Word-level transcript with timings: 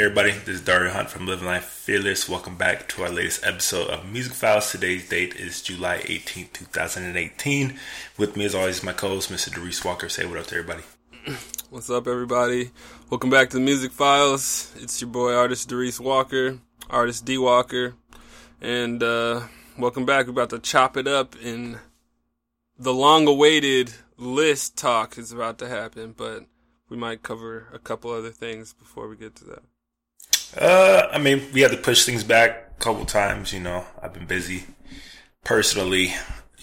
everybody? 0.00 0.30
This 0.30 0.56
is 0.56 0.60
Dario 0.62 0.92
Hunt 0.92 1.10
from 1.10 1.26
Living 1.26 1.44
Life 1.44 1.66
Fearless. 1.66 2.26
Welcome 2.26 2.56
back 2.56 2.88
to 2.88 3.02
our 3.02 3.10
latest 3.10 3.44
episode 3.44 3.88
of 3.90 4.10
Music 4.10 4.32
Files. 4.32 4.72
Today's 4.72 5.06
date 5.06 5.36
is 5.36 5.60
July 5.60 5.98
18th, 5.98 6.54
2018. 6.54 7.78
With 8.16 8.34
me, 8.34 8.46
as 8.46 8.54
always, 8.54 8.82
my 8.82 8.94
co-host, 8.94 9.30
Mr. 9.30 9.52
Darius 9.52 9.84
Walker. 9.84 10.08
Say 10.08 10.24
what 10.24 10.38
up 10.38 10.46
to 10.46 10.56
everybody. 10.56 10.84
What's 11.68 11.90
up, 11.90 12.08
everybody? 12.08 12.70
Welcome 13.10 13.28
back 13.28 13.50
to 13.50 13.58
the 13.58 13.62
Music 13.62 13.92
Files. 13.92 14.72
It's 14.78 14.98
your 15.02 15.10
boy, 15.10 15.34
artist 15.34 15.68
Darius 15.68 16.00
Walker, 16.00 16.58
artist 16.88 17.26
D 17.26 17.36
Walker, 17.36 17.92
and 18.62 19.02
uh, 19.02 19.42
welcome 19.76 20.06
back. 20.06 20.24
We're 20.24 20.32
about 20.32 20.50
to 20.50 20.60
chop 20.60 20.96
it 20.96 21.06
up, 21.08 21.36
and 21.44 21.78
the 22.78 22.94
long-awaited 22.94 23.92
list 24.16 24.78
talk 24.78 25.18
is 25.18 25.30
about 25.30 25.58
to 25.58 25.68
happen, 25.68 26.14
but 26.16 26.46
we 26.88 26.96
might 26.96 27.22
cover 27.22 27.68
a 27.74 27.78
couple 27.78 28.10
other 28.10 28.30
things 28.30 28.72
before 28.72 29.06
we 29.06 29.14
get 29.14 29.34
to 29.36 29.44
that. 29.44 29.62
Uh, 30.56 31.08
I 31.10 31.18
mean, 31.18 31.42
we 31.52 31.60
had 31.60 31.70
to 31.70 31.76
push 31.76 32.04
things 32.04 32.24
back 32.24 32.72
a 32.78 32.82
couple 32.82 33.04
times. 33.04 33.52
You 33.52 33.60
know, 33.60 33.84
I've 34.02 34.12
been 34.12 34.26
busy 34.26 34.64
personally. 35.44 36.14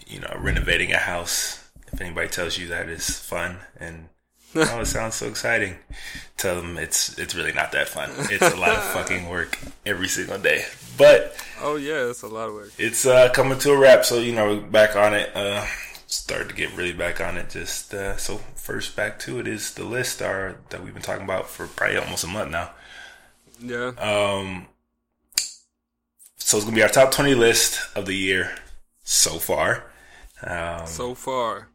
You 0.08 0.22
know, 0.22 0.36
renovating 0.40 0.91
a 0.91 0.98
house. 0.98 1.70
If 1.92 2.02
anybody 2.02 2.28
tells 2.28 2.58
you 2.58 2.68
that 2.68 2.90
is 2.90 3.20
fun 3.20 3.59
and 3.80 4.09
oh, 4.55 4.81
it 4.81 4.86
sounds 4.86 5.16
so 5.16 5.28
exciting, 5.28 5.76
tell 6.38 6.55
them 6.55 6.78
it's 6.78 7.18
it's 7.20 7.36
really 7.36 7.52
not 7.52 7.72
that 7.73 7.90
fun. 7.90 8.09
It's 8.31 8.54
a 8.54 8.58
lot 8.58 8.70
of 8.70 8.84
fucking 8.94 9.30
work 9.30 9.58
every 9.86 10.08
single 10.08 10.38
day. 10.38 10.66
But 10.98 11.36
oh 11.62 11.76
yeah, 11.76 12.09
it's 12.09 12.23
a 12.23 12.28
lot 12.28 12.50
of 12.50 12.56
work. 12.56 12.72
It's 12.78 13.06
uh, 13.06 13.30
coming 13.30 13.59
to 13.59 13.72
a 13.72 13.78
wrap, 13.78 14.06
so 14.06 14.19
you 14.19 14.34
know, 14.34 14.59
back 14.59 14.95
on 14.95 15.14
it. 15.14 15.36
Uh, 15.36 15.66
started 16.08 16.50
to 16.50 16.56
get 16.56 16.75
really 16.75 16.94
back 16.94 17.19
on 17.19 17.38
it. 17.38 17.50
Just 17.50 17.94
uh, 17.94 18.16
so 18.17 18.38
first 18.56 18.95
back 18.95 19.19
to 19.19 19.40
it 19.40 19.47
is 19.47 19.73
the 19.73 19.84
list 19.84 20.22
our, 20.22 20.56
that 20.69 20.84
we've 20.84 20.94
been 20.94 21.03
talking 21.03 21.25
about 21.25 21.50
for 21.50 21.67
probably 21.67 21.97
almost 21.97 22.23
a 22.23 22.28
month 22.28 22.52
now. 22.52 22.72
Yeah. 23.59 23.88
Um. 24.00 24.67
So 26.38 26.58
it's 26.58 26.66
gonna 26.66 26.75
be 26.75 26.83
our 26.83 26.89
top 26.89 27.11
twenty 27.11 27.36
list 27.36 27.80
of 27.95 28.05
the 28.05 28.16
year 28.16 28.55
so 29.03 29.39
far. 29.39 29.91
Um, 30.44 30.86
so 30.86 31.16
far. 31.16 31.69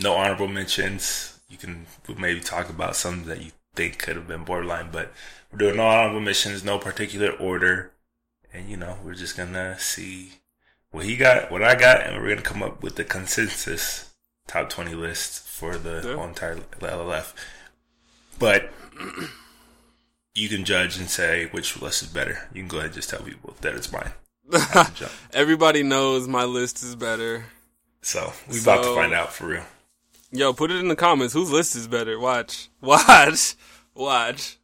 No 0.00 0.14
honorable 0.14 0.48
mentions. 0.48 1.40
You 1.48 1.56
can 1.56 1.86
maybe 2.18 2.40
talk 2.40 2.68
about 2.68 2.96
some 2.96 3.24
that 3.24 3.42
you 3.42 3.52
think 3.74 3.98
could 3.98 4.16
have 4.16 4.28
been 4.28 4.44
borderline, 4.44 4.88
but 4.90 5.12
we're 5.50 5.58
doing 5.58 5.76
no 5.76 5.86
honorable 5.86 6.20
mentions, 6.20 6.64
no 6.64 6.78
particular 6.78 7.30
order, 7.30 7.92
and 8.52 8.68
you 8.68 8.76
know 8.76 8.96
we're 9.04 9.14
just 9.14 9.36
gonna 9.36 9.78
see 9.78 10.34
what 10.90 11.04
he 11.04 11.16
got, 11.16 11.50
what 11.50 11.62
I 11.62 11.74
got, 11.74 12.02
and 12.02 12.22
we're 12.22 12.30
gonna 12.30 12.42
come 12.42 12.62
up 12.62 12.82
with 12.82 12.96
the 12.96 13.04
consensus 13.04 14.14
top 14.46 14.70
twenty 14.70 14.94
list 14.94 15.46
for 15.46 15.76
the 15.76 16.02
yeah. 16.04 16.14
whole 16.14 16.28
entire 16.28 16.56
LLF. 16.56 17.34
But 18.38 18.70
you 20.34 20.48
can 20.48 20.64
judge 20.64 20.98
and 20.98 21.08
say 21.08 21.46
which 21.46 21.80
list 21.80 22.02
is 22.02 22.08
better. 22.08 22.48
You 22.52 22.62
can 22.62 22.68
go 22.68 22.78
ahead 22.78 22.86
and 22.86 22.94
just 22.94 23.10
tell 23.10 23.20
people 23.20 23.54
that 23.60 23.74
it's 23.74 23.92
mine. 23.92 24.12
Everybody 25.32 25.82
knows 25.82 26.28
my 26.28 26.44
list 26.44 26.82
is 26.82 26.96
better. 26.96 27.46
So 28.02 28.32
we 28.48 28.56
so, 28.56 28.72
about 28.72 28.84
to 28.84 28.94
find 28.94 29.14
out 29.14 29.32
for 29.32 29.46
real. 29.46 29.64
Yo, 30.30 30.52
put 30.52 30.70
it 30.70 30.78
in 30.78 30.88
the 30.88 30.96
comments. 30.96 31.32
Whose 31.32 31.50
list 31.50 31.76
is 31.76 31.86
better? 31.86 32.18
Watch, 32.18 32.68
watch, 32.80 33.54
watch. 33.94 34.58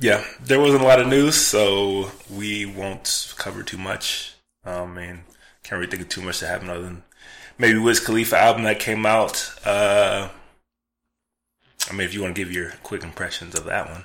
Yeah, 0.00 0.24
there 0.42 0.58
wasn't 0.58 0.82
a 0.82 0.86
lot 0.86 1.00
of 1.00 1.06
news, 1.06 1.36
so 1.36 2.10
we 2.28 2.66
won't 2.66 3.34
cover 3.36 3.62
too 3.62 3.78
much. 3.78 4.34
Um, 4.64 4.98
and 4.98 5.20
can't 5.62 5.78
really 5.78 5.90
think 5.90 6.02
of 6.02 6.08
too 6.08 6.22
much 6.22 6.40
that 6.40 6.48
happened 6.48 6.70
other 6.70 6.82
than 6.82 7.02
maybe 7.58 7.78
Wiz 7.78 8.00
Khalifa 8.00 8.36
album 8.36 8.64
that 8.64 8.80
came 8.80 9.06
out. 9.06 9.54
Uh, 9.64 10.30
I 11.88 11.92
mean, 11.92 12.06
if 12.06 12.14
you 12.14 12.22
want 12.22 12.34
to 12.34 12.40
give 12.40 12.52
your 12.52 12.72
quick 12.82 13.04
impressions 13.04 13.54
of 13.54 13.64
that 13.66 13.88
one. 13.88 14.04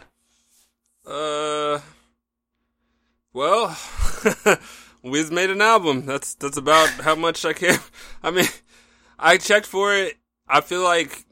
Uh, 1.09 1.80
well, 3.34 3.75
Wiz 5.03 5.31
made 5.31 5.50
an 5.50 5.62
album. 5.62 6.06
That's 6.06 6.36
that's 6.36 6.58
about 6.58 6.90
how 7.02 7.16
much 7.16 7.44
I 7.46 7.53
care. 7.53 7.80
I 8.24 8.30
mean, 8.30 8.46
I 9.18 9.38
checked 9.38 9.66
for 9.66 9.94
it. 9.96 10.18
I 10.48 10.62
feel 10.62 10.84
like 10.84 11.25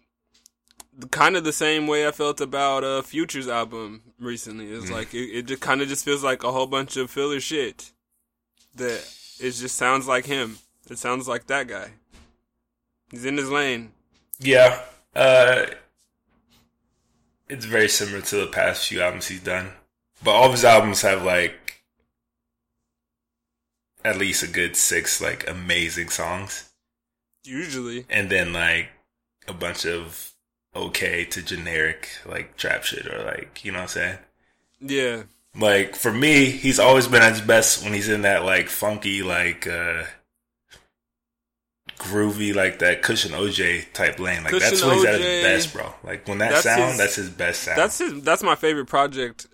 kind 1.11 1.35
of 1.35 1.43
the 1.43 1.53
same 1.53 1.85
way 1.85 2.07
I 2.07 2.11
felt 2.11 2.41
about 2.41 2.83
uh, 2.83 3.03
Future's 3.03 3.47
album 3.47 4.01
recently. 4.19 4.67
It's 4.71 4.89
mm. 4.89 4.93
like 4.93 5.13
it, 5.13 5.29
it 5.29 5.45
just 5.45 5.61
kind 5.61 5.81
of 5.81 5.87
just 5.87 6.03
feels 6.03 6.23
like 6.23 6.43
a 6.43 6.51
whole 6.51 6.67
bunch 6.67 6.97
of 6.97 7.11
filler 7.11 7.39
shit 7.39 7.91
that 8.75 9.07
it 9.39 9.51
just 9.51 9.75
sounds 9.75 10.07
like 10.07 10.25
him. 10.25 10.57
It 10.89 10.97
sounds 10.97 11.27
like 11.27 11.47
that 11.47 11.67
guy. 11.67 11.91
He's 13.11 13.25
in 13.25 13.37
his 13.37 13.49
lane. 13.49 13.91
Yeah. 14.39 14.81
Uh, 15.15 15.65
it's 17.49 17.65
very 17.65 17.89
similar 17.89 18.21
to 18.21 18.37
the 18.37 18.47
past 18.47 18.87
few 18.87 19.01
albums 19.01 19.27
he's 19.27 19.41
done. 19.41 19.71
But 20.23 20.31
all 20.31 20.45
of 20.45 20.51
his 20.51 20.65
albums 20.65 21.01
have 21.01 21.23
like 21.23 21.83
at 24.03 24.17
least 24.17 24.43
a 24.43 24.47
good 24.47 24.75
six 24.75 25.21
like 25.21 25.47
amazing 25.49 26.09
songs. 26.09 26.69
Usually. 27.43 28.05
And 28.09 28.29
then 28.29 28.53
like 28.53 28.89
a 29.47 29.53
bunch 29.53 29.85
of 29.85 30.33
okay 30.75 31.25
to 31.25 31.41
generic 31.41 32.09
like 32.25 32.57
trap 32.57 32.83
shit 32.83 33.07
or 33.07 33.23
like, 33.23 33.63
you 33.63 33.71
know 33.71 33.79
what 33.79 33.83
I'm 33.83 33.89
saying? 33.89 34.17
Yeah. 34.81 35.23
Like 35.55 35.95
for 35.95 36.11
me, 36.11 36.45
he's 36.45 36.79
always 36.79 37.07
been 37.07 37.21
at 37.21 37.33
his 37.33 37.41
best 37.41 37.83
when 37.83 37.93
he's 37.93 38.09
in 38.09 38.23
that 38.23 38.43
like 38.43 38.69
funky, 38.69 39.23
like 39.23 39.67
uh 39.67 40.03
groovy, 41.97 42.55
like 42.55 42.79
that 42.79 43.01
Kush 43.01 43.25
& 43.25 43.27
OJ 43.27 43.93
type 43.93 44.19
lane. 44.19 44.43
Like 44.43 44.51
Cushion 44.51 44.69
that's 44.69 44.83
when 44.83 44.95
he's 44.95 45.05
at 45.05 45.19
his 45.19 45.43
best, 45.43 45.73
bro. 45.73 45.93
Like 46.03 46.27
when 46.27 46.37
that 46.39 46.51
that's 46.51 46.63
sound, 46.63 46.89
his, 46.89 46.97
that's 46.97 47.15
his 47.15 47.29
best 47.29 47.63
sound. 47.63 47.77
That's 47.77 47.97
his. 47.97 48.21
That's 48.23 48.43
my 48.43 48.55
favorite 48.55 48.87
project 48.87 49.47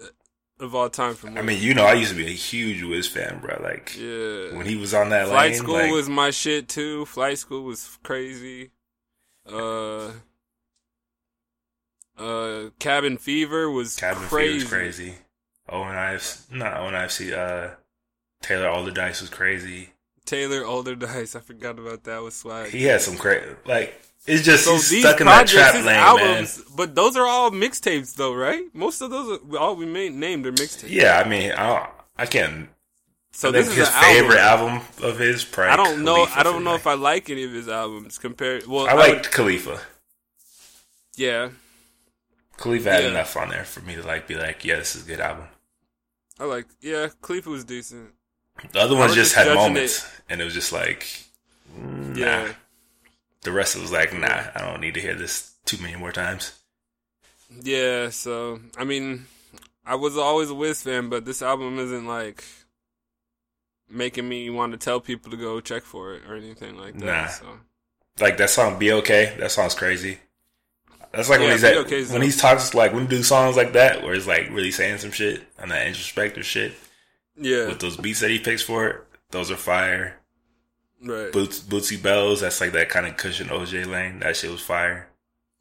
of 0.59 0.75
all 0.75 0.89
time 0.89 1.15
for 1.15 1.27
me. 1.27 1.39
I 1.39 1.41
mean, 1.41 1.61
you 1.61 1.73
know, 1.73 1.85
I 1.85 1.93
used 1.93 2.11
to 2.11 2.17
be 2.17 2.27
a 2.27 2.29
huge 2.29 2.83
Wiz 2.83 3.07
fan, 3.07 3.39
bro. 3.39 3.59
Like, 3.61 3.97
yeah, 3.97 4.55
when 4.55 4.65
he 4.65 4.75
was 4.75 4.93
on 4.93 5.09
that 5.09 5.27
Flight 5.27 5.51
lane, 5.51 5.59
School 5.59 5.73
like, 5.75 5.91
was 5.91 6.09
my 6.09 6.29
shit 6.31 6.67
too. 6.67 7.05
Flight 7.05 7.37
School 7.37 7.63
was 7.63 7.97
crazy. 8.03 8.71
Uh, 9.45 10.11
uh, 12.17 12.69
Cabin 12.79 13.17
Fever 13.17 13.69
was 13.69 13.95
Cabin 13.95 14.23
crazy. 14.23 14.59
Fever 14.59 14.63
was 14.63 14.69
crazy. 14.69 15.15
Oh, 15.69 15.83
and 15.83 15.97
I've 15.97 16.41
not 16.51 16.77
oh, 16.77 16.87
and 16.87 16.95
I've 16.97 17.11
seen 17.11 17.33
uh 17.33 17.75
Taylor 18.41 18.67
Allderdice 18.67 19.21
was 19.21 19.29
crazy. 19.29 19.92
Taylor 20.25 20.61
Allderdice, 20.61 21.35
I 21.35 21.39
forgot 21.39 21.79
about 21.79 22.03
that. 22.03 22.21
Was 22.21 22.35
swag. 22.35 22.71
He 22.71 22.83
had 22.83 23.01
some 23.01 23.17
crazy 23.17 23.55
like. 23.65 23.99
It's 24.25 24.45
just 24.45 24.63
so 24.63 24.75
he's 24.75 25.01
stuck 25.01 25.19
in 25.19 25.27
that 25.27 25.47
trap 25.47 25.73
lane, 25.73 25.87
albums, 25.87 26.57
man. 26.57 26.67
But 26.77 26.95
those 26.95 27.17
are 27.17 27.27
all 27.27 27.51
mixtapes, 27.51 28.15
though, 28.15 28.33
right? 28.33 28.63
Most 28.73 29.01
of 29.01 29.09
those, 29.09 29.37
are, 29.37 29.57
all 29.57 29.75
we 29.75 29.85
made, 29.85 30.13
named 30.13 30.47
are 30.47 30.53
mixtapes. 30.53 30.89
Yeah, 30.89 31.21
I 31.23 31.27
mean, 31.27 31.51
I, 31.51 31.89
I 32.17 32.25
can't. 32.25 32.69
So 33.33 33.49
I 33.49 33.51
this 33.51 33.67
is 33.67 33.75
his 33.75 33.89
favorite 33.89 34.37
album. 34.37 34.75
album. 34.75 35.09
of 35.09 35.19
his. 35.19 35.45
I 35.57 35.75
don't 35.75 36.05
know. 36.05 36.25
I 36.33 36.41
don't 36.41 36.63
know 36.63 36.73
if 36.73 36.87
I 36.87 36.93
like 36.93 37.29
any 37.29 37.43
of 37.43 37.51
his 37.51 37.67
albums 37.67 38.17
compared. 38.17 38.65
Well, 38.65 38.87
I, 38.87 38.93
liked 38.93 39.29
Khalifa. 39.29 39.81
Yeah, 41.17 41.49
Khalifa 42.57 42.91
had 42.91 43.03
yeah. 43.03 43.09
enough 43.09 43.35
on 43.35 43.49
there 43.49 43.65
for 43.65 43.81
me 43.81 43.95
to 43.95 44.03
like 44.03 44.27
be 44.27 44.35
like, 44.35 44.63
yeah, 44.63 44.77
this 44.77 44.95
is 44.95 45.03
a 45.03 45.07
good 45.07 45.19
album. 45.19 45.47
I 46.39 46.45
like, 46.45 46.67
yeah, 46.81 47.09
Khalifa 47.21 47.49
was 47.49 47.65
decent. 47.65 48.11
The 48.71 48.79
other 48.79 48.95
ones 48.95 49.13
just, 49.13 49.33
just 49.33 49.47
had 49.47 49.53
moments, 49.55 50.03
it. 50.03 50.21
and 50.29 50.41
it 50.41 50.43
was 50.43 50.53
just 50.53 50.71
like, 50.71 51.07
nah. 51.77 52.13
yeah. 52.15 52.53
The 53.41 53.51
rest 53.51 53.79
was 53.79 53.91
like, 53.91 54.13
nah, 54.13 54.43
I 54.55 54.61
don't 54.61 54.79
need 54.79 54.93
to 54.93 55.01
hear 55.01 55.15
this 55.15 55.53
too 55.65 55.77
many 55.81 55.97
more 55.97 56.11
times. 56.11 56.57
Yeah, 57.61 58.09
so 58.09 58.59
I 58.77 58.83
mean, 58.83 59.25
I 59.85 59.95
was 59.95 60.17
always 60.17 60.49
a 60.49 60.55
Wiz 60.55 60.81
fan, 60.81 61.09
but 61.09 61.25
this 61.25 61.41
album 61.41 61.77
isn't 61.77 62.07
like 62.07 62.43
making 63.89 64.27
me 64.27 64.49
want 64.49 64.71
to 64.71 64.77
tell 64.77 64.99
people 64.99 65.29
to 65.31 65.37
go 65.37 65.59
check 65.59 65.83
for 65.83 66.15
it 66.15 66.23
or 66.27 66.35
anything 66.35 66.77
like 66.77 66.97
that. 66.99 67.05
Nah. 67.05 67.27
So. 67.27 67.45
Like 68.19 68.37
that 68.37 68.49
song 68.49 68.77
"Be 68.77 68.91
Okay," 68.91 69.35
that 69.39 69.51
song's 69.51 69.75
crazy. 69.75 70.19
That's 71.11 71.29
like 71.29 71.39
yeah, 71.39 71.45
when 71.45 71.51
he's 71.53 71.63
at, 71.63 71.77
okay, 71.77 72.03
when 72.05 72.21
he's 72.21 72.37
talks 72.37 72.73
like 72.73 72.93
when 72.93 73.03
he 73.03 73.07
do 73.07 73.23
songs 73.23 73.55
like 73.55 73.73
that 73.73 74.03
where 74.03 74.13
he's 74.15 74.27
like 74.27 74.49
really 74.49 74.71
saying 74.71 74.97
some 74.97 75.11
shit 75.11 75.43
and 75.59 75.69
that 75.71 75.85
introspective 75.87 76.45
shit. 76.45 76.73
Yeah. 77.37 77.67
With 77.67 77.79
those 77.79 77.97
beats 77.97 78.19
that 78.19 78.29
he 78.29 78.39
picks 78.39 78.61
for 78.61 78.87
it, 78.87 79.03
those 79.31 79.51
are 79.51 79.57
fire. 79.57 80.19
Right. 81.01 81.31
Boots, 81.31 81.59
Bootsy 81.59 82.01
Bellows, 82.01 82.41
that's 82.41 82.61
like 82.61 82.71
that 82.73 82.89
kind 82.89 83.05
of 83.05 83.17
Kush 83.17 83.41
& 83.41 83.43
OJ 83.43 83.87
lane. 83.87 84.19
That 84.19 84.37
shit 84.37 84.51
was 84.51 84.61
fire. 84.61 85.09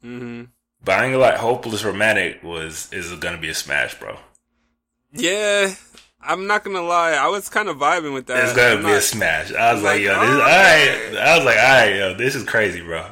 Mm-hmm. 0.03 0.43
But 0.83 0.99
I 0.99 1.05
ain't 1.05 1.13
gonna 1.13 1.23
lie, 1.23 1.37
Hopeless 1.37 1.83
Romantic 1.83 2.43
was 2.43 2.91
is 2.91 3.11
gonna 3.13 3.37
be 3.37 3.49
a 3.49 3.53
smash, 3.53 3.97
bro. 3.99 4.17
Yeah, 5.13 5.73
I'm 6.21 6.47
not 6.47 6.63
gonna 6.63 6.81
lie, 6.81 7.11
I 7.11 7.27
was 7.27 7.49
kind 7.49 7.69
of 7.69 7.77
vibing 7.77 8.13
with 8.13 8.27
that. 8.27 8.43
It's 8.43 8.53
gonna 8.53 8.75
I'm 8.75 8.77
be 8.79 8.83
not, 8.83 8.97
a 8.97 9.01
smash. 9.01 9.53
I 9.53 9.73
was 9.73 9.83
like, 9.83 9.93
like 9.93 10.01
yo, 10.01 10.19
this, 10.19 10.29
all 10.29 10.39
right. 10.39 11.17
I 11.17 11.37
was 11.37 11.45
like, 11.45 11.57
all 11.57 11.63
right, 11.63 11.95
yo, 11.95 12.13
this 12.15 12.35
is 12.35 12.43
crazy, 12.43 12.81
bro. 12.81 13.05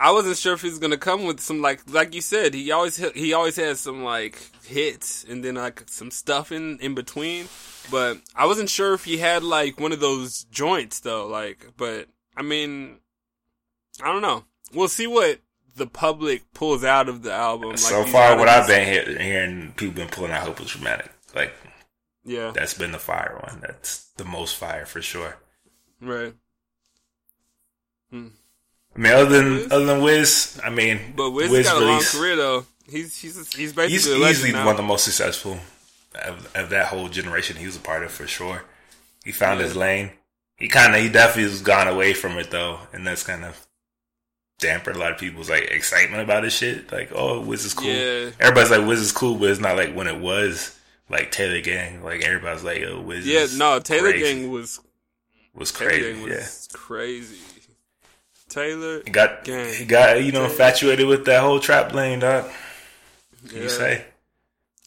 I 0.00 0.12
wasn't 0.12 0.36
sure 0.36 0.54
if 0.54 0.62
he's 0.62 0.78
gonna 0.78 0.96
come 0.96 1.24
with 1.24 1.40
some 1.40 1.60
like 1.60 1.80
like 1.88 2.14
you 2.14 2.20
said 2.20 2.54
he 2.54 2.70
always 2.70 2.96
he 3.14 3.32
always 3.32 3.56
has 3.56 3.80
some 3.80 4.04
like 4.04 4.38
hits 4.64 5.24
and 5.24 5.44
then 5.44 5.56
like 5.56 5.82
some 5.86 6.12
stuff 6.12 6.52
in 6.52 6.78
in 6.78 6.94
between, 6.94 7.46
but 7.90 8.18
I 8.34 8.46
wasn't 8.46 8.70
sure 8.70 8.94
if 8.94 9.04
he 9.04 9.18
had 9.18 9.42
like 9.42 9.78
one 9.80 9.92
of 9.92 10.00
those 10.00 10.44
joints 10.44 11.00
though. 11.00 11.26
Like, 11.26 11.72
but 11.76 12.08
I 12.36 12.42
mean, 12.42 12.98
I 14.02 14.12
don't 14.12 14.22
know. 14.22 14.44
We'll 14.72 14.88
see 14.88 15.06
what 15.06 15.40
the 15.76 15.86
public 15.86 16.52
pulls 16.54 16.84
out 16.84 17.08
of 17.08 17.22
the 17.22 17.32
album. 17.32 17.70
Like 17.70 17.78
so 17.78 18.04
far, 18.04 18.36
what 18.36 18.48
I've 18.48 18.66
been 18.66 18.86
hear- 18.86 19.18
hearing, 19.22 19.72
people 19.76 19.94
been 19.94 20.08
pulling 20.08 20.32
out 20.32 20.42
"Hopeless 20.46 20.76
Romantic." 20.76 21.10
Like 21.34 21.52
yeah, 22.24 22.52
that's 22.54 22.74
been 22.74 22.92
the 22.92 22.98
fire 22.98 23.38
one. 23.46 23.60
That's 23.60 24.06
the 24.16 24.24
most 24.24 24.56
fire 24.56 24.84
for 24.86 25.00
sure. 25.02 25.36
right. 26.00 26.34
Hmm. 28.10 28.28
I 28.96 28.98
mean, 29.00 29.12
other 29.12 29.28
than 29.28 29.54
Wiz? 29.54 29.72
other 29.72 29.84
than 29.84 30.02
Wiz, 30.02 30.60
I 30.64 30.70
mean, 30.70 31.12
But 31.14 31.30
Wiz, 31.30 31.50
Wiz 31.50 31.66
got 31.66 31.76
a 31.76 31.84
long 31.84 31.88
release- 31.94 32.12
career 32.18 32.36
though. 32.36 32.66
He's 32.90 33.16
he's 33.20 33.36
he's 33.54 33.72
basically 33.74 33.92
He's 33.92 34.06
easily 34.40 34.52
one 34.54 34.68
of 34.68 34.76
the 34.78 34.82
most 34.82 35.04
successful 35.04 35.58
of, 36.14 36.50
of 36.56 36.70
that 36.70 36.86
whole 36.86 37.08
generation. 37.08 37.56
He 37.56 37.66
was 37.66 37.76
a 37.76 37.80
part 37.80 38.02
of 38.02 38.10
for 38.10 38.26
sure. 38.26 38.64
He 39.24 39.32
found 39.32 39.60
Yeah. 39.60 39.66
his 39.66 39.76
lane. 39.76 40.10
He 40.56 40.68
kind 40.68 40.94
of, 40.94 41.00
he 41.00 41.08
definitely 41.08 41.44
has 41.50 41.62
gone 41.62 41.86
away 41.88 42.14
from 42.14 42.36
it 42.38 42.50
though, 42.50 42.80
and 42.92 43.06
that's 43.06 43.22
kind 43.22 43.44
of 43.44 43.64
dampened 44.58 44.96
a 44.96 44.98
lot 44.98 45.12
of 45.12 45.18
people's 45.18 45.48
like 45.48 45.64
excitement 45.70 46.22
about 46.22 46.42
his 46.44 46.52
shit. 46.52 46.90
Like, 46.90 47.10
oh, 47.14 47.40
Wiz 47.40 47.64
is 47.64 47.74
cool. 47.74 47.86
Yeah. 47.86 48.30
Everybody's 48.40 48.70
like, 48.70 48.86
Wiz 48.86 49.00
is 49.00 49.12
cool, 49.12 49.36
but 49.36 49.50
it's 49.50 49.60
not 49.60 49.76
like 49.76 49.94
when 49.94 50.08
it 50.08 50.18
was 50.18 50.76
like 51.08 51.30
Taylor 51.30 51.60
Gang. 51.60 52.02
Like 52.02 52.22
everybody's 52.24 52.64
like, 52.64 52.82
oh, 52.88 53.00
Wiz. 53.00 53.26
yeah, 53.26 53.46
no, 53.56 53.78
Taylor 53.78 54.10
crazy. 54.10 54.40
Gang 54.42 54.50
was 54.50 54.80
was 55.54 55.70
Taylor 55.72 55.90
crazy. 55.90 56.12
Gang 56.14 56.28
yeah. 56.28 56.46
crazy. 56.72 57.36
Taylor, 58.48 59.02
He 59.04 59.10
got 59.10 59.44
Gang. 59.44 59.74
he 59.74 59.84
got 59.84 60.24
you 60.24 60.32
know 60.32 60.44
infatuated 60.46 61.06
with 61.06 61.26
that 61.26 61.42
whole 61.42 61.60
trap 61.60 61.92
lane, 61.92 62.20
dog. 62.20 62.44
What 63.42 63.52
yeah. 63.52 63.62
You 63.62 63.68
say 63.68 64.04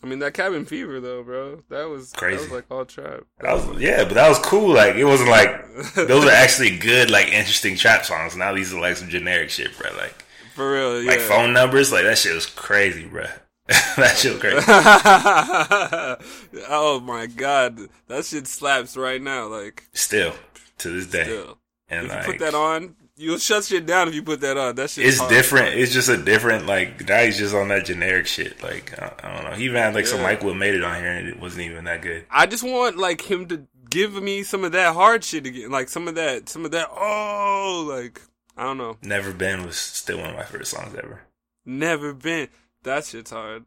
I 0.03 0.07
mean 0.07 0.19
that 0.19 0.33
Cabin 0.33 0.65
Fever 0.65 1.00
though, 1.00 1.24
bro. 1.24 1.62
That 1.69 1.89
was 1.89 2.12
Crazy. 2.13 2.38
That 2.38 2.42
was 2.44 2.51
like 2.51 2.65
all 2.71 2.86
trap. 2.86 3.21
that 3.39 3.53
was 3.53 3.80
yeah, 3.80 4.03
but 4.03 4.15
that 4.15 4.30
was 4.30 4.39
cool. 4.39 4.74
Like 4.74 4.95
it 4.95 5.06
wasn't 5.06 5.30
like 5.30 5.68
those 5.95 6.25
are 6.25 6.31
actually 6.31 6.75
good, 6.77 7.12
like 7.12 7.27
interesting 7.27 7.75
trap 7.75 8.03
songs. 8.06 8.36
Now 8.36 8.53
these 8.53 8.74
are 8.74 8.81
like 8.81 8.98
some 8.98 9.09
generic 9.09 9.50
shit, 9.51 9.77
bro. 9.77 9.92
Like 9.95 10.15
For 10.56 10.74
real, 10.74 11.03
yeah. 11.03 11.12
like 11.12 11.19
phone 11.19 11.53
numbers, 11.53 11.92
like 11.92 12.03
that 12.03 12.18
shit 12.18 12.33
was 12.33 12.48
crazy, 12.48 13.06
bro. 13.06 13.25
that 13.68 14.15
shit 14.18 14.33
was 14.33 14.42
crazy. 14.42 14.65
oh 16.69 17.00
my 17.00 17.27
god, 17.27 17.77
that 18.07 18.25
shit 18.25 18.47
slaps 18.47 18.97
right 18.97 19.21
now. 19.21 19.45
Like, 19.47 19.83
Still 19.94 20.33
to 20.80 20.89
this 20.89 21.06
day, 21.07 21.24
still, 21.25 21.57
and 21.89 22.07
if 22.07 22.13
you 22.13 22.19
put 22.33 22.39
that 22.39 22.56
on, 22.56 22.95
you'll 23.21 23.38
shut 23.38 23.63
shit 23.63 23.85
down 23.85 24.07
if 24.07 24.15
you 24.15 24.23
put 24.23 24.41
that 24.41 24.57
on. 24.57 24.75
That 24.75 24.89
shit. 24.89 25.06
it's 25.06 25.25
different. 25.27 25.75
It's 25.75 25.94
just 25.94 26.09
a 26.09 26.18
different 26.18 26.65
like 26.65 27.07
now 27.07 27.21
he's 27.23 27.38
just 27.38 27.53
on 27.53 27.68
that 27.69 27.85
generic 27.85 28.27
shit. 28.27 28.62
Like 28.62 29.00
I, 29.00 29.13
I 29.23 29.35
don't 29.35 29.44
know. 29.51 29.56
He 29.56 29.65
even 29.65 29.77
had 29.77 29.94
like 29.94 30.07
some 30.07 30.19
Yeah. 30.19 30.27
Mike 30.27 30.44
Will 30.44 30.56
made 30.56 30.73
it 30.73 30.83
on 30.83 30.95
here, 30.95 31.12
and 31.12 31.27
it 31.27 31.39
wasn't 31.39 31.62
even 31.63 31.85
that 31.85 32.01
good. 32.01 32.25
I 32.29 32.47
just 32.47 32.63
want 32.63 32.97
like 32.97 33.29
him 33.29 33.47
to 33.47 33.68
give 33.89 34.13
me 34.21 34.44
some 34.44 34.63
of 34.63 34.71
that 34.71 34.94
hard 34.94 35.23
shit 35.23 35.45
again, 35.45 35.69
like 35.69 35.89
some 35.89 36.07
of 36.07 36.15
that, 36.15 36.50
some 36.50 36.65
of 36.65 36.71
that. 36.71 36.89
Oh, 36.91 37.85
like 37.88 38.21
I 38.57 38.63
don't 38.63 38.77
know. 38.77 38.97
Never 39.01 39.31
Been 39.31 39.65
was 39.65 39.77
still 39.77 40.18
one 40.19 40.31
of 40.31 40.35
my 40.35 40.44
favorite 40.44 40.68
songs 40.68 40.95
ever. 40.95 41.21
Never 41.65 42.13
been. 42.13 42.50
That 42.83 43.06
shit's 43.06 43.31
hard. 43.31 43.65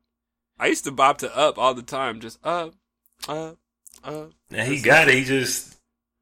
I 0.58 0.66
used 0.66 0.84
to 0.84 0.92
bop 0.92 1.18
to 1.18 1.36
up 1.36 1.58
all 1.58 1.74
the 1.74 1.82
time, 1.82 2.20
just 2.20 2.38
up, 2.44 2.74
up, 3.28 3.58
up. 4.02 4.32
And 4.50 4.72
he 4.72 4.80
got 4.80 5.08
it. 5.08 5.14
He 5.14 5.24
just 5.24 5.73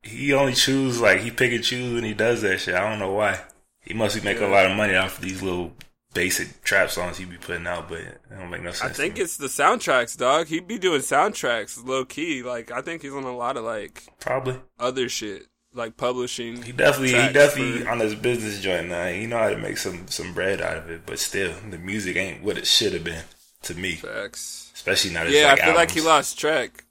he 0.02 0.32
only 0.32 0.54
choose 0.54 1.00
like 1.00 1.20
he 1.20 1.30
pick 1.30 1.52
and 1.52 1.64
choose 1.64 1.92
when 1.94 2.04
he 2.04 2.14
does 2.14 2.42
that 2.42 2.60
shit. 2.60 2.74
I 2.74 2.88
don't 2.88 2.98
know 2.98 3.12
why. 3.12 3.40
He 3.80 3.94
must 3.94 4.14
be 4.16 4.22
making 4.22 4.44
a 4.44 4.48
lot 4.48 4.66
of 4.70 4.76
money 4.76 4.94
off 4.94 5.18
of 5.18 5.24
these 5.24 5.42
little 5.42 5.72
basic 6.14 6.62
trap 6.62 6.90
songs 6.90 7.16
he 7.18 7.24
be 7.24 7.36
putting 7.36 7.66
out, 7.66 7.88
but 7.88 8.00
it 8.00 8.20
don't 8.30 8.50
make 8.50 8.62
no 8.62 8.70
sense. 8.72 8.92
I 8.92 8.94
think 8.94 9.18
it's 9.18 9.36
the 9.38 9.46
soundtracks, 9.46 10.16
dog. 10.16 10.46
He 10.48 10.60
be 10.60 10.78
doing 10.78 11.00
soundtracks 11.00 11.84
low 11.84 12.04
key. 12.04 12.42
Like 12.42 12.70
I 12.70 12.80
think 12.82 13.02
he's 13.02 13.12
on 13.14 13.24
a 13.24 13.36
lot 13.36 13.56
of 13.56 13.64
like 13.64 14.04
probably 14.20 14.56
other 14.78 15.08
shit, 15.08 15.46
like 15.74 15.96
publishing. 15.96 16.62
he 16.62 16.72
definitely 16.72 17.08
he 17.20 17.32
definitely 17.32 17.82
for- 17.82 17.88
on 17.90 18.00
his 18.00 18.14
business 18.14 18.60
joint 18.60 18.88
now. 18.88 19.06
He 19.08 19.26
know 19.26 19.38
how 19.38 19.50
to 19.50 19.58
make 19.58 19.78
some 19.78 20.06
some 20.08 20.32
bread 20.34 20.60
out 20.60 20.76
of 20.76 20.90
it, 20.90 21.02
but 21.06 21.18
still 21.18 21.54
the 21.70 21.78
music 21.78 22.16
ain't 22.16 22.42
what 22.42 22.58
it 22.58 22.66
should 22.66 22.92
have 22.92 23.04
been 23.04 23.22
to 23.62 23.74
me, 23.74 23.94
Facts. 23.94 24.70
especially 24.74 25.12
not. 25.12 25.26
His, 25.26 25.34
Yeah, 25.36 25.48
like, 25.48 25.60
I 25.62 25.64
feel 25.66 25.74
like 25.74 25.90
he 25.92 26.00
lost 26.00 26.38
track. 26.38 26.84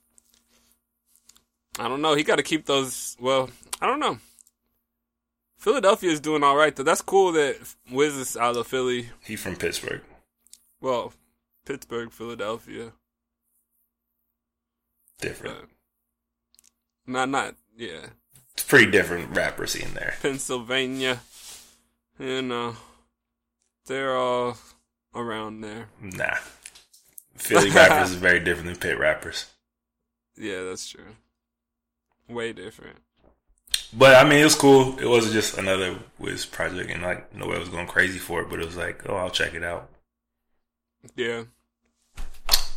I 1.78 1.88
don't 1.88 2.02
know. 2.02 2.14
He 2.14 2.22
got 2.22 2.36
to 2.36 2.42
keep 2.42 2.66
those. 2.66 3.16
Well, 3.20 3.50
I 3.80 3.86
don't 3.86 4.00
know. 4.00 4.18
Philadelphia 5.56 6.10
is 6.10 6.20
doing 6.20 6.42
all 6.42 6.56
right 6.56 6.74
though. 6.74 6.82
That's 6.82 7.02
cool 7.02 7.32
that 7.32 7.56
Wiz 7.90 8.14
is 8.14 8.36
out 8.36 8.56
of 8.56 8.66
Philly. 8.66 9.10
He 9.24 9.36
from 9.36 9.56
Pittsburgh. 9.56 10.02
Well, 10.80 11.12
Pittsburgh, 11.64 12.10
Philadelphia. 12.10 12.92
Different. 15.20 15.70
Not 17.06 17.28
not 17.28 17.54
yeah. 17.76 18.06
It's 18.54 18.64
pretty 18.64 18.90
different 18.90 19.36
rapper 19.36 19.66
scene 19.66 19.94
there. 19.94 20.14
Pennsylvania. 20.20 21.20
You 22.18 22.42
know. 22.42 22.76
They're 23.86 24.16
all 24.16 24.56
around 25.14 25.60
there. 25.60 25.88
Nah, 26.00 26.36
Philly 27.36 27.70
rappers 27.70 28.10
is 28.12 28.16
very 28.16 28.40
different 28.40 28.68
than 28.68 28.76
Pitt 28.76 28.98
rappers. 28.98 29.46
Yeah, 30.36 30.62
that's 30.62 30.88
true. 30.88 31.04
Way 32.32 32.52
different. 32.52 32.98
But 33.92 34.16
I 34.16 34.28
mean, 34.28 34.40
it 34.40 34.44
was 34.44 34.54
cool. 34.54 34.98
It 34.98 35.06
wasn't 35.06 35.34
just 35.34 35.58
another 35.58 35.98
Wiz 36.18 36.46
project, 36.46 36.90
and 36.90 37.02
like 37.02 37.34
nobody 37.34 37.60
was 37.60 37.68
going 37.68 37.86
crazy 37.86 38.18
for 38.18 38.42
it. 38.42 38.50
But 38.50 38.60
it 38.60 38.66
was 38.66 38.76
like, 38.76 39.08
oh, 39.08 39.16
I'll 39.16 39.30
check 39.30 39.54
it 39.54 39.62
out. 39.62 39.88
Yeah. 41.14 41.44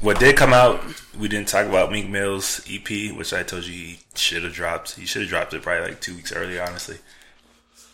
What 0.01 0.19
did 0.19 0.35
come 0.35 0.53
out? 0.53 0.83
We 1.17 1.29
didn't 1.29 1.47
talk 1.47 1.65
about 1.65 1.91
Meek 1.91 2.09
Mill's 2.09 2.61
EP, 2.69 3.15
which 3.15 3.33
I 3.33 3.43
told 3.43 3.63
you 3.65 3.71
he 3.71 3.99
should 4.15 4.43
have 4.43 4.53
dropped. 4.53 4.95
He 4.95 5.05
should 5.05 5.21
have 5.21 5.29
dropped 5.29 5.53
it 5.53 5.61
probably 5.61 5.87
like 5.87 6.01
two 6.01 6.15
weeks 6.15 6.33
early, 6.33 6.59
honestly, 6.59 6.97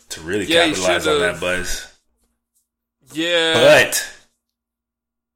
to 0.10 0.22
really 0.22 0.46
Yeah, 0.46 0.66
capitalize 0.66 1.06
on 1.06 1.20
that 1.20 1.40
buzz. 1.40 1.94
Yeah. 3.14 3.54
But 3.54 4.18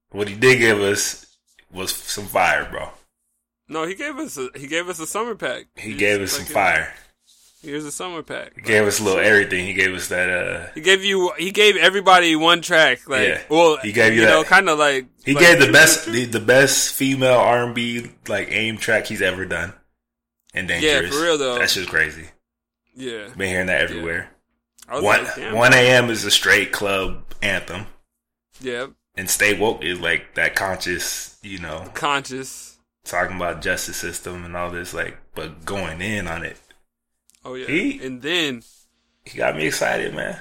what 0.10 0.28
he 0.28 0.36
did 0.36 0.58
give 0.60 0.80
us 0.80 1.38
was 1.72 1.94
some 1.94 2.26
fire, 2.26 2.68
bro. 2.70 2.90
No, 3.68 3.86
he 3.86 3.96
gave 3.96 4.18
us 4.18 4.38
a 4.38 4.50
he 4.56 4.68
gave 4.68 4.88
us 4.90 5.00
a 5.00 5.08
summer 5.08 5.36
pack. 5.36 5.66
He 5.76 5.92
He's 5.92 6.00
gave 6.00 6.22
us 6.22 6.34
some 6.34 6.44
like, 6.46 6.52
fire. 6.54 6.94
Here's 7.62 7.84
a 7.86 7.92
summer 7.92 8.22
pack. 8.22 8.54
He 8.56 8.62
gave 8.62 8.86
us 8.86 9.00
a 9.00 9.04
little 9.04 9.20
everything. 9.20 9.66
He 9.66 9.74
gave 9.74 9.92
us 9.96 10.08
that. 10.10 10.30
uh 10.30 10.68
He 10.76 10.82
gave 10.82 11.04
you. 11.04 11.32
He 11.38 11.50
gave 11.52 11.76
everybody 11.78 12.36
one 12.36 12.62
track. 12.62 13.10
Like, 13.10 13.28
Yeah. 13.28 13.42
well, 13.50 13.78
He 13.78 13.92
gave 13.92 14.14
you 14.14 14.24
know, 14.24 14.44
that- 14.44 14.48
kind 14.50 14.70
of 14.70 14.78
like 14.78 15.08
He 15.26 15.34
like, 15.34 15.44
gave 15.44 15.60
the 15.66 15.72
best, 15.72 16.06
the, 16.06 16.26
the 16.26 16.40
best 16.40 16.94
female 16.94 17.34
R 17.40 17.64
and 17.64 17.74
B 17.74 18.12
like 18.28 18.50
aim 18.52 18.78
track 18.78 19.08
he's 19.08 19.22
ever 19.24 19.46
done. 19.46 19.74
And 20.54 20.68
dangerous. 20.68 21.06
Yeah, 21.06 21.10
for 21.12 21.22
real, 21.24 21.38
though. 21.38 21.58
That's 21.60 21.74
just 21.74 21.90
crazy. 21.90 22.28
Yeah, 22.96 23.28
Been 23.36 23.50
hearing 23.50 23.68
that 23.68 23.82
everywhere. 23.82 24.30
Was 24.90 25.04
One 25.04 25.54
One 25.56 25.74
AM 25.74 26.10
is 26.12 26.24
a 26.24 26.32
straight 26.32 26.72
club 26.72 27.24
anthem, 27.42 27.88
Yeah, 28.62 28.88
and 29.16 29.30
Stay 29.30 29.58
Woke 29.60 29.84
is 29.84 30.00
like 30.00 30.36
that 30.36 30.56
conscious, 30.56 31.38
you 31.42 31.58
know, 31.60 31.90
conscious. 31.96 32.75
Talking 33.06 33.36
about 33.38 33.62
justice 33.62 33.98
system 33.98 34.44
and 34.44 34.58
all 34.58 34.70
this, 34.72 34.94
like, 34.94 35.18
but 35.36 35.64
going 35.64 36.02
in 36.02 36.28
on 36.28 36.44
it. 36.44 36.58
Oh 37.46 37.54
yeah, 37.54 37.68
He- 37.68 38.04
and 38.04 38.22
then 38.22 38.64
He 39.26 39.38
got 39.38 39.56
me 39.56 39.68
excited, 39.68 40.14
man. 40.14 40.40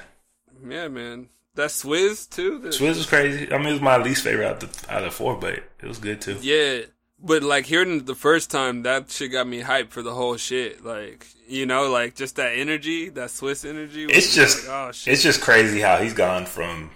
yeah, 0.67 0.87
man, 0.87 1.29
that 1.53 1.69
Swizz 1.69 2.27
too. 2.29 2.57
the- 2.59 2.69
Swizz 2.69 2.97
was 2.97 3.05
crazy. 3.05 3.51
I 3.53 3.57
mean, 3.59 3.67
it 3.67 3.71
was 3.73 3.81
my 3.81 3.97
least 3.97 4.23
favorite 4.23 4.47
out 4.47 4.63
of 4.63 4.73
the 4.81 4.91
out 4.91 5.03
of 5.03 5.05
the 5.05 5.11
four, 5.11 5.35
but 5.35 5.53
it 5.53 5.83
was 5.83 5.99
good 5.99 6.21
too. 6.21 6.37
Yeah, 6.41 6.81
but 7.19 7.43
like 7.43 7.67
hearing 7.67 7.97
it 7.97 8.05
the 8.07 8.15
first 8.15 8.49
time, 8.49 8.81
that 8.81 9.11
shit 9.11 9.31
got 9.31 9.47
me 9.47 9.61
hyped 9.61 9.91
for 9.91 10.01
the 10.01 10.15
whole 10.15 10.35
shit. 10.37 10.83
Like 10.83 11.27
you 11.47 11.67
know, 11.67 11.91
like 11.91 12.15
just 12.15 12.35
that 12.37 12.53
energy, 12.57 13.09
that 13.09 13.29
Swizz 13.29 13.63
energy. 13.69 14.07
was 14.07 14.17
It's 14.17 14.33
just, 14.33 14.67
like, 14.67 14.75
oh 14.75 14.91
shit. 14.91 15.13
it's 15.13 15.21
just 15.21 15.41
crazy 15.41 15.81
how 15.81 15.97
he's 15.97 16.13
gone 16.13 16.47
from 16.47 16.89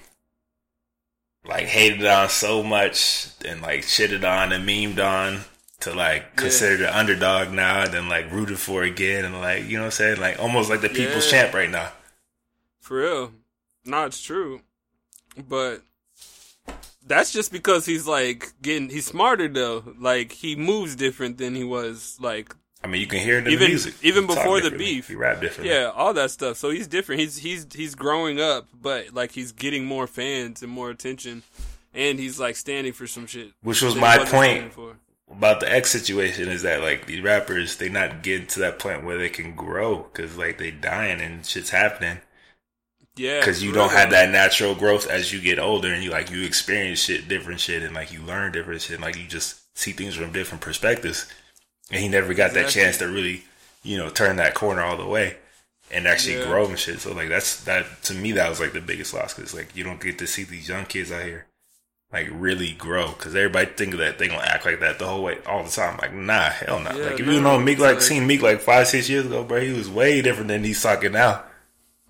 like 1.45 1.65
hated 1.65 2.05
on 2.05 2.29
so 2.29 2.63
much 2.63 3.27
and 3.45 3.61
like 3.61 3.81
shitted 3.81 4.23
on 4.27 4.51
and 4.51 4.67
memed 4.67 4.97
on 5.03 5.41
to 5.81 5.93
like 5.93 6.35
considered 6.35 6.79
the 6.79 6.97
underdog 6.97 7.51
now 7.51 7.83
and 7.83 7.93
then 7.93 8.09
like 8.09 8.31
rooted 8.31 8.59
for 8.59 8.83
again 8.83 9.23
and 9.25 9.39
like 9.39 9.65
you 9.65 9.77
know 9.77 9.83
what 9.83 9.85
I'm 9.85 9.91
saying 9.91 10.19
like 10.19 10.39
almost 10.39 10.69
like 10.69 10.81
the 10.81 10.89
people's 10.89 11.25
Yeah. 11.31 11.43
champ 11.43 11.53
right 11.53 11.69
now. 11.69 11.91
For 12.81 12.97
real. 12.97 13.31
No, 13.85 14.05
it's 14.05 14.21
true. 14.21 14.61
But 15.47 15.81
that's 17.05 17.31
just 17.31 17.51
because 17.51 17.85
he's 17.85 18.05
like 18.07 18.51
getting 18.61 18.89
he's 18.89 19.05
smarter 19.05 19.47
though. 19.47 19.83
Like 19.99 20.31
he 20.31 20.55
moves 20.55 20.95
different 20.95 21.37
than 21.37 21.55
he 21.55 21.63
was 21.63 22.17
like 22.19 22.53
I 22.83 22.87
mean, 22.87 23.01
you 23.01 23.07
can 23.07 23.19
hear 23.19 23.39
it 23.39 23.45
in 23.47 23.51
Even- 23.51 23.59
the 23.65 23.67
music. 23.69 23.95
even 24.03 24.25
before 24.25 24.61
the 24.61 24.71
beef. 24.71 25.09
he 25.09 25.15
rap 25.15 25.41
differently. 25.41 25.73
yeah, 25.75 25.91
all 25.93 26.13
that 26.13 26.31
stuff. 26.31 26.55
So 26.55 26.69
he's 26.69 26.87
different. 26.87 27.19
He's 27.21 27.37
he's 27.37 27.67
he's 27.73 27.95
growing 27.95 28.39
up, 28.39 28.67
but 28.73 29.13
like 29.13 29.31
he's 29.31 29.51
getting 29.51 29.85
more 29.85 30.07
fans 30.07 30.61
and 30.63 30.71
more 30.71 30.89
attention 30.89 31.43
and 31.93 32.19
he's 32.19 32.39
like 32.39 32.55
standing 32.55 32.93
for 32.93 33.07
some 33.07 33.27
shit. 33.27 33.51
Which 33.63 33.81
was 33.81 33.95
my 33.95 34.17
point. 34.19 34.73
About 35.31 35.59
the 35.59 35.71
X 35.71 35.91
situation 35.91 36.49
is 36.49 36.63
that 36.63 36.81
like 36.81 37.05
these 37.05 37.21
rappers 37.21 37.77
they 37.77 37.89
not 37.89 38.23
getting 38.23 38.47
to 38.47 38.59
that 38.59 38.79
point 38.79 39.03
where 39.03 39.17
they 39.17 39.29
can 39.29 39.55
grow 39.55 39.97
because 40.11 40.37
like 40.37 40.57
they 40.57 40.71
dying 40.71 41.21
and 41.21 41.45
shit's 41.45 41.69
happening 41.69 42.19
Yeah. 43.15 43.39
because 43.39 43.61
you 43.63 43.69
for 43.71 43.77
don't 43.77 43.91
have 43.91 44.09
that 44.11 44.29
natural 44.31 44.75
growth 44.75 45.07
as 45.07 45.31
you 45.31 45.39
get 45.39 45.59
older 45.59 45.93
and 45.93 46.03
you 46.03 46.09
like 46.09 46.31
you 46.31 46.43
experience 46.43 46.99
shit 46.99 47.27
different 47.27 47.59
shit 47.59 47.83
and 47.83 47.93
like 47.93 48.11
you 48.11 48.21
learn 48.21 48.51
different 48.51 48.81
shit 48.81 48.95
and, 48.95 49.03
like 49.03 49.17
you 49.17 49.27
just 49.27 49.57
see 49.77 49.91
things 49.91 50.15
from 50.15 50.31
different 50.31 50.61
perspectives 50.61 51.27
and 51.91 52.01
he 52.01 52.07
never 52.07 52.33
got 52.33 52.53
that 52.53 52.69
chance 52.69 52.97
to 52.97 53.07
really 53.07 53.43
you 53.83 53.97
know 53.97 54.09
turn 54.09 54.35
that 54.37 54.55
corner 54.55 54.81
all 54.81 54.97
the 54.97 55.05
way 55.05 55.37
and 55.91 56.07
actually 56.07 56.37
Yeah. 56.37 56.45
grow 56.45 56.65
and 56.67 56.77
shit. 56.79 56.99
So 56.99 57.13
like 57.13 57.29
that's 57.29 57.63
that 57.65 57.85
to 58.03 58.13
me 58.13 58.31
that 58.33 58.49
was 58.49 58.59
like 58.59 58.73
the 58.73 58.81
biggest 58.81 59.13
loss 59.13 59.33
because 59.35 59.53
like 59.53 59.75
you 59.75 59.83
don't 59.83 60.01
get 60.01 60.17
to 60.19 60.27
see 60.27 60.43
these 60.43 60.69
young 60.69 60.85
kids 60.85 61.11
out 61.11 61.23
here 61.23 61.45
like 62.11 62.27
really 62.31 62.71
grow 62.73 63.09
because 63.09 63.35
everybody 63.35 63.67
think 63.67 63.93
of 63.93 63.99
that 63.99 64.17
they 64.17 64.27
gonna 64.27 64.41
act 64.41 64.65
like 64.65 64.79
that 64.79 64.97
the 64.99 65.07
whole 65.07 65.23
way 65.23 65.37
all 65.45 65.63
the 65.63 65.69
time. 65.69 65.97
Like 66.01 66.13
nah, 66.13 66.49
hell 66.49 66.79
no. 66.79 66.91
Yeah, 66.91 67.05
like 67.11 67.19
if 67.19 67.25
no, 67.25 67.31
you 67.31 67.41
know 67.41 67.59
Meek 67.59 67.79
like 67.79 67.95
like- 67.95 68.01
seen 68.01 68.25
Meek 68.27 68.41
like 68.41 68.61
five 68.61 68.87
six 68.87 69.09
years 69.09 69.25
ago, 69.25 69.43
bro, 69.43 69.59
he 69.61 69.73
was 69.73 69.89
way 69.89 70.21
different 70.21 70.47
than 70.47 70.63
he's 70.63 70.81
talking 70.81 71.11
now. 71.11 71.43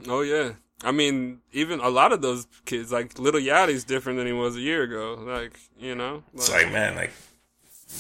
Oh 0.08 0.22
yeah. 0.22 0.52
I 0.82 0.92
mean, 0.94 1.40
even 1.52 1.82
a 1.82 1.90
lot 1.90 2.14
of 2.14 2.22
those 2.22 2.48
kids, 2.64 2.90
like 2.90 3.20
Lil 3.20 3.34
Yachty's 3.34 3.84
different 3.84 4.18
than 4.18 4.28
he 4.28 4.32
was 4.34 4.56
a 4.56 4.62
year 4.62 4.84
ago. 4.84 5.16
Like, 5.22 5.60
you 5.78 5.94
know, 5.94 6.24
It's 6.34 6.50
like 6.50 6.72
man, 6.72 6.96
like 6.96 7.12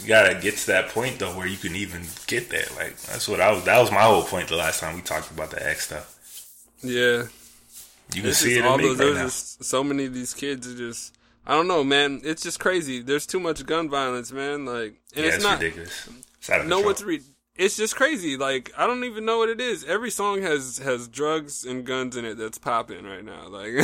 you 0.01 0.07
gotta 0.07 0.35
get 0.35 0.55
to 0.55 0.67
that 0.67 0.89
point 0.89 1.19
though 1.19 1.35
where 1.35 1.47
you 1.47 1.57
can 1.57 1.75
even 1.75 2.03
get 2.27 2.49
there. 2.49 2.67
Like 2.77 2.95
that's 3.01 3.27
what 3.27 3.41
I 3.41 3.51
was. 3.51 3.65
That 3.65 3.81
was 3.81 3.91
my 3.91 4.03
whole 4.03 4.23
point 4.23 4.47
the 4.47 4.55
last 4.55 4.79
time 4.79 4.95
we 4.95 5.01
talked 5.01 5.29
about 5.31 5.51
the 5.51 5.67
X 5.67 5.87
stuff. 5.87 6.17
yeah. 6.81 7.23
You 8.15 8.21
can 8.21 8.29
It's 8.31 8.39
see 8.39 8.57
it 8.57 8.65
all 8.65 8.77
those. 8.77 8.97
right 8.97 9.13
There's 9.13 9.57
so 9.61 9.83
many 9.83 10.05
of 10.05 10.13
these 10.13 10.33
kids 10.33 10.65
are 10.71 10.75
just. 10.77 11.13
I 11.49 11.53
don't 11.53 11.67
know, 11.67 11.83
man. 11.83 12.21
It's 12.23 12.43
just 12.43 12.59
crazy. 12.59 13.01
There's 13.01 13.25
too 13.25 13.39
much 13.39 13.65
gun 13.65 13.89
violence, 13.89 14.31
man. 14.31 14.65
Like, 14.65 15.01
and 15.15 15.23
yeah, 15.23 15.25
it's, 15.25 15.35
it's 15.37 15.43
not. 15.43 15.59
ridiculous. 15.59 16.09
It's 16.37 16.47
out 16.47 16.61
of 16.61 16.67
No, 16.67 16.83
re- 16.83 17.21
It's 17.55 17.75
just 17.75 17.95
crazy. 17.95 18.37
Like, 18.37 18.71
I 18.77 18.85
don't 18.85 19.03
even 19.03 19.25
know 19.25 19.39
what 19.39 19.49
it 19.49 19.59
is. 19.59 19.83
Every 19.83 20.11
song 20.11 20.43
has 20.43 20.77
has 20.77 21.07
drugs 21.07 21.65
and 21.65 21.83
guns 21.83 22.15
in 22.15 22.23
it 22.23 22.35
that's 22.37 22.59
popping 22.59 23.03
right 23.03 23.25
now. 23.25 23.47
Like, 23.47 23.83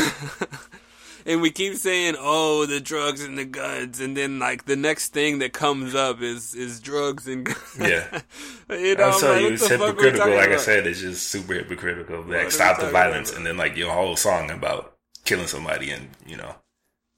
and 1.25 1.41
we 1.41 1.50
keep 1.50 1.74
saying, 1.74 2.15
"Oh, 2.19 2.67
the 2.67 2.79
drugs 2.79 3.25
and 3.25 3.36
the 3.36 3.45
guns," 3.45 4.00
and 4.00 4.15
then 4.15 4.38
like 4.38 4.65
the 4.65 4.75
next 4.75 5.12
thing 5.12 5.39
that 5.39 5.51
comes 5.53 5.95
up 5.95 6.22
is 6.22 6.53
is 6.53 6.79
drugs 6.79 7.27
and 7.27 7.45
guns. 7.48 7.77
Yeah. 7.79 8.22
you 8.69 8.95
know, 8.95 9.05
I'm 9.05 9.19
telling 9.19 9.22
like, 9.22 9.41
you, 9.41 9.53
it's 9.53 9.67
the 9.67 9.79
fuck 9.79 9.98
we 9.98 10.03
hypocritical. 10.03 10.36
Like 10.36 10.50
I 10.50 10.57
said, 10.57 10.86
it's 10.86 11.00
just 11.01 11.29
super 11.29 11.55
hypocritical. 11.55 12.22
Like, 12.22 12.45
we 12.45 12.51
stop 12.51 12.79
the 12.79 12.91
violence, 12.91 13.31
about? 13.31 13.38
and 13.38 13.48
then 13.48 13.57
like 13.57 13.75
your 13.75 13.91
whole 13.91 14.15
song 14.15 14.51
about 14.51 14.95
killing 15.24 15.48
somebody 15.48 15.89
and 15.89 16.10
you 16.27 16.38
know 16.38 16.53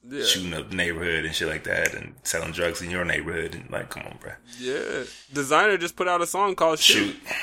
yeah. 0.10 0.24
shooting 0.24 0.54
up 0.54 0.70
the 0.70 0.76
neighborhood 0.76 1.26
and 1.26 1.34
shit 1.36 1.48
like 1.48 1.64
that, 1.66 1.94
and 1.94 2.16
selling 2.24 2.52
drugs 2.52 2.82
in 2.82 2.90
your 2.90 3.06
neighborhood, 3.06 3.56
and 3.56 3.70
like, 3.70 3.90
come 3.90 4.04
on, 4.04 4.18
bro, 4.22 4.32
Yeah, 4.60 5.04
Desiigner 5.34 5.80
just 5.80 5.96
put 5.96 6.08
out 6.08 6.22
a 6.22 6.28
song 6.28 6.56
called 6.56 6.80
"Shoot." 6.80 7.16
shoot. 7.16 7.34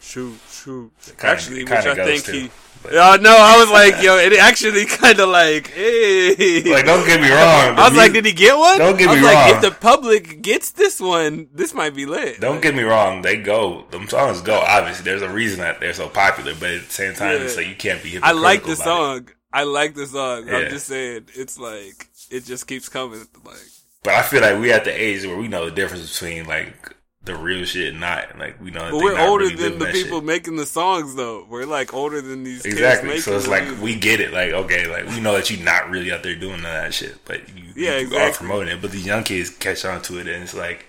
Shoot, 0.00 0.38
shoot. 0.48 0.92
Actually, 1.20 1.64
which 1.64 1.72
I 1.72 1.94
think 1.96 2.24
too, 2.24 2.32
he. 2.32 2.50
Yeah, 2.92 3.16
no, 3.20 3.34
I 3.36 3.58
was 3.58 3.68
like, 3.70 4.00
yo, 4.00 4.16
it 4.18 4.32
actually 4.38 4.84
kind 4.86 5.18
of 5.18 5.28
like, 5.30 5.68
hey. 5.72 6.62
Like, 6.62 6.84
don't 6.84 7.04
get 7.04 7.20
me 7.20 7.28
wrong. 7.28 7.76
I 7.76 7.88
was 7.88 7.96
like, 7.96 8.12
did 8.12 8.24
he 8.24 8.32
get 8.32 8.56
one? 8.56 8.78
Don't 8.78 8.96
get 8.96 9.08
I 9.08 9.12
was 9.12 9.20
me 9.20 9.26
like, 9.26 9.34
wrong. 9.34 9.54
if 9.56 9.62
the 9.62 9.70
public 9.72 10.42
gets 10.42 10.70
this 10.70 11.00
one, 11.00 11.48
this 11.52 11.74
might 11.74 11.96
be 11.96 12.06
lit. 12.06 12.40
Don't 12.40 12.62
get 12.62 12.76
me 12.76 12.82
wrong, 12.84 13.22
they 13.22 13.36
go. 13.36 13.86
Them 13.90 14.08
songs 14.08 14.42
go. 14.42 14.60
Obviously, 14.60 15.04
there's 15.04 15.22
a 15.22 15.28
reason 15.28 15.58
that 15.60 15.80
they're 15.80 15.92
so 15.94 16.08
popular, 16.08 16.54
but 16.54 16.70
at 16.70 16.84
the 16.84 16.92
same 16.92 17.14
time, 17.14 17.42
it's 17.42 17.56
like 17.56 17.66
you 17.66 17.74
can't 17.74 18.00
be. 18.00 18.16
I 18.22 18.30
like 18.30 18.62
the 18.64 18.76
song. 18.76 19.28
it. 19.28 19.34
I 19.56 19.62
like 19.64 19.94
the 19.94 20.06
song. 20.06 20.46
Yeah. 20.46 20.56
I'm 20.58 20.70
just 20.70 20.86
saying, 20.86 21.28
it's 21.34 21.58
like 21.58 22.08
it 22.30 22.44
just 22.44 22.66
keeps 22.66 22.88
coming. 22.88 23.20
Like, 23.44 23.56
But 24.02 24.14
I 24.14 24.22
feel 24.22 24.42
like 24.42 24.60
we 24.60 24.70
at 24.72 24.84
the 24.84 24.92
age 24.92 25.24
where 25.26 25.36
we 25.38 25.48
know 25.48 25.64
the 25.64 25.70
difference 25.74 26.12
between 26.12 26.46
like 26.46 26.94
the 27.24 27.34
real 27.34 27.64
shit 27.64 27.88
and 27.92 28.00
not. 28.00 28.38
Like 28.38 28.60
we 28.62 28.70
know. 28.70 28.90
But 28.90 29.00
we're 29.02 29.18
older 29.18 29.44
really 29.46 29.56
than 29.56 29.78
the 29.78 29.86
people 29.86 30.18
shit. 30.18 30.24
making 30.26 30.56
the 30.56 30.66
songs, 30.66 31.14
though. 31.14 31.46
We're 31.48 31.64
like 31.64 31.94
older 31.94 32.20
than 32.20 32.44
these 32.44 32.64
Exactly. 32.64 33.18
So 33.18 33.34
it's 33.36 33.48
like 33.48 33.64
music. 33.64 33.82
we 33.82 33.94
get 33.96 34.20
it. 34.20 34.32
Like 34.32 34.52
okay, 34.52 34.86
like 34.86 35.06
we 35.08 35.20
know 35.20 35.32
that 35.32 35.50
you're 35.50 35.64
not 35.64 35.88
really 35.90 36.12
out 36.12 36.22
there 36.22 36.34
doing 36.36 36.62
none 36.62 36.76
of 36.76 36.82
that 36.84 36.94
shit, 36.94 37.16
but 37.24 37.48
you, 37.48 37.64
Yeah, 37.74 37.92
you 37.92 37.96
are 37.96 38.00
exactly. 38.02 38.46
promoting 38.46 38.76
it. 38.76 38.82
But 38.82 38.90
these 38.92 39.06
young 39.06 39.24
kids 39.24 39.50
catch 39.50 39.84
on 39.84 40.02
to 40.02 40.18
it, 40.20 40.28
and 40.28 40.42
it's 40.42 40.54
like 40.54 40.86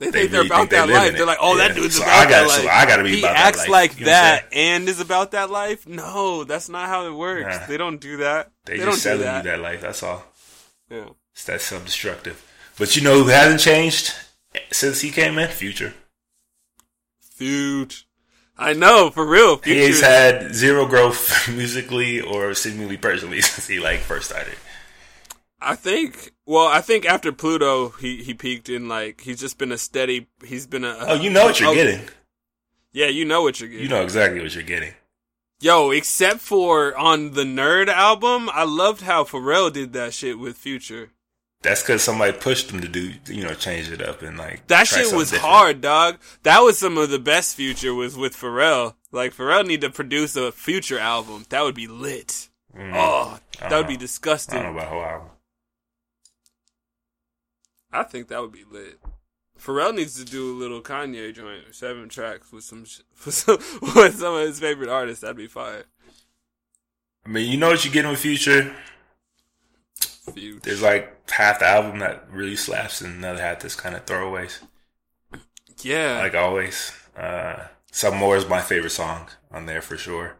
They 0.00 0.06
They 0.06 0.20
think 0.22 0.30
they're 0.32 0.40
about 0.46 0.58
think 0.58 0.70
that 0.70 0.88
live 0.88 0.96
life. 0.96 1.12
They're 1.16 1.26
like, 1.26 1.38
oh, 1.40 1.56
Yeah. 1.56 1.68
that 1.68 1.76
dude's 1.76 1.96
So 1.96 2.02
about 2.02 2.14
I 2.26 2.30
gotta- 2.30 2.48
that 2.48 2.50
so 2.56 2.62
life. 2.64 2.72
I 2.74 2.86
gotta 2.86 3.02
be 3.04 3.10
he 3.12 3.18
about 3.20 3.34
that 3.34 3.46
acts 3.46 3.58
life. 3.58 3.68
like 3.68 3.98
You 4.00 4.06
know 4.06 4.10
that 4.12 4.48
and 4.52 4.88
is 4.88 4.98
about 4.98 5.30
that 5.32 5.50
life. 5.50 5.86
No, 5.86 6.42
that's 6.44 6.68
not 6.68 6.88
how 6.88 7.06
it 7.06 7.12
works. 7.12 7.54
Nah. 7.60 7.66
They 7.66 7.76
don't 7.76 8.00
do 8.00 8.16
that. 8.16 8.50
they, 8.64 8.78
They, 8.78 8.84
just 8.84 9.02
selling 9.02 9.20
that. 9.22 9.44
you 9.44 9.50
that 9.52 9.60
life. 9.60 9.80
That's 9.82 10.02
all. 10.02 10.24
Yeah. 10.90 11.10
It's 11.34 11.44
that 11.44 11.60
self 11.60 11.84
destructive. 11.84 12.42
But 12.78 12.96
you 12.96 13.02
know 13.02 13.22
who 13.22 13.28
hasn't 13.28 13.60
changed 13.60 14.14
since 14.72 15.02
he 15.02 15.10
came 15.10 15.38
in? 15.38 15.48
Future. 15.48 15.92
Huge. 17.38 18.06
I 18.58 18.72
know, 18.74 19.10
for 19.10 19.26
real. 19.26 19.56
Future 19.58 19.80
He's 19.86 20.00
had 20.02 20.54
zero 20.54 20.86
growth 20.86 21.48
musically 21.54 22.20
or 22.20 22.52
seemingly 22.54 22.96
personally 22.96 23.40
since 23.42 23.66
he 23.66 23.80
like 23.80 24.00
first 24.00 24.30
started. 24.30 24.56
I 25.60 25.74
think. 25.76 26.32
Well, 26.50 26.66
I 26.66 26.80
think 26.80 27.06
after 27.06 27.30
Pluto, 27.30 27.90
he 27.90 28.24
he 28.24 28.34
peaked 28.34 28.68
in 28.68 28.88
like 28.88 29.20
he's 29.20 29.38
just 29.38 29.56
been 29.56 29.70
a 29.70 29.78
steady. 29.78 30.26
He's 30.44 30.66
been 30.66 30.82
a. 30.82 30.96
Oh, 30.98 31.14
you 31.14 31.30
know 31.30 31.44
what 31.44 31.60
you're 31.60 31.68
oh, 31.70 31.74
getting. 31.76 32.08
Yeah, 32.92 33.06
you 33.06 33.24
know 33.24 33.40
what 33.42 33.60
you're 33.60 33.68
getting. 33.68 33.84
You 33.84 33.88
know 33.88 34.02
exactly 34.02 34.40
what 34.40 34.52
you're 34.52 34.64
getting. 34.64 34.94
Yo, 35.60 35.92
except 35.92 36.40
for 36.40 36.98
on 36.98 37.34
the 37.34 37.44
Nerd 37.44 37.86
album, 37.86 38.50
I 38.52 38.64
loved 38.64 39.02
how 39.02 39.22
Pharrell 39.22 39.72
did 39.72 39.92
that 39.92 40.12
shit 40.12 40.40
with 40.40 40.56
Future. 40.56 41.10
That's 41.62 41.82
because 41.82 42.02
somebody 42.02 42.32
pushed 42.36 42.72
him 42.72 42.80
to 42.80 42.88
do, 42.88 43.12
you 43.28 43.44
know, 43.44 43.54
change 43.54 43.88
it 43.88 44.02
up 44.02 44.20
and 44.22 44.36
like 44.36 44.66
That 44.66 44.88
shit 44.88 45.14
was 45.14 45.30
different. 45.30 45.52
hard, 45.52 45.80
dog. 45.80 46.18
That 46.42 46.62
was 46.62 46.78
some 46.78 46.98
of 46.98 47.10
the 47.10 47.20
best 47.20 47.54
Future 47.54 47.94
was 47.94 48.16
with 48.16 48.34
Pharrell. 48.34 48.94
Like 49.12 49.36
Pharrell 49.36 49.64
need 49.64 49.82
to 49.82 49.90
produce 49.90 50.34
a 50.34 50.50
Future 50.50 50.98
album. 50.98 51.44
That 51.50 51.62
would 51.62 51.76
be 51.76 51.86
lit. 51.86 52.48
Mm, 52.76 52.90
Oh, 52.96 53.38
that 53.60 53.70
would 53.70 53.86
be. 53.86 53.94
I 53.94 53.98
disgusting. 53.98 54.60
don't 54.60 54.74
know 54.74 54.80
about 54.80 54.88
whole 54.88 55.04
album. 55.04 55.28
I 57.92 58.02
think 58.04 58.28
that 58.28 58.40
would 58.40 58.52
be 58.52 58.64
lit. 58.70 58.98
Pharrell 59.58 59.94
needs 59.94 60.14
to 60.16 60.24
do 60.24 60.52
a 60.52 60.58
little 60.58 60.80
Kanye 60.80 61.34
joint, 61.34 61.74
seven 61.74 62.08
tracks 62.08 62.50
with 62.50 62.64
some 62.64 62.80
with 63.24 63.34
some, 63.34 63.58
with 63.94 64.18
some 64.18 64.34
of 64.34 64.46
his 64.46 64.60
favorite 64.60 64.88
artists. 64.88 65.20
That'd 65.20 65.36
be 65.36 65.46
fire. 65.46 65.84
I 67.26 67.28
mean, 67.28 67.50
you 67.50 67.58
know 67.58 67.68
what 67.68 67.84
you 67.84 67.90
get 67.90 68.04
in 68.04 68.10
with 68.10 68.20
Future. 68.20 68.74
Future. 70.32 70.60
There's 70.62 70.82
like 70.82 71.30
half 71.30 71.58
the 71.58 71.66
album 71.66 71.98
that 71.98 72.26
really 72.30 72.56
slaps, 72.56 73.00
and 73.00 73.16
another 73.16 73.40
half 73.40 73.60
that's 73.60 73.74
kind 73.76 73.94
of 73.94 74.06
throwaways. 74.06 74.60
Yeah, 75.82 76.18
Like 76.18 76.34
always, 76.34 76.92
uh, 77.16 77.66
some 77.90 78.16
more 78.16 78.36
is 78.36 78.46
my 78.46 78.60
favorite 78.60 78.90
song 78.90 79.28
on 79.50 79.66
there 79.66 79.80
for 79.80 79.96
sure. 79.96 80.36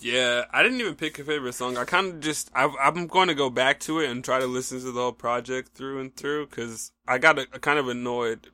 Yeah. 0.00 0.44
I 0.52 0.62
didn't 0.62 0.80
even 0.80 0.94
pick 0.94 1.18
a 1.18 1.24
favorite 1.24 1.54
song. 1.54 1.76
I 1.76 1.84
kind 1.84 2.08
of 2.14 2.20
just 2.20 2.50
I, 2.54 2.72
I'm 2.82 3.06
going 3.06 3.28
to 3.28 3.34
go 3.34 3.50
back 3.50 3.80
to 3.80 4.00
it 4.00 4.10
and 4.10 4.24
try 4.24 4.38
to 4.40 4.46
listen 4.46 4.80
to 4.80 4.92
the 4.92 5.00
whole 5.00 5.12
project 5.12 5.72
through 5.74 6.00
and 6.00 6.14
through 6.14 6.46
because 6.46 6.92
I 7.06 7.18
got 7.18 7.38
a, 7.38 7.46
kind 7.46 7.78
of 7.78 7.88
annoyed 7.88 8.48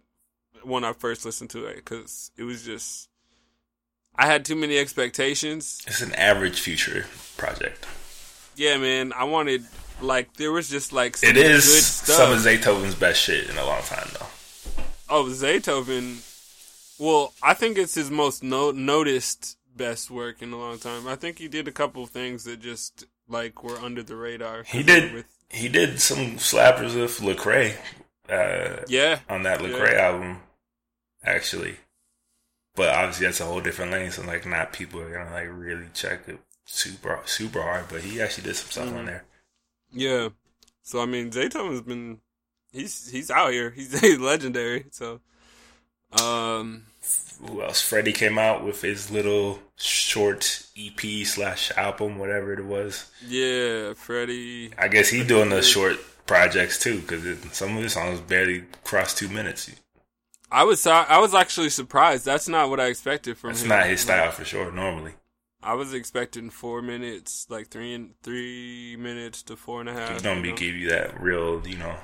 when 0.62 0.84
I 0.84 0.92
first 0.92 1.24
listened 1.24 1.50
to 1.50 1.64
it 1.66 1.76
because 1.76 2.30
it 2.36 2.42
was 2.42 2.62
just 2.64 3.08
I 4.16 4.26
had 4.26 4.44
too 4.44 4.56
many 4.56 4.76
expectations. 4.78 5.82
It's 5.86 6.02
an 6.02 6.14
average 6.14 6.60
Future 6.60 7.06
project. 7.36 7.86
Yeah, 8.56 8.76
man. 8.76 9.12
I 9.14 9.24
wanted 9.24 9.64
like 10.02 10.34
there 10.34 10.52
was 10.52 10.68
just 10.68 10.92
like 10.92 11.16
some 11.16 11.30
It 11.30 11.36
is 11.36 11.64
good 11.66 11.82
stuff. 11.82 12.16
some 12.16 12.32
of 12.32 12.38
Zaytoven's 12.40 12.94
best 12.94 13.20
shit 13.20 13.48
in 13.48 13.56
a 13.56 13.64
long 13.64 13.82
time, 13.82 14.08
though. 14.18 14.26
Oh, 15.08 15.24
Zaytoven. 15.24 16.26
Well, 16.98 17.32
I 17.42 17.54
think 17.54 17.78
it's 17.78 17.94
his 17.94 18.10
most 18.10 18.42
no- 18.42 18.72
noticed 18.72 19.56
best 19.80 20.10
work 20.10 20.42
in 20.42 20.52
a 20.52 20.58
long 20.58 20.78
time. 20.78 21.08
I 21.08 21.16
think 21.16 21.38
he 21.38 21.48
did 21.48 21.66
a 21.66 21.72
couple 21.72 22.02
of 22.04 22.10
things 22.10 22.44
that 22.44 22.60
just 22.60 23.06
like 23.28 23.64
were 23.64 23.78
under 23.78 24.02
the 24.02 24.16
radar. 24.16 24.62
He 24.64 24.82
did. 24.82 25.12
With, 25.14 25.26
He 25.48 25.68
did 25.68 26.00
some 26.00 26.36
slappers 26.36 26.94
with 26.94 27.18
Lecrae 27.20 27.76
uh, 28.28 28.84
yeah, 28.88 29.20
on 29.28 29.42
that 29.44 29.60
Lecrae 29.60 29.94
album, 29.98 30.42
actually. 31.24 31.76
But 32.76 32.90
obviously, 32.90 33.26
that's 33.26 33.40
a 33.40 33.46
whole 33.46 33.60
different 33.60 33.90
lane. 33.92 34.10
So 34.12 34.22
like, 34.22 34.46
not 34.46 34.72
people 34.72 35.00
are 35.00 35.10
gonna 35.12 35.32
like 35.32 35.48
really 35.50 35.86
check 35.94 36.28
it 36.28 36.38
super 36.66 37.20
super 37.24 37.62
hard. 37.62 37.86
But 37.88 38.02
he 38.02 38.20
actually 38.20 38.44
did 38.44 38.56
some 38.56 38.70
stuff 38.70 38.86
Mm-hmm. 38.88 38.98
on 38.98 39.06
there. 39.06 39.24
yeah. 39.92 40.28
So 40.82 41.00
I 41.02 41.06
mean, 41.06 41.30
Zaytoven's 41.30 41.82
been 41.82 42.20
he's 42.72 43.10
he's 43.10 43.30
out 43.30 43.52
here. 43.52 43.70
He's, 43.70 43.98
he's 44.06 44.18
legendary. 44.18 44.86
So, 44.92 45.20
um, 46.22 46.84
Who 47.46 47.62
else? 47.62 47.80
Freddie 47.80 48.12
came 48.12 48.38
out 48.38 48.64
with 48.64 48.82
his 48.82 49.10
little 49.10 49.60
short 49.76 50.66
EP 50.78 51.00
slash 51.26 51.70
album, 51.76 52.18
whatever 52.18 52.52
it 52.52 52.64
was. 52.64 53.10
yeah, 53.26 53.94
Freddie. 53.94 54.72
I 54.78 54.88
guess 54.88 55.08
he 55.08 55.24
doing 55.24 55.48
the 55.50 55.62
short 55.62 55.98
projects 56.26 56.78
too, 56.78 57.00
because 57.00 57.24
some 57.52 57.76
of 57.76 57.82
his 57.82 57.94
songs 57.94 58.20
barely 58.20 58.64
cross 58.84 59.14
two 59.14 59.28
minutes. 59.28 59.70
I 60.52 60.64
was 60.64 60.86
I 60.86 61.18
was 61.18 61.34
actually 61.34 61.70
surprised. 61.70 62.24
That's 62.24 62.48
not 62.48 62.70
what 62.70 62.80
I 62.80 62.86
expected 62.86 63.38
from 63.38 63.50
That's 63.50 63.62
him. 63.62 63.68
not 63.68 63.86
his 63.86 64.00
style 64.00 64.30
for 64.32 64.44
sure. 64.44 64.70
Normally, 64.72 65.12
I 65.62 65.74
was 65.74 65.94
expecting 65.94 66.50
four 66.50 66.82
minutes, 66.82 67.46
like 67.48 67.68
three 67.68 67.94
and 67.94 68.14
three 68.22 68.96
minutes 68.98 69.42
to 69.44 69.56
four 69.56 69.80
and 69.80 69.88
a 69.88 69.92
half. 69.92 70.16
he 70.16 70.20
don't 70.22 70.42
be 70.42 70.50
know? 70.50 70.56
give 70.56 70.74
you 70.74 70.88
that 70.90 71.20
real, 71.22 71.66
you 71.66 71.78
know, 71.78 71.94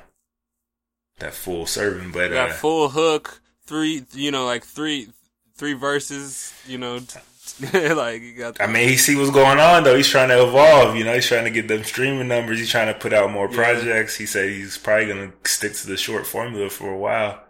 that 1.19 1.35
full 1.35 1.67
serving. 1.67 2.13
But 2.13 2.31
that 2.31 2.51
uh, 2.51 2.53
full 2.55 2.89
hook, 2.91 3.41
three, 3.65 4.05
you 4.13 4.31
know, 4.31 4.45
like 4.47 4.65
three, 4.65 5.09
three 5.57 5.73
verses, 5.75 6.53
you 6.67 6.79
know, 6.79 6.99
t- 7.01 7.19
like 7.95 8.23
you 8.23 8.35
got. 8.35 8.61
I 8.61 8.67
mean, 8.67 8.89
he 8.89 8.97
see 8.97 9.17
what's 9.17 9.31
going 9.31 9.59
on 9.59 9.85
though. 9.85 9.97
He's 9.97 10.09
trying 10.09 10.29
to 10.29 10.43
evolve. 10.43 10.97
You 10.97 11.05
know, 11.05 11.15
he's 11.15 11.27
trying 11.27 11.45
to 11.45 11.51
get 11.51 11.69
them 11.69 11.85
streaming 11.85 12.29
numbers. 12.29 12.59
He's 12.59 12.71
trying 12.71 12.93
to 12.93 12.99
put 12.99 13.13
out 13.13 13.31
more 13.31 13.49
Yeah. 13.51 13.57
projects. 13.57 14.17
He 14.17 14.27
said 14.27 14.49
he's 14.51 14.77
probably 14.79 15.07
gonna 15.07 15.33
stick 15.45 15.75
to 15.75 15.87
the 15.87 15.97
short 15.97 16.27
formula 16.27 16.69
for 16.71 16.93
a 16.93 16.97
while. 16.99 17.43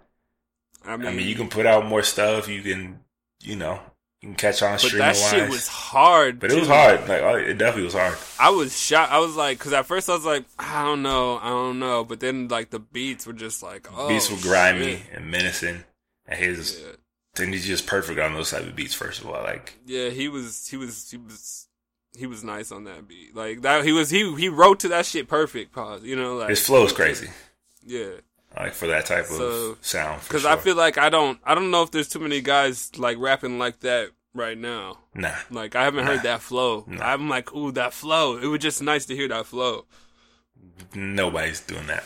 I 0.84 0.96
mean, 0.96 1.08
I 1.08 1.12
mean, 1.12 1.26
you 1.26 1.34
can 1.34 1.48
put 1.48 1.66
out 1.66 1.84
more 1.86 2.02
stuff. 2.02 2.46
You 2.48 2.62
can, 2.62 3.00
you 3.42 3.56
know, 3.56 3.80
You 4.22 4.28
can 4.28 4.36
catch 4.36 4.62
on 4.62 4.72
But 4.74 4.80
streaming 4.80 4.98
that 5.08 5.16
shit 5.16 5.40
wise. 5.42 5.50
was 5.50 5.68
hard. 5.68 6.38
but 6.40 6.50
it 6.52 6.58
was 6.58 6.68
hard. 6.68 7.08
Like 7.08 7.22
oh, 7.22 7.36
it 7.36 7.58
definitely 7.58 7.84
was 7.84 7.94
hard. 7.94 8.16
I 8.38 8.50
was 8.50 8.78
shocked. 8.78 9.12
I 9.12 9.18
was 9.18 9.34
like, 9.34 9.58
because 9.58 9.72
at 9.72 9.86
first 9.86 10.08
I 10.08 10.12
was 10.14 10.24
like, 10.24 10.44
I 10.58 10.84
don't 10.84 11.02
know, 11.02 11.38
I 11.38 11.48
don't 11.48 11.78
know. 11.80 12.04
But 12.04 12.20
then 12.20 12.48
like 12.48 12.70
the 12.70 12.78
beats 12.78 13.26
were 13.26 13.32
just 13.32 13.62
like, 13.62 13.88
oh, 13.92 14.08
beats 14.08 14.30
were 14.30 14.36
grimy 14.40 14.96
shit. 14.98 15.02
and 15.14 15.30
menacing, 15.30 15.84
and 16.26 16.38
his 16.38 16.80
Yeah. 16.80 16.92
Then 17.36 17.52
he's 17.52 17.66
just 17.66 17.86
perfect 17.86 18.18
on 18.20 18.34
those 18.34 18.50
type 18.50 18.62
of 18.62 18.74
beats. 18.76 18.94
First 18.94 19.20
of 19.20 19.26
all, 19.28 19.42
like 19.42 19.78
Yeah, 19.86 20.08
he 20.10 20.28
was 20.28 20.66
he 20.68 20.76
was 20.76 21.10
he 21.10 21.16
was 21.16 21.68
he 22.16 22.26
was 22.26 22.42
nice 22.44 22.72
on 22.72 22.84
that 22.84 23.06
beat. 23.06 23.34
Like 23.36 23.62
that 23.62 23.84
he 23.84 23.92
was 23.92 24.10
he 24.10 24.34
he 24.36 24.48
wrote 24.48 24.80
to 24.80 24.88
that 24.88 25.06
shit 25.06 25.28
perfect. 25.28 25.72
Pause. 25.72 26.02
You 26.04 26.16
know, 26.16 26.36
like 26.36 26.50
his 26.50 26.64
flow 26.66 26.84
is 26.84 26.92
crazy. 26.92 27.28
yeah. 27.84 28.08
Like 28.56 28.72
for 28.72 28.86
that 28.86 29.04
type 29.06 29.26
So- 29.26 29.72
of 29.72 29.78
sound. 29.84 30.22
Because 30.22 30.42
Because 30.42 30.46
I 30.46 30.56
feel 30.56 30.76
like 30.76 30.96
I 30.98 31.10
don't 31.10 31.38
I 31.44 31.54
don't 31.54 31.70
know 31.70 31.82
if 31.82 31.90
there's 31.90 32.08
too 32.08 32.20
many 32.20 32.40
guys 32.40 32.90
like 32.98 33.18
rapping 33.18 33.58
like 33.58 33.80
that 33.80 34.10
right 34.34 34.56
now. 34.56 34.98
nah, 35.14 35.34
Like 35.50 35.76
I 35.76 35.84
haven't 35.84 36.06
heard 36.06 36.22
that 36.22 36.40
flow. 36.42 36.84
Nah. 36.86 37.04
I'm 37.04 37.28
like, 37.28 37.54
ooh, 37.54 37.72
that 37.72 37.92
flow. 37.92 38.36
It 38.38 38.46
was 38.46 38.60
just 38.60 38.82
nice 38.82 39.04
to 39.06 39.14
hear 39.16 39.28
that 39.28 39.46
flow. 39.46 39.84
nobody's 40.94 41.60
doing 41.60 41.86
that. 41.88 42.04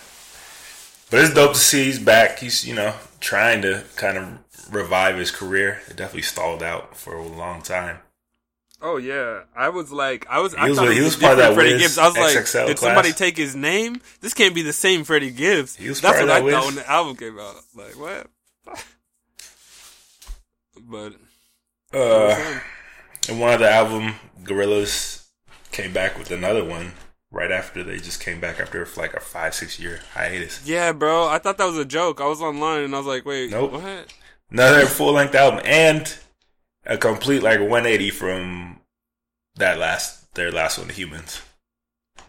But 1.10 1.20
it's 1.24 1.34
dope 1.34 1.54
to 1.54 1.58
see 1.58 1.84
he's 1.84 1.98
back. 1.98 2.38
He's 2.38 2.66
you 2.66 2.74
know 2.74 2.94
trying 3.20 3.62
to 3.62 3.84
kind 3.96 4.16
of 4.16 4.38
revive 4.72 5.16
his 5.16 5.30
career. 5.30 5.80
It 5.88 5.96
definitely 5.96 6.22
stalled 6.22 6.62
out 6.62 6.96
for 6.96 7.14
a 7.16 7.26
long 7.26 7.62
time. 7.62 7.98
Oh 8.82 8.96
yeah, 8.96 9.42
I 9.54 9.68
was 9.68 9.92
like, 9.92 10.26
I 10.30 10.38
was, 10.40 10.54
I 10.54 10.68
was- 10.68 10.78
thought 10.78 10.90
he 10.92 11.02
was, 11.02 11.14
part 11.16 11.32
of 11.32 11.38
that 11.38 11.52
Freddie 11.54 11.72
Wiz 11.74 11.82
Gibbs. 11.82 11.98
I 11.98 12.06
was 12.06 12.16
like, 12.16 12.36
XXL 12.36 12.66
did 12.66 12.76
class. 12.78 12.88
somebody 12.88 13.12
take 13.12 13.36
his 13.36 13.54
name? 13.54 14.00
This 14.22 14.32
can't 14.32 14.54
be 14.54 14.62
the 14.62 14.72
same 14.72 15.04
Freddie 15.04 15.30
Gibbs. 15.32 15.76
He 15.76 15.88
was 15.88 16.00
That's 16.00 16.16
part 16.16 16.22
of 16.22 16.28
what 16.30 16.36
I 16.36 16.40
that 16.46 16.50
thought 16.52 16.64
when 16.66 16.74
the 16.76 16.90
album 16.90 17.16
came 17.16 17.38
out. 17.38 17.56
Like 17.74 17.98
what? 17.98 18.26
but 20.88 21.12
Uh, 21.92 22.60
and 23.28 23.38
one 23.40 23.52
of 23.52 23.60
the 23.60 23.70
album, 23.70 24.14
Gorillaz 24.44 25.26
came 25.72 25.92
back 25.92 26.16
with 26.18 26.30
another 26.30 26.64
one 26.64 26.92
right 27.32 27.50
after 27.52 27.84
they 27.84 27.98
just 27.98 28.20
came 28.20 28.40
back 28.40 28.58
after 28.60 28.86
like 28.96 29.14
a 29.14 29.20
five 29.20 29.54
six 29.54 29.78
year 29.78 30.00
hiatus. 30.14 30.66
yeah, 30.66 30.92
bro, 30.92 31.28
I 31.28 31.38
thought 31.38 31.58
that 31.58 31.66
was 31.66 31.78
a 31.78 31.84
joke. 31.84 32.20
I 32.20 32.26
was 32.26 32.40
online 32.42 32.82
and 32.84 32.94
I 32.94 32.98
was 32.98 33.06
like, 33.06 33.24
wait, 33.24 33.50
Nope. 33.50 33.72
what? 33.72 34.12
Another 34.50 34.86
full 34.86 35.12
length 35.12 35.34
album 35.34 35.60
and 35.64 36.16
a 36.84 36.96
complete 36.98 37.42
like 37.42 37.60
180 37.60 38.10
from 38.10 38.80
that 39.56 39.78
last 39.78 40.32
their 40.34 40.50
last 40.50 40.78
one, 40.78 40.88
Humanz. 40.88 41.42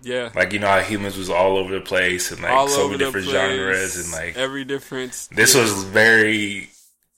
Yeah, 0.04 0.32
Like 0.34 0.52
you 0.52 0.58
know 0.60 0.68
how 0.68 0.82
Humanz 0.82 1.16
was 1.18 1.30
all 1.30 1.58
over 1.58 1.74
the 1.74 1.82
place 1.82 2.32
and 2.32 2.42
like 2.42 2.52
all 2.52 2.68
so 2.68 2.88
many 2.88 2.98
different 2.98 3.28
place, 3.28 3.36
genres 3.38 3.98
and 4.04 4.12
like 4.12 4.36
every 4.36 4.66
different. 4.66 5.12
this 5.32 5.54
yeah. 5.56 5.62
was 5.62 5.84
very 5.84 6.70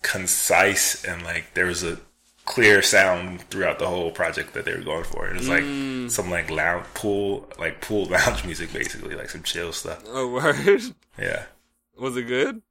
concise 0.02 1.04
and 1.06 1.24
like 1.24 1.54
there 1.54 1.66
was 1.66 1.84
a 1.84 1.98
clear 2.46 2.82
sound 2.82 3.42
throughout 3.50 3.80
the 3.80 3.88
whole 3.88 4.12
project 4.12 4.54
that 4.54 4.66
they 4.66 4.74
were 4.74 4.82
going 4.84 5.04
for. 5.06 5.28
It 5.28 5.36
was 5.38 5.48
like 5.50 5.64
Mm. 5.64 6.12
some 6.12 6.30
like 6.30 6.50
lounge 6.50 6.86
pool 6.94 7.48
like 7.58 7.82
pool 7.82 8.06
lounge 8.10 8.44
music 8.46 8.74
basically, 8.74 9.16
like 9.16 9.30
some 9.30 9.44
chill 9.44 9.72
stuff. 9.72 10.04
Oh 10.08 10.28
word, 10.28 10.82
Yeah. 11.18 11.46
was 11.98 12.18
it 12.18 12.24
good? 12.24 12.62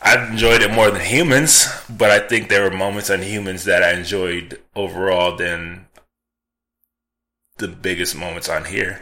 I 0.00 0.28
enjoyed 0.30 0.62
it 0.62 0.70
more 0.72 0.92
than 0.92 1.00
Humanz, 1.02 1.66
but 1.90 2.10
I 2.12 2.20
think 2.20 2.48
there 2.48 2.62
were 2.62 2.70
moments 2.70 3.10
on 3.10 3.18
Humanz 3.22 3.64
that 3.64 3.82
I 3.82 3.94
enjoyed 3.94 4.60
overall 4.76 5.34
than 5.36 5.86
the 7.56 7.66
biggest 7.66 8.14
moments 8.14 8.48
on 8.48 8.66
here. 8.66 9.00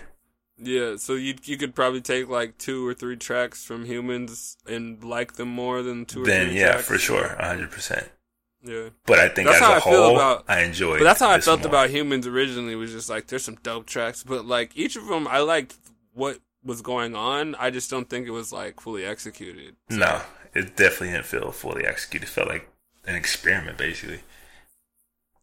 Yeah, 0.58 0.96
so 0.96 1.12
you 1.12 1.34
you 1.44 1.58
could 1.58 1.74
probably 1.74 2.00
take 2.00 2.28
like 2.30 2.56
two 2.56 2.86
or 2.88 2.94
three 2.94 3.16
tracks 3.16 3.62
from 3.62 3.84
Humanz 3.84 4.56
and 4.66 5.04
like 5.04 5.34
them 5.34 5.48
more 5.50 5.82
than 5.82 6.06
two 6.06 6.22
or 6.22 6.24
Then 6.24 6.54
yeah, 6.54 6.72
tracks. 6.72 6.86
for 6.88 6.96
sure, 6.96 7.36
hundred 7.38 7.70
percent. 7.70 8.08
Yeah. 8.62 8.88
But 9.06 9.18
I 9.20 9.28
think 9.28 9.46
That's 9.48 9.60
as 9.60 9.66
how 9.66 9.72
a 9.72 9.76
I 9.76 9.80
feel 9.80 10.02
whole, 10.02 10.16
about- 10.16 10.44
I 10.48 10.62
enjoyed. 10.62 10.98
But 10.98 11.04
that's 11.04 11.20
how 11.20 11.30
I 11.30 11.40
felt 11.40 11.60
more. 11.60 11.68
about 11.68 11.90
Humanz 11.90 12.26
originally. 12.26 12.74
Was 12.74 12.92
just 12.92 13.08
like 13.10 13.26
there's 13.28 13.44
some 13.44 13.58
dope 13.62 13.86
tracks, 13.86 14.22
but 14.24 14.44
like 14.44 14.76
each 14.76 14.96
of 14.96 15.06
them, 15.06 15.28
I 15.28 15.38
liked 15.40 15.76
what 16.14 16.38
was 16.64 16.82
going 16.82 17.14
on. 17.14 17.54
I 17.56 17.70
just 17.70 17.90
don't 17.90 18.08
think 18.10 18.26
it 18.26 18.30
was 18.32 18.52
like 18.52 18.80
fully 18.80 19.04
executed. 19.04 19.76
No, 19.88 20.20
it 20.54 20.74
definitely 20.76 21.10
didn't 21.12 21.26
feel 21.26 21.52
fully 21.52 21.84
executed. 21.86 22.26
It 22.26 22.30
felt 22.32 22.48
like 22.48 22.68
an 23.06 23.14
experiment, 23.14 23.78
basically. 23.78 24.20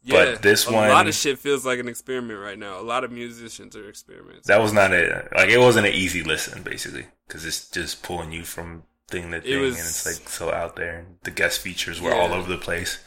Yeah, 0.05 0.25
But 0.33 0.41
this 0.41 0.67
a 0.67 0.73
one- 0.73 0.89
a 0.89 0.91
lot 0.91 1.07
of 1.07 1.13
shit 1.15 1.39
feels 1.39 1.65
like 1.65 1.79
an 1.79 1.87
experiment 1.87 2.39
right 2.41 2.59
now. 2.59 2.77
A 2.77 2.83
lot 2.83 3.05
of 3.05 3.11
musicians 3.13 3.73
are 3.77 3.87
experiments. 3.87 4.47
That 4.47 4.59
was 4.59 4.73
not 4.73 4.91
a 4.91 5.29
like 5.33 5.47
it 5.49 5.59
wasn't 5.59 5.87
an 5.87 5.93
easy 5.93 6.23
listen, 6.23 6.61
basically, 6.61 7.05
because 7.25 7.45
it's 7.45 7.69
just 7.69 8.03
pulling 8.03 8.33
you 8.33 8.43
from 8.43 8.83
thing 9.09 9.31
that 9.31 9.43
thing, 9.43 9.59
was- 9.59 9.77
and 9.77 9.85
it's 9.87 10.05
like 10.05 10.29
so 10.29 10.51
out 10.51 10.75
there. 10.75 11.05
The 11.23 11.31
guest 11.31 11.59
features 11.61 12.01
were 12.01 12.09
Yeah. 12.11 12.17
all 12.17 12.33
over 12.33 12.49
the 12.49 12.57
place. 12.57 12.99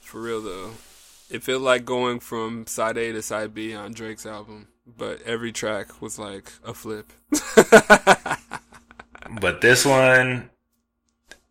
For 0.00 0.20
real 0.20 0.40
though, 0.40 0.70
it 1.30 1.42
felt 1.42 1.62
like 1.62 1.84
going 1.84 2.20
from 2.20 2.66
side 2.66 2.96
A 2.98 3.12
to 3.12 3.22
side 3.22 3.54
B 3.54 3.74
on 3.74 3.92
Drake's 3.92 4.24
album, 4.26 4.68
but 4.86 5.20
every 5.22 5.52
track 5.52 6.00
was 6.00 6.18
like 6.18 6.52
a 6.64 6.72
flip. 6.74 7.12
But 9.40 9.60
this 9.60 9.84
one, 9.84 10.50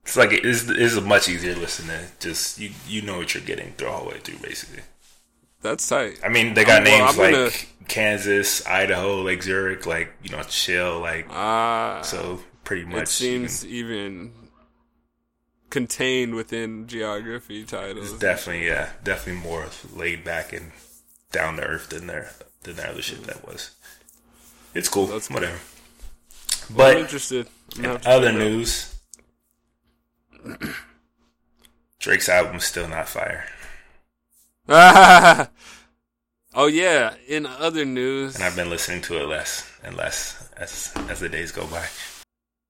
it's 0.03 0.15
like 0.15 0.31
it 0.31 0.45
is, 0.45 0.95
a 0.95 1.01
much 1.01 1.27
easier 1.27 1.55
listen. 1.55 1.87
To 1.87 2.01
just 2.19 2.57
you 2.57 2.71
you 2.87 3.01
know 3.01 3.17
what 3.17 3.33
you're 3.33 3.43
getting 3.43 3.73
through 3.73 3.89
all 3.89 4.03
the 4.05 4.11
way 4.11 4.19
through, 4.19 4.37
basically. 4.39 4.81
That's 5.61 5.85
tight. 5.87 6.19
I 6.23 6.29
mean, 6.29 6.53
they 6.53 6.63
got 6.63 6.75
I'm- 6.75 6.83
names 6.85 7.15
gonna- 7.17 7.43
like 7.45 7.67
Kansas, 7.89 8.65
Idaho, 8.65 9.21
Lake 9.21 9.43
Zurich, 9.43 9.85
like 9.85 10.13
you 10.23 10.29
know, 10.29 10.41
chill, 10.43 10.99
like 11.01 11.27
Ah, 11.29 12.01
so. 12.03 12.39
Pretty 12.65 12.83
much, 12.85 13.03
it 13.03 13.07
seems 13.07 13.65
even 13.65 14.33
contained 15.69 16.35
within 16.35 16.87
geography 16.87 17.63
titles. 17.63 18.11
It's 18.11 18.19
definitely 18.19 18.67
yeah, 18.67 18.89
definitely 19.03 19.41
more 19.43 19.67
laid 19.93 20.23
back 20.23 20.51
and 20.51 20.71
down 21.31 21.57
to 21.57 21.63
earth 21.63 21.89
than 21.89 22.07
there 22.07 22.31
than 22.63 22.75
their 22.75 22.89
other 22.89 23.01
shit 23.01 23.23
that 23.25 23.45
was. 23.47 23.71
It's 24.73 24.89
cool, 24.89 25.07
That's 25.07 25.27
cool. 25.29 25.35
whatever. 25.35 25.59
I'm 26.69 26.75
But 26.75 26.97
interested. 26.97 27.47
I'm 27.77 27.81
gonna 27.83 27.99
in 27.99 28.01
other 28.05 28.31
check 28.31 28.35
it 28.35 28.41
out. 28.41 28.51
news, 28.51 28.95
Drake's 31.99 32.29
album's 32.29 32.65
still 32.65 32.87
not 32.87 33.07
fire, 33.09 33.45
oh 36.53 36.67
yeah. 36.67 37.13
In 37.27 37.45
other 37.45 37.85
news, 37.85 38.35
and 38.35 38.43
I've 38.43 38.55
been 38.55 38.69
listening 38.69 39.01
to 39.03 39.21
it 39.21 39.27
less 39.27 39.69
and 39.83 39.95
less 39.95 40.49
as 40.57 40.91
as 41.09 41.19
the 41.19 41.29
days 41.29 41.51
go 41.51 41.67
by. 41.67 41.85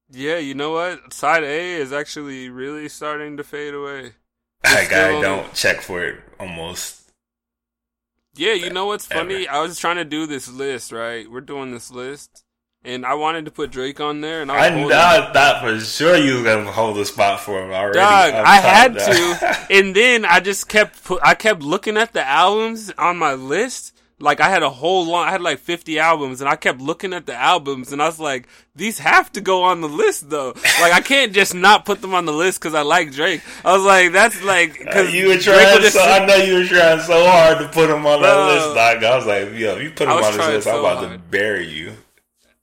Yeah, 0.10 0.38
you 0.38 0.54
know 0.54 0.72
what? 0.72 1.14
Side 1.14 1.44
A 1.44 1.74
is 1.74 1.92
actually 1.92 2.50
really 2.50 2.90
starting 2.90 3.38
to 3.38 3.44
fade 3.44 3.74
away. 3.74 4.14
Like 4.64 4.92
I 4.92 5.22
don't 5.22 5.54
check 5.54 5.82
for 5.82 6.04
it 6.04 6.18
almost. 6.40 7.12
Yeah, 8.36 8.54
you 8.54 8.72
know 8.72 8.88
what's 8.88 9.10
Ever. 9.12 9.22
funny? 9.22 9.48
I 9.48 9.62
was 9.62 9.78
trying 9.78 9.98
to 9.98 10.06
do 10.06 10.26
this 10.26 10.52
list, 10.52 10.92
right? 10.92 11.30
We're 11.30 11.42
doing 11.42 11.72
this 11.72 11.92
list, 11.92 12.44
and 12.84 13.06
I 13.06 13.14
wanted 13.14 13.46
to 13.46 13.52
put 13.52 13.70
Drake 13.70 14.00
on 14.00 14.22
there, 14.22 14.42
and 14.42 14.52
I 14.52 14.70
I, 14.70 15.28
I 15.28 15.34
thought 15.34 15.62
for 15.62 15.80
sure 15.80 16.18
you 16.18 16.36
was 16.36 16.44
gonna 16.44 16.72
hold 16.72 16.98
a 16.98 17.06
spot 17.06 17.42
for 17.42 17.64
him 17.64 17.72
already. 17.72 18.00
Dog, 18.00 18.34
I 18.34 18.56
had 18.56 18.94
to, 18.96 19.68
and 19.70 19.96
then 19.96 20.26
I 20.26 20.40
just 20.40 20.68
kept 20.68 21.04
put, 21.04 21.22
I 21.24 21.36
kept 21.36 21.62
looking 21.62 21.96
at 21.96 22.14
the 22.14 22.28
albums 22.28 22.92
on 22.98 23.18
my 23.18 23.34
list. 23.34 23.94
Like 24.18 24.40
I 24.40 24.50
had 24.50 24.64
a 24.64 24.70
whole 24.70 25.06
long, 25.06 25.28
I 25.28 25.32
had 25.32 25.42
like 25.42 25.60
fifty 25.60 26.00
albums, 26.00 26.40
and 26.40 26.50
I 26.50 26.56
kept 26.56 26.80
looking 26.80 27.12
at 27.14 27.26
the 27.26 27.36
albums, 27.36 27.92
and 27.92 28.02
I 28.02 28.06
was 28.06 28.18
like, 28.20 28.48
these 28.74 28.98
have 29.00 29.30
to 29.34 29.42
go 29.42 29.64
on 29.64 29.82
the 29.82 29.90
list 29.90 30.30
though. 30.30 30.54
Like 30.80 30.94
I 30.94 31.02
can't 31.02 31.34
just 31.34 31.54
not 31.54 31.84
put 31.84 32.02
them 32.02 32.14
on 32.14 32.26
the 32.26 32.32
list 32.32 32.62
because 32.62 32.74
I 32.74 32.84
like 32.84 33.12
Drake. 33.12 33.42
I 33.66 33.76
was 33.76 33.84
like, 33.84 34.14
that's 34.14 34.42
like 34.42 34.72
Uh, 34.80 34.86
because 34.86 35.14
you 35.14 35.28
were 35.28 35.38
trying 35.38 35.82
so. 35.90 36.00
I 36.02 36.26
know 36.26 36.36
you 36.38 36.54
were 36.60 36.66
trying 36.66 37.02
so 37.02 37.26
hard 37.28 37.58
to 37.60 37.68
put 37.68 37.88
them 37.88 38.06
on 38.06 38.22
that 38.22 38.34
Bro. 38.34 38.54
list, 38.54 38.76
dog. 38.76 39.04
I 39.04 39.16
was 39.18 39.26
like, 39.26 39.52
yo, 39.60 39.78
you 39.78 39.92
put 39.92 40.08
was 40.08 40.26
on 40.26 40.38
this 40.38 40.48
list, 40.48 40.68
I'm 40.68 40.74
so 40.76 40.80
about 40.80 41.02
to 41.02 41.08
hard. 41.10 41.30
bury 41.32 41.68
you. 41.68 41.92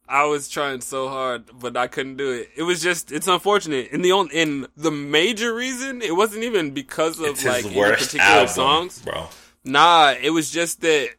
I 0.09 0.25
was 0.25 0.49
trying 0.49 0.81
so 0.83 1.09
hard, 1.09 1.45
but 1.59 1.75
I 1.77 1.87
couldn't 1.87 2.17
do 2.17 2.31
it. 2.33 2.51
It 2.57 2.63
was 2.65 2.83
just, 2.83 3.13
it's 3.13 3.29
unfortunate. 3.29 3.89
In 3.93 4.03
the 4.03 4.13
only, 4.13 4.35
in 4.37 4.67
the 4.77 4.91
major 4.91 5.55
reason, 5.55 6.03
it 6.03 6.15
wasn't 6.17 6.45
even 6.45 6.73
because 6.73 7.19
of 7.19 7.27
It's 7.27 7.45
like 7.47 7.57
his 7.65 7.67
any 7.67 7.77
worst 7.79 8.05
particular 8.05 8.25
album, 8.31 8.49
songs. 8.49 9.03
bro. 9.03 9.29
Nah, 9.65 10.13
it 10.21 10.31
was 10.31 10.51
just 10.51 10.81
that 10.83 11.11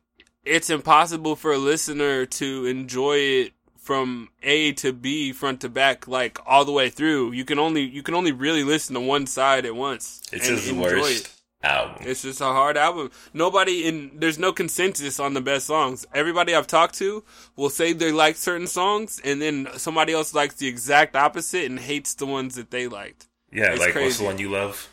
it's 0.46 0.70
impossible 0.70 1.36
for 1.36 1.54
a 1.54 1.58
listener 1.58 2.26
to 2.26 2.66
enjoy 2.66 3.18
it 3.18 3.54
from 3.78 4.30
A 4.42 4.72
to 4.74 4.94
B, 4.94 5.34
front 5.34 5.62
to 5.62 5.70
back, 5.70 6.08
like 6.08 6.40
all 6.46 6.64
the 6.66 6.72
way 6.72 6.90
through. 6.90 7.34
You 7.34 7.46
can 7.46 7.60
only 7.60 7.82
you 7.84 8.02
can 8.02 8.16
only 8.16 8.32
really 8.32 8.64
listen 8.64 8.94
to 8.96 9.02
one 9.02 9.28
side 9.28 9.66
at 9.66 9.76
once. 9.76 10.22
It's 10.32 10.48
his 10.48 10.72
worst 10.72 11.26
it. 11.26 11.68
album. 11.68 12.04
It's 12.08 12.22
just 12.22 12.40
a 12.40 12.46
hard 12.46 12.78
album. 12.78 13.12
Nobody 13.34 13.86
in 13.86 14.12
there's 14.16 14.40
no 14.40 14.54
consensus 14.54 15.20
on 15.20 15.34
the 15.34 15.42
best 15.42 15.68
songs. 15.68 16.06
Everybody 16.14 16.56
I've 16.56 16.68
talked 16.68 16.96
to 16.96 17.24
will 17.58 17.70
say 17.70 17.92
they 17.92 18.12
like 18.12 18.38
certain 18.38 18.68
songs, 18.68 19.22
and 19.24 19.42
then 19.42 19.68
somebody 19.76 20.14
else 20.14 20.34
likes 20.34 20.56
the 20.56 20.68
exact 20.68 21.16
opposite 21.16 21.66
and 21.70 21.80
hates 21.80 22.14
the 22.14 22.26
ones 22.26 22.56
that 22.56 22.72
they 22.72 22.88
liked. 22.88 23.28
yeah, 23.52 23.72
it's 23.72 23.80
like 23.80 23.96
what's 23.96 24.18
the 24.18 24.24
one 24.24 24.38
you 24.38 24.50
love? 24.50 24.90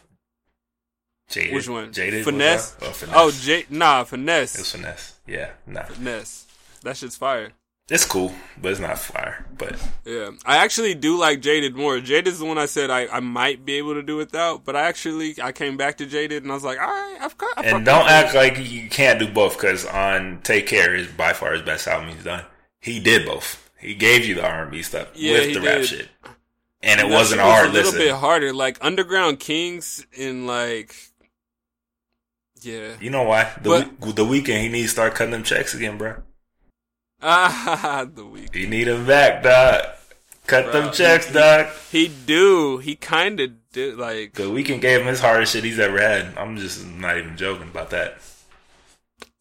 Jaded. 1.31 1.55
Which 1.55 1.69
one? 1.69 1.93
Jaded. 1.93 2.25
Finesse? 2.25 2.77
Oh, 2.83 2.91
finesse. 2.91 3.15
Oh, 3.17 3.31
J- 3.31 3.67
nah, 3.71 3.99
it 3.99 4.01
was 4.01 4.09
finesse, 4.09 4.73
finesse. 4.73 5.20
Yeah, 5.31 5.51
nah. 5.67 5.85
finesse. 5.85 6.47
That 6.83 6.97
shit's 6.97 7.17
fire. 7.17 7.53
It's 7.89 8.05
cool, 8.07 8.33
but 8.61 8.71
it's 8.71 8.81
not 8.81 8.99
fire. 9.01 9.45
But 9.59 9.77
Yeah, 10.05 10.31
I 10.47 10.59
actually 10.59 10.95
do 10.95 11.19
like 11.19 11.41
Jaded 11.41 11.75
more. 11.75 11.99
Jaded 12.01 12.29
is 12.29 12.39
the 12.39 12.45
one 12.45 12.57
I 12.57 12.67
said 12.67 12.89
I, 12.89 13.09
I 13.09 13.19
might 13.21 13.65
be 13.65 13.75
able 13.75 13.95
to 13.95 14.03
do 14.03 14.17
without, 14.17 14.65
but 14.65 14.77
I 14.77 14.83
actually 14.83 15.35
I 15.43 15.51
came 15.53 15.77
back 15.77 15.97
to 15.99 16.07
Jaded 16.07 16.43
and 16.45 16.53
I 16.53 16.55
was 16.55 16.63
like, 16.65 16.79
all 16.81 16.87
right, 16.87 17.19
I've 17.21 17.37
got. 17.37 17.59
I 17.59 17.63
fuck 17.63 17.73
and 17.75 17.85
don't 17.85 18.09
act 18.09 18.35
like 18.35 18.59
you 18.59 18.89
can't 18.89 19.19
do 19.19 19.27
both 19.33 19.57
because 19.57 19.85
on 19.87 20.41
Take 20.45 20.69
Care 20.69 20.95
is 20.95 21.09
by 21.09 21.33
far 21.33 21.53
his 21.53 21.63
best 21.63 21.89
album 21.89 22.11
he's 22.15 22.23
done. 22.25 22.45
He 22.81 23.01
did 23.01 23.27
both. 23.27 23.71
He 23.79 23.95
gave 23.95 24.25
you 24.25 24.37
the 24.37 24.47
R 24.47 24.63
and 24.63 24.71
B 24.71 24.83
stuff 24.83 25.09
Yeah, 25.15 25.33
with 25.33 25.49
he 25.49 25.55
the 25.55 25.61
rap 25.61 25.83
shit, 25.83 26.09
and 26.83 27.01
it 27.01 27.09
That 27.09 27.13
wasn't 27.13 27.41
was 27.43 27.51
hard. 27.53 27.67
A 27.71 27.73
little 27.73 27.91
listen, 27.93 27.99
bit 28.07 28.15
harder, 28.15 28.53
like 28.53 28.79
Underground 28.81 29.41
Kings 29.41 30.07
in 30.13 30.47
like, 30.47 30.95
yeah. 32.63 32.95
you 33.01 33.11
know 33.11 33.23
why? 33.25 33.53
The 33.63 33.69
But- 33.69 34.01
week- 34.07 34.15
the 34.17 34.25
Weeknd 34.25 34.61
he 34.63 34.69
needs 34.69 34.89
to 34.89 34.93
start 34.93 35.15
cutting 35.15 35.33
them 35.33 35.43
checks 35.45 35.75
again, 35.75 35.99
bro. 35.99 36.17
Ah, 37.23 38.07
the 38.15 38.23
Weeknd. 38.23 38.55
You 38.55 38.67
need 38.67 38.89
him 38.89 39.07
back, 39.07 39.43
dog. 39.43 39.85
Cut 40.47 40.71
Bro, 40.73 40.73
them 40.73 40.93
checks, 40.93 41.27
he- 41.29 41.35
dog. 41.35 41.67
He 41.93 42.09
do. 42.09 42.79
He 42.79 42.97
kind 42.97 43.39
of 43.41 43.51
did. 43.73 43.97
Like, 43.99 44.35
The 44.35 44.45
Weeknd 44.45 44.81
gave 44.81 45.01
him 45.03 45.07
his 45.07 45.21
hardest 45.21 45.53
shit 45.53 45.65
he's 45.65 45.79
ever 45.79 46.01
had. 46.01 46.37
I'm 46.37 46.57
just 46.57 46.85
not 46.87 47.19
even 47.19 47.37
joking 47.37 47.69
about 47.69 47.91
that. 47.91 48.19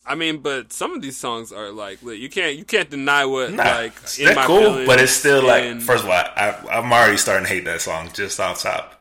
I 0.05 0.15
mean, 0.15 0.39
but 0.39 0.73
some 0.73 0.93
of 0.93 1.01
these 1.03 1.17
songs 1.17 1.51
are 1.51 1.71
like, 1.71 2.01
you 2.01 2.29
can't 2.29 2.55
you 2.55 2.65
can't 2.65 2.89
deny 2.89 3.25
what 3.25 3.51
Nah, 3.53 3.63
like 3.63 3.93
in 4.17 4.25
they're 4.25 4.35
my 4.35 4.45
cool, 4.45 4.59
feelings 4.59 4.87
but 4.87 4.99
it's 4.99 5.11
still 5.11 5.43
like. 5.43 5.63
and- 5.63 5.83
First 5.83 6.03
of 6.03 6.09
all, 6.09 6.15
I, 6.15 6.55
I'm 6.71 6.91
already 6.91 7.17
starting 7.17 7.45
to 7.45 7.53
hate 7.53 7.65
that 7.65 7.81
song 7.81 8.09
just 8.13 8.39
off 8.39 8.61
top. 8.61 8.98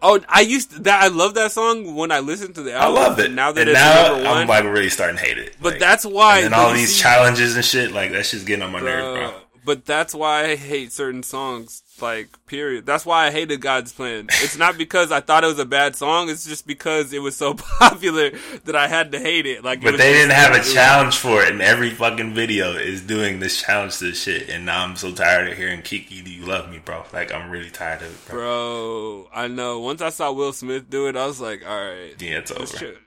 Oh, 0.00 0.20
I 0.28 0.42
used 0.42 0.70
to, 0.72 0.78
that. 0.82 1.02
I 1.02 1.08
love 1.08 1.34
that 1.34 1.50
song 1.50 1.94
when 1.96 2.12
I 2.12 2.20
listened 2.20 2.54
to 2.54 2.62
the 2.62 2.72
album. 2.74 2.96
I 2.96 3.00
loved 3.00 3.20
it. 3.20 3.32
Now 3.32 3.50
that 3.50 3.60
and 3.62 3.70
it's 3.70 3.78
now 3.78 4.08
number 4.12 4.24
one, 4.28 4.36
I'm 4.38 4.48
like 4.48 4.64
really 4.64 4.90
starting 4.90 5.16
to 5.16 5.22
hate 5.22 5.38
it. 5.38 5.56
but 5.60 5.72
Like, 5.72 5.80
that's 5.80 6.06
why. 6.06 6.40
and 6.40 6.54
all 6.54 6.72
these 6.72 6.94
see, 6.94 7.02
challenges 7.02 7.56
and 7.56 7.64
shit, 7.64 7.90
like 7.92 8.12
that 8.12 8.24
shit's 8.26 8.44
getting 8.44 8.62
on 8.62 8.70
my 8.70 8.80
nerves, 8.80 9.18
bro. 9.32 9.40
But 9.64 9.84
that's 9.84 10.14
why 10.14 10.44
I 10.50 10.56
hate 10.56 10.92
certain 10.92 11.22
songs. 11.22 11.82
Like, 12.00 12.28
period. 12.46 12.86
That's 12.86 13.04
why 13.06 13.26
I 13.26 13.30
hated 13.30 13.60
God's 13.60 13.92
Plan. 13.92 14.26
It's 14.42 14.56
not 14.56 14.78
because 14.78 15.10
I 15.12 15.20
thought 15.20 15.44
it 15.44 15.48
was 15.48 15.58
a 15.58 15.64
bad 15.66 15.96
song. 15.96 16.28
It's 16.30 16.46
just 16.46 16.66
because 16.66 17.12
it 17.12 17.20
was 17.20 17.36
so 17.36 17.54
popular 17.78 18.30
that 18.64 18.76
I 18.76 18.88
had 18.88 19.12
to 19.12 19.18
hate 19.18 19.46
it. 19.46 19.64
Like, 19.64 19.82
But 19.82 19.92
was 19.92 20.00
they 20.00 20.12
didn't 20.12 20.32
have 20.32 20.54
it 20.54 20.66
a 20.66 20.72
challenge 20.74 21.16
for 21.16 21.42
it, 21.42 21.50
and 21.52 21.60
every 21.62 21.90
fucking 21.90 22.34
video 22.34 22.72
is 22.72 23.00
doing 23.02 23.40
this 23.40 23.60
challenge 23.62 23.98
to 23.98 24.04
this 24.04 24.22
shit. 24.22 24.48
And 24.48 24.66
now 24.66 24.84
I'm 24.84 24.96
so 24.96 25.12
tired 25.12 25.48
of 25.50 25.56
hearing 25.56 25.82
Kiki, 25.82 26.22
do 26.22 26.30
you 26.30 26.46
love 26.46 26.70
me, 26.70 26.78
bro? 26.78 27.04
Like 27.12 27.32
I'm 27.32 27.50
really 27.50 27.70
tired 27.70 28.02
of 28.02 28.08
it, 28.10 28.30
bro. 28.30 28.38
Bro, 28.38 29.28
I 29.34 29.48
know. 29.48 29.80
Once 29.80 30.00
I 30.00 30.08
saw 30.10 30.32
Will 30.32 30.52
Smith 30.52 30.88
do 30.90 31.06
it, 31.08 31.16
I 31.16 31.26
was 31.26 31.40
like, 31.40 31.62
all 31.68 31.76
right. 31.76 32.14
Yeah, 32.20 32.38
it's 32.38 32.50
over. 32.50 32.66
shit- 32.66 32.98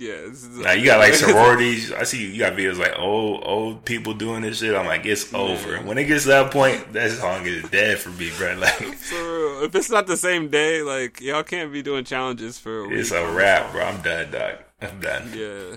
Yeah, 0.00 0.32
Now 0.62 0.72
you 0.72 0.86
got 0.86 0.98
like 0.98 1.12
sororities. 1.12 1.92
I 1.92 2.04
see 2.04 2.32
you 2.32 2.38
got 2.38 2.54
videos 2.54 2.78
like 2.78 2.98
old 2.98 3.42
old 3.44 3.84
people 3.84 4.14
doing 4.14 4.40
this 4.40 4.60
shit. 4.60 4.74
I'm 4.74 4.86
like, 4.86 5.04
it's 5.04 5.32
over. 5.34 5.76
When 5.80 5.98
it 5.98 6.04
gets 6.04 6.22
to 6.22 6.30
that 6.30 6.50
point, 6.50 6.94
that 6.94 7.10
song 7.10 7.44
is 7.44 7.68
dead 7.68 7.98
for 7.98 8.08
me, 8.08 8.30
bro. 8.38 8.54
Like 8.58 8.72
For 8.72 9.14
real. 9.14 9.62
If 9.64 9.74
it's 9.74 9.90
not 9.90 10.06
the 10.06 10.16
same 10.16 10.48
day, 10.48 10.80
like 10.80 11.20
y'all 11.20 11.42
can't 11.42 11.70
be 11.70 11.82
doing 11.82 12.04
challenges 12.06 12.58
for 12.58 12.78
a 12.78 12.88
week. 12.88 12.98
it's 12.98 13.10
a 13.10 13.30
wrap, 13.30 13.72
bro. 13.72 13.82
I'm 13.82 14.00
done, 14.00 14.30
dog. 14.30 14.54
I'm 14.80 15.00
done. 15.02 15.32
Yeah, 15.36 15.76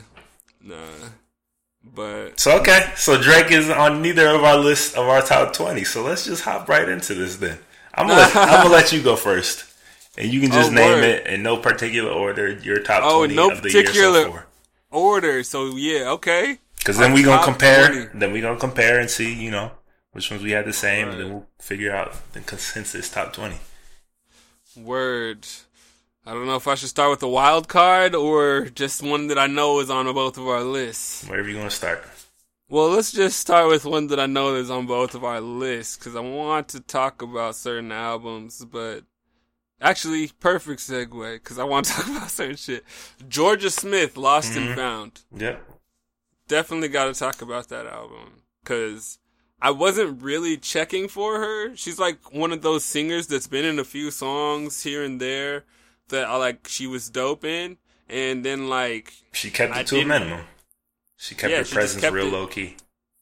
nah. 0.62 1.10
But 1.84 2.40
So 2.40 2.58
okay, 2.62 2.94
so 2.96 3.22
Drake 3.22 3.52
is 3.52 3.70
on 3.70 4.02
neither 4.02 4.30
of 4.30 4.42
our 4.46 4.58
list 4.58 4.96
of 4.96 5.06
our 5.06 5.22
top 5.22 5.52
twenty. 5.52 5.84
So 5.84 6.02
let's 6.02 6.24
just 6.24 6.44
hop 6.44 6.70
right 6.70 6.88
into 6.88 7.14
this 7.14 7.36
then. 7.36 7.58
I'm 7.94 8.08
gonna 8.08 8.22
let, 8.22 8.36
I'm 8.38 8.64
gonna 8.64 8.70
let 8.70 8.94
you 8.94 9.04
go 9.04 9.18
first, 9.18 9.66
and 10.18 10.32
you 10.32 10.42
can 10.42 10.52
just 10.52 10.72
Oh, 10.72 10.74
name 10.74 11.00
word. 11.00 11.04
it 11.04 11.28
in 11.28 11.44
no 11.44 11.58
particular 11.58 12.12
order. 12.12 12.52
Your 12.52 12.80
top 12.80 13.02
Oh, 13.04 13.20
twenty 13.20 13.36
no 13.36 13.50
of 13.52 13.62
the 13.62 13.72
year 13.72 13.84
particular- 13.84 14.24
so 14.24 14.32
far. 14.32 14.48
order. 14.92 15.44
So 15.44 15.76
yeah, 15.76 16.10
okay. 16.12 16.60
Because 16.78 16.98
then 16.98 17.14
we 17.14 17.24
gonna 17.24 17.44
compare. 17.44 17.88
20. 17.88 18.10
Then 18.20 18.32
we 18.34 18.42
gonna 18.42 18.60
compare 18.60 19.00
and 19.00 19.10
see, 19.10 19.34
you 19.34 19.50
know, 19.52 19.72
which 20.12 20.30
ones 20.30 20.44
we 20.44 20.52
had 20.52 20.66
the 20.66 20.74
same, 20.74 21.10
and 21.10 21.20
then 21.20 21.30
we'll 21.32 21.48
figure 21.60 21.96
out 21.96 22.14
the 22.34 22.42
consensus 22.42 23.10
top 23.10 23.34
twenty. 23.34 23.58
Word. 24.76 25.48
I 26.26 26.32
don't 26.34 26.46
know 26.48 26.56
if 26.56 26.68
I 26.68 26.76
should 26.76 26.90
start 26.90 27.12
with 27.12 27.22
a 27.24 27.28
wild 27.28 27.68
card 27.68 28.16
or 28.16 28.66
just 28.70 29.04
one 29.04 29.28
that 29.28 29.38
I 29.38 29.48
know 29.48 29.80
is 29.82 29.90
on 29.90 30.06
both 30.14 30.38
of 30.38 30.48
our 30.48 30.64
lists. 30.64 31.26
Wherever 31.28 31.50
you 31.50 31.56
gonna 31.58 31.70
start. 31.70 32.04
Well, 32.70 32.90
let's 32.90 33.12
just 33.12 33.40
start 33.40 33.68
with 33.68 33.86
one 33.86 34.08
that 34.08 34.20
I 34.20 34.26
know 34.26 34.56
is 34.56 34.72
on 34.72 34.88
both 34.88 35.16
of 35.16 35.24
our 35.24 35.42
lists 35.42 35.98
because 35.98 36.16
I 36.16 36.22
want 36.22 36.70
to 36.70 36.80
talk 36.80 37.22
about 37.22 37.56
certain 37.56 37.92
albums, 37.92 38.64
but 38.66 39.04
actually, 39.82 40.32
perfect 40.40 40.82
segue 40.82 41.34
because 41.36 41.60
I 41.60 41.64
want 41.64 41.86
to 41.88 41.92
talk 41.94 42.08
about 42.08 42.30
certain 42.30 42.56
shit. 42.56 42.84
Jorja 43.28 43.72
Smith, 43.72 44.18
Lost 44.18 44.56
and 44.56 44.68
mm-hmm. 44.68 44.76
Found. 44.76 45.22
Yep. 45.36 45.64
Definitely 46.48 46.90
got 46.90 47.06
to 47.06 47.14
talk 47.14 47.42
about 47.42 47.70
that 47.70 47.86
album 47.86 48.44
because 48.64 49.20
I 49.62 49.72
wasn't 49.72 50.22
really 50.22 50.58
checking 50.58 51.08
for 51.08 51.40
her. 51.40 51.76
She's 51.76 51.98
like 51.98 52.34
one 52.34 52.52
of 52.52 52.62
those 52.62 52.84
singers 52.84 53.28
that's 53.28 53.48
been 53.48 53.66
in 53.66 53.80
a 53.80 53.86
few 53.86 54.12
songs 54.12 54.84
here 54.84 55.04
and 55.04 55.22
there 55.22 55.64
that 56.10 56.26
I 56.26 56.36
like. 56.36 56.68
She 56.68 56.86
was 56.86 57.10
dope 57.10 57.46
in, 57.46 57.78
and 58.10 58.44
then 58.44 58.68
like 58.68 59.14
She 59.32 59.50
kept 59.50 59.72
it 59.72 59.78
I 59.78 59.84
to 59.84 60.00
a 60.02 60.06
minimum. 60.06 60.42
She 61.16 61.36
kept 61.36 61.52
Yeah, 61.52 61.60
her 61.60 61.66
presence 61.66 62.02
kept 62.02 62.14
real 62.14 62.28
low 62.28 62.48
key. 62.48 62.76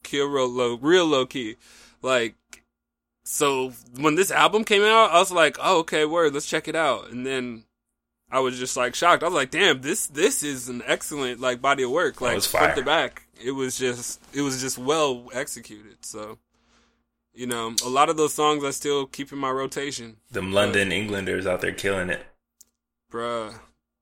kill 0.04 0.26
real 0.28 0.50
low, 0.50 0.78
real 0.78 1.06
low 1.06 1.28
key. 1.28 1.58
Like, 2.02 2.34
so 3.32 3.72
when 3.98 4.16
this 4.16 4.30
album 4.30 4.66
came 4.66 4.82
out, 4.82 5.12
I 5.12 5.20
was 5.20 5.32
like, 5.32 5.56
oh, 5.62 5.80
okay, 5.80 6.04
word, 6.04 6.34
let's 6.34 6.50
check 6.50 6.68
it 6.68 6.76
out. 6.76 7.12
And 7.12 7.26
then 7.26 7.64
I 8.30 8.42
was 8.42 8.60
just 8.60 8.76
like 8.76 8.94
shocked. 8.94 9.24
I 9.24 9.28
was 9.28 9.34
like, 9.34 9.52
damn, 9.52 9.80
this 9.80 10.06
this 10.08 10.44
is 10.44 10.68
an 10.68 10.84
excellent 10.86 11.40
like 11.40 11.62
body 11.62 11.84
of 11.84 11.92
work, 11.92 12.22
oh, 12.22 12.26
like 12.26 12.36
it's 12.36 12.46
front 12.46 12.76
to 12.76 12.84
back. 12.84 13.24
It 13.42 13.52
was 13.52 13.78
just 13.78 14.22
it 14.34 14.42
was 14.42 14.60
just 14.60 14.78
well 14.78 15.30
executed. 15.34 16.04
So, 16.06 16.40
you 17.34 17.48
know, 17.48 17.74
a 17.86 17.90
lot 17.90 18.10
of 18.10 18.18
those 18.18 18.34
songs 18.34 18.66
I 18.66 18.72
still 18.72 19.06
keep 19.06 19.32
in 19.32 19.40
my 19.40 19.50
rotation. 19.50 20.18
Them 20.30 20.52
London 20.52 20.92
Englanders 20.92 21.48
out 21.48 21.62
there 21.62 21.72
killing 21.72 22.10
it. 22.10 22.26
Bruh, 23.10 23.54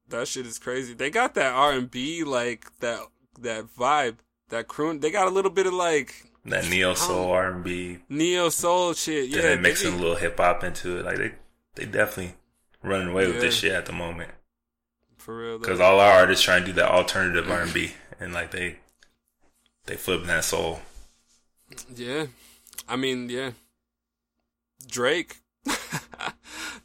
that 0.08 0.28
shit 0.28 0.48
is 0.48 0.58
crazy. 0.58 0.96
They 0.96 1.12
got 1.12 1.36
that 1.36 1.54
R 1.54 1.74
and 1.74 1.92
B 1.92 2.24
like 2.24 2.66
that 2.80 3.02
that 3.40 3.66
vibe, 3.78 4.18
that 4.50 4.68
croon. 4.68 5.02
They 5.02 5.12
got 5.12 5.28
a 5.28 5.32
little 5.32 5.52
bit 5.52 5.68
of 5.68 5.74
like 5.74 6.29
That 6.46 6.70
neo 6.70 6.94
soul 6.94 7.28
oh. 7.28 7.32
R 7.32 7.52
and 7.52 7.64
B. 7.64 8.00
neo 8.08 8.50
soul 8.50 8.94
shit. 8.94 9.30
Yeah, 9.30 9.42
they 9.42 9.58
mixing 9.58 9.94
a 9.94 9.98
little 9.98 10.16
hip 10.16 10.38
hop 10.38 10.64
into 10.64 11.00
it. 11.00 11.06
Like 11.06 11.18
they, 11.18 11.32
they 11.76 11.86
definitely 11.86 12.36
running 12.82 13.10
away 13.10 13.28
with 13.28 13.42
this 13.42 13.56
shit 13.56 13.72
at 13.72 13.86
the 13.86 13.94
moment. 13.94 14.32
for 15.18 15.38
real. 15.38 15.60
Because 15.60 15.80
all 15.80 16.00
our 16.00 16.12
artists 16.12 16.44
trying 16.44 16.62
to 16.62 16.68
do 16.68 16.74
that 16.74 16.90
alternative 16.90 17.50
R 17.50 17.62
and 17.62 17.74
B, 17.74 17.92
and 18.20 18.34
like 18.34 18.52
they, 18.52 18.78
they 19.86 19.96
flipping 19.96 20.28
that 20.28 20.44
soul. 20.46 20.82
Yeah. 21.94 22.28
I 22.88 22.96
mean, 22.96 23.30
yeah. 23.30 23.52
Drake. 24.88 25.38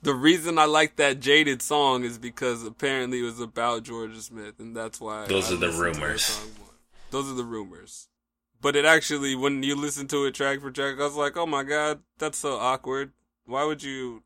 the 0.02 0.14
reason 0.14 0.58
I 0.58 0.64
like 0.66 0.96
that 0.96 1.20
Jaded 1.20 1.62
song 1.62 2.04
is 2.04 2.18
because 2.18 2.64
apparently 2.64 3.20
it 3.20 3.24
was 3.24 3.40
about 3.40 3.84
Jorja 3.84 4.20
Smith, 4.20 4.58
and 4.58 4.76
that's 4.76 5.00
why. 5.00 5.26
Those 5.26 5.50
I 5.50 5.54
are 5.54 5.58
the 5.58 5.66
listened 5.66 5.92
to 5.92 5.94
that 5.94 6.00
rumors. 6.00 6.46
Those 7.10 7.30
are 7.30 7.34
the 7.34 7.44
rumors. 7.44 8.08
But 8.64 8.76
it 8.76 8.86
actually, 8.86 9.34
when 9.34 9.62
you 9.62 9.76
listen 9.76 10.08
to 10.08 10.24
it 10.24 10.34
track 10.34 10.62
for 10.62 10.70
track, 10.70 10.94
I 10.98 11.02
was 11.02 11.16
like, 11.16 11.36
oh 11.36 11.44
my 11.44 11.64
god, 11.64 12.00
that's 12.16 12.38
so 12.38 12.56
awkward. 12.56 13.12
Why 13.44 13.62
would 13.62 13.82
you 13.82 14.22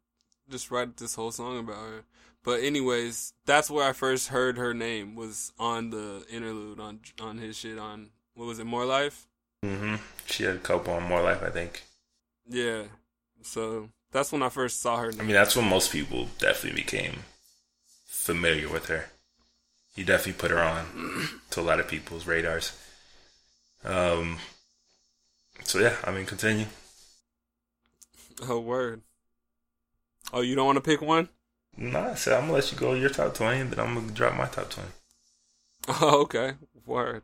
just 0.49 0.71
write 0.71 0.97
this 0.97 1.17
whole 1.17 1.33
song 1.33 1.59
about 1.59 1.75
her? 1.75 2.05
But 2.45 2.63
anyways, 2.63 3.33
that's 3.47 3.69
where 3.69 3.89
I 3.89 3.93
first 3.93 4.29
heard 4.29 4.57
her 4.57 4.73
name 4.73 5.17
was 5.17 5.53
on 5.59 5.91
the 5.91 6.25
interlude 6.31 6.79
on 6.79 7.01
on 7.21 7.39
his 7.39 7.57
shit 7.57 7.81
on 7.81 8.11
what 8.35 8.47
was 8.47 8.61
it, 8.61 8.65
More 8.67 8.87
Life? 8.87 9.27
hmm 9.65 9.97
She 10.27 10.45
had 10.45 10.55
a 10.55 10.61
couple 10.61 10.95
on 10.95 11.03
More 11.03 11.21
Life, 11.21 11.43
I 11.43 11.51
think. 11.51 11.83
Yeah. 12.49 12.85
So 13.43 13.89
that's 14.13 14.31
when 14.31 14.45
I 14.45 14.51
first 14.51 14.81
saw 14.81 14.99
her. 14.99 15.11
I 15.19 15.25
mean, 15.25 15.33
that's 15.33 15.57
when 15.57 15.69
most 15.69 15.91
people 15.91 16.29
definitely 16.39 16.81
became 16.81 17.25
familiar 18.07 18.69
with 18.69 18.87
her. 18.87 19.07
You 19.97 20.05
definitely 20.05 20.41
put 20.41 20.53
her 20.53 20.63
on 20.63 21.41
to 21.51 21.61
a 21.61 21.63
lot 21.63 21.81
of 21.81 21.89
people's 21.89 22.25
radars. 22.25 22.71
Um. 23.85 24.39
So 25.65 25.79
yeah, 25.79 25.97
I 26.05 26.11
mean, 26.11 26.27
continue. 26.27 26.67
Oh 28.49 28.61
word. 28.61 29.03
Oh, 30.33 30.41
you 30.41 30.55
don't 30.55 30.67
want 30.67 30.77
to 30.77 30.83
pick 30.83 31.01
one? 31.01 31.29
Nah, 31.77 32.11
I 32.11 32.15
said 32.15 32.35
I'm 32.35 32.43
gonna 32.43 32.55
let 32.55 32.73
you 32.73 32.79
go 32.79 32.95
your 32.95 33.11
top 33.11 33.35
twenty, 33.35 33.61
and 33.61 33.71
then 33.71 33.81
I'm 33.81 33.95
gonna 33.95 34.13
drop 34.13 34.35
my 34.37 34.47
top 34.47 34.71
twenty. 34.71 34.91
Oh, 36.01 36.21
okay. 36.23 36.53
Word. 36.85 37.23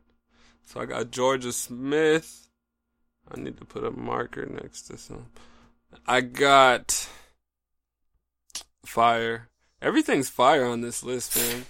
So 0.65 0.81
I 0.81 0.87
got 0.87 1.11
Jorja 1.11 1.53
Smith. 1.53 2.49
I 3.31 3.39
need 3.39 3.59
to 3.59 3.65
put 3.65 3.85
a 3.85 3.91
marker 3.91 4.47
next 4.47 4.83
to 4.83 4.97
some. 4.97 5.27
I 6.07 6.23
got 6.23 7.09
fire. 8.87 9.49
Everything's 9.83 10.29
fire 10.31 10.65
on 10.65 10.81
this 10.81 11.03
list, 11.03 11.37
man. 11.37 11.67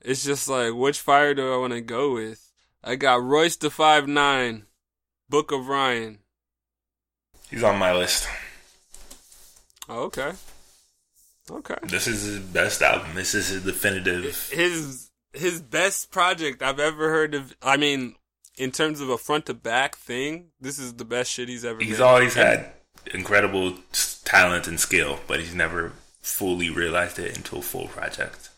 It's 0.00 0.24
just 0.24 0.48
like 0.48 0.74
which 0.74 1.00
fire 1.00 1.34
do 1.34 1.52
I 1.52 1.56
want 1.56 1.74
to 1.74 1.80
go 1.80 2.14
with? 2.14 2.51
I 2.84 2.96
got 2.96 3.22
Royce 3.22 3.56
da 3.56 3.68
Five 3.68 4.08
Nine, 4.08 4.66
Book 5.28 5.52
of 5.52 5.68
Ryan. 5.68 6.18
He's 7.50 7.62
on 7.62 7.78
my 7.78 7.94
list. 7.94 8.28
Oh, 9.88 10.04
okay. 10.04 10.32
Okay. 11.50 11.76
This 11.84 12.06
is 12.06 12.22
his 12.22 12.38
best 12.38 12.82
album. 12.82 13.14
This 13.14 13.34
is 13.34 13.48
his 13.48 13.64
definitive. 13.64 14.50
his 14.50 15.10
his 15.32 15.60
best 15.60 16.10
project 16.10 16.62
I've 16.62 16.80
ever 16.80 17.10
heard 17.10 17.34
of. 17.34 17.54
I 17.62 17.76
mean, 17.76 18.14
in 18.56 18.70
terms 18.70 19.00
of 19.00 19.08
a 19.08 19.18
front 19.18 19.46
to 19.46 19.54
back 19.54 19.96
thing, 19.96 20.50
this 20.60 20.78
is 20.78 20.94
the 20.94 21.04
best 21.04 21.30
shit 21.30 21.48
he's 21.48 21.64
ever. 21.64 21.80
He's 21.80 21.98
made. 21.98 22.04
always 22.04 22.34
had 22.34 22.72
incredible 23.12 23.74
talent 24.24 24.66
and 24.66 24.78
skill, 24.78 25.20
but 25.26 25.40
he's 25.40 25.54
never 25.54 25.92
fully 26.20 26.70
realized 26.70 27.18
it 27.18 27.36
into 27.36 27.56
a 27.56 27.62
full 27.62 27.88
project. 27.88 28.50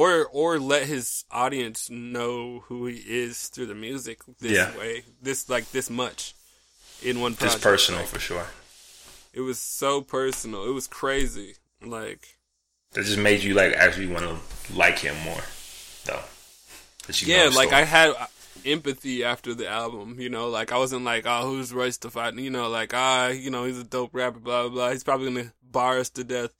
Or 0.00 0.26
or 0.40 0.58
let 0.58 0.86
his 0.86 1.24
audience 1.30 1.88
know 1.90 2.64
who 2.66 2.86
he 2.86 2.96
is 3.24 3.48
through 3.48 3.66
the 3.66 3.74
music 3.74 4.18
this 4.40 4.52
Yeah. 4.52 4.76
way, 4.78 5.04
this 5.22 5.48
like 5.48 5.70
this 5.70 5.88
much 5.88 6.34
in 7.02 7.20
one 7.20 7.32
Just 7.32 7.40
project. 7.40 7.62
personal 7.62 8.00
Like, 8.00 8.08
for 8.10 8.18
sure. 8.20 8.46
it 9.32 9.40
was 9.42 9.58
so 9.58 10.00
personal. 10.00 10.64
It 10.68 10.74
was 10.74 10.86
crazy. 10.86 11.54
Like 11.82 12.22
That 12.92 13.04
just 13.04 13.18
made 13.18 13.42
you 13.42 13.54
like 13.54 13.72
actually 13.74 14.06
want 14.08 14.24
to 14.24 14.36
like 14.74 14.98
him 14.98 15.16
more, 15.24 15.42
though. 16.06 16.22
Yeah, 17.22 17.50
like. 17.54 17.72
I 17.72 17.84
had 17.84 18.14
empathy 18.64 19.22
after 19.24 19.52
the 19.54 19.68
album. 19.68 20.16
You 20.18 20.30
know, 20.30 20.48
like 20.48 20.72
I 20.72 20.78
wasn't 20.78 21.04
like, 21.04 21.24
oh, 21.26 21.42
who's 21.50 21.72
Royce 21.72 21.98
to 21.98 22.10
fight? 22.10 22.34
You 22.34 22.50
know, 22.50 22.68
like 22.70 22.92
ah, 22.94 23.28
you 23.28 23.50
know, 23.50 23.64
he's 23.64 23.78
a 23.78 23.84
dope 23.84 24.14
rapper. 24.14 24.38
Blah 24.40 24.62
blah 24.62 24.70
blah. 24.70 24.90
He's 24.90 25.04
probably 25.04 25.28
gonna 25.32 25.52
bar 25.62 25.98
us 25.98 26.08
to 26.10 26.24
death. 26.24 26.52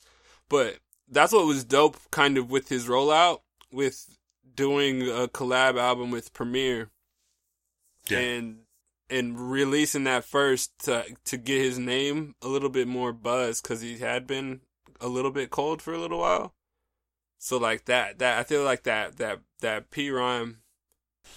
But 0.51 0.77
that's 1.09 1.33
what 1.33 1.47
was 1.47 1.65
dope, 1.65 1.97
kind 2.11 2.39
of 2.39 2.51
with 2.51 2.69
his 2.69 2.87
rollout, 2.87 3.41
with 3.73 4.17
doing 4.55 5.03
a 5.03 5.29
collab 5.29 5.79
album 5.79 6.11
with 6.11 6.33
Premier, 6.33 6.91
Yeah. 8.09 8.19
and 8.19 8.61
and 9.11 9.51
releasing 9.51 10.05
that 10.05 10.25
first 10.25 10.79
to 10.81 11.05
to 11.25 11.37
get 11.37 11.61
his 11.61 11.79
name 11.79 12.35
a 12.43 12.49
little 12.49 12.71
bit 12.71 12.89
more 12.89 13.13
buzz 13.13 13.61
because 13.61 13.81
he 13.83 13.99
had 13.99 14.27
been 14.27 14.61
a 15.01 15.09
little 15.09 15.31
bit 15.31 15.51
cold 15.51 15.83
for 15.83 15.93
a 15.93 15.99
little 15.99 16.19
while. 16.21 16.55
So 17.39 17.59
like 17.59 17.85
that 17.87 18.19
that 18.21 18.39
I 18.39 18.45
feel 18.45 18.63
like 18.65 18.85
that 18.85 19.17
that 19.19 19.41
that 19.61 19.91
PRhyme, 19.91 20.57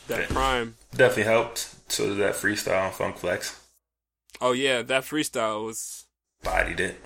that 0.08 0.22
Yeah. 0.22 0.28
prime. 0.28 0.78
definitely 0.92 1.24
helped. 1.24 1.76
So 1.92 2.08
did 2.10 2.18
that 2.20 2.36
freestyle 2.36 2.86
on 2.88 2.94
Funk 2.94 3.18
Flex. 3.18 3.60
Oh 4.40 4.52
yeah, 4.54 4.82
that 4.84 5.04
freestyle 5.04 5.66
was 5.66 6.06
Bodied 6.44 6.80
it. 6.80 7.02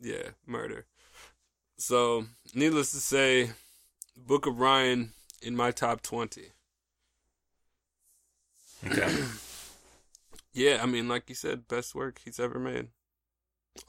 yeah 0.00 0.30
murder. 0.46 0.86
So 1.78 2.26
needless 2.54 2.90
to 2.92 2.98
say, 2.98 3.50
Book 4.16 4.46
of 4.46 4.58
Ryan 4.58 5.12
in 5.42 5.54
my 5.56 5.70
top 5.70 6.02
twenty. 6.02 6.52
Okay. 8.86 9.14
Yeah, 10.52 10.78
I 10.82 10.86
mean, 10.86 11.06
like 11.06 11.28
you 11.28 11.34
said, 11.34 11.68
best 11.68 11.94
work 11.94 12.18
he's 12.24 12.40
ever 12.40 12.58
made. 12.58 12.88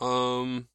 Um, 0.02 0.67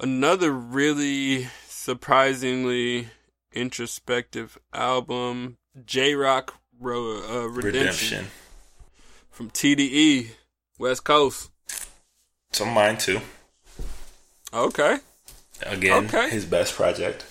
another 0.00 0.50
really 0.50 1.46
surprisingly 1.68 3.06
introspective 3.52 4.58
album, 4.74 5.58
Jay 5.86 6.16
Rock 6.16 6.56
Ro- 6.80 7.18
uh, 7.22 7.46
Redemption, 7.46 7.66
Redemption. 7.66 8.26
from 9.30 9.50
TDE, 9.50 10.30
West 10.76 11.04
Coast. 11.04 11.50
Some 12.50 12.70
mine 12.70 12.98
too. 12.98 13.20
Okay, 14.52 14.96
Again, 15.66 16.06
Okay. 16.06 16.30
his 16.30 16.44
best 16.44 16.74
project. 16.74 17.24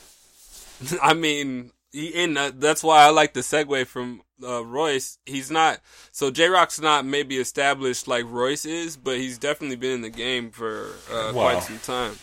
I 1.01 1.13
mean, 1.13 1.71
he, 1.91 2.13
and 2.23 2.37
uh, 2.37 2.51
that's 2.55 2.83
why 2.83 3.03
I 3.05 3.09
like 3.09 3.33
the 3.33 3.39
segue 3.41 3.85
from 3.87 4.21
uh, 4.43 4.63
Royce. 4.65 5.17
He's 5.25 5.49
not 5.51 5.79
so 6.11 6.31
Jay 6.31 6.47
Rock's 6.47 6.79
not 6.79 7.05
maybe 7.05 7.37
established 7.37 8.07
like 8.07 8.25
Royce 8.27 8.65
is, 8.65 8.95
but 8.95 9.17
he's 9.17 9.37
definitely 9.37 9.75
been 9.75 9.91
in 9.91 10.01
the 10.01 10.09
game 10.09 10.51
for 10.51 10.91
uh, 11.11 11.31
Wow. 11.33 11.51
quite 11.51 11.63
some 11.63 11.79
time. 11.79 12.17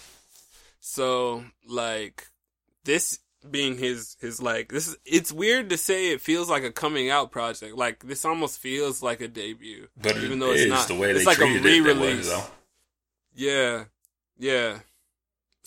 So 0.81 1.45
like 1.69 2.27
this 2.85 3.19
being 3.51 3.77
his 3.79 4.17
his 4.21 4.41
like 4.41 4.71
this 4.71 4.89
is 4.89 4.97
it's 5.05 5.33
weird 5.33 5.71
to 5.71 5.77
say 5.77 6.11
it 6.13 6.21
feels 6.21 6.49
like 6.49 6.63
a 6.65 6.71
coming 6.73 7.11
out 7.11 7.31
project. 7.31 7.77
Like 7.77 8.05
this 8.07 8.25
almost 8.25 8.59
feels 8.59 9.03
like 9.03 9.21
a 9.21 9.29
debut, 9.29 9.89
But 10.01 10.17
even 10.19 10.39
it 10.39 10.41
though 10.41 10.53
it's 10.53 10.67
not. 10.71 10.89
the 10.89 10.95
way 10.95 11.11
it's 11.11 11.27
like 11.27 11.41
a 11.41 11.45
it. 11.45 11.63
re-release. 11.63 12.29
though. 12.29 12.45
Yeah, 13.35 13.85
yeah. 14.39 14.79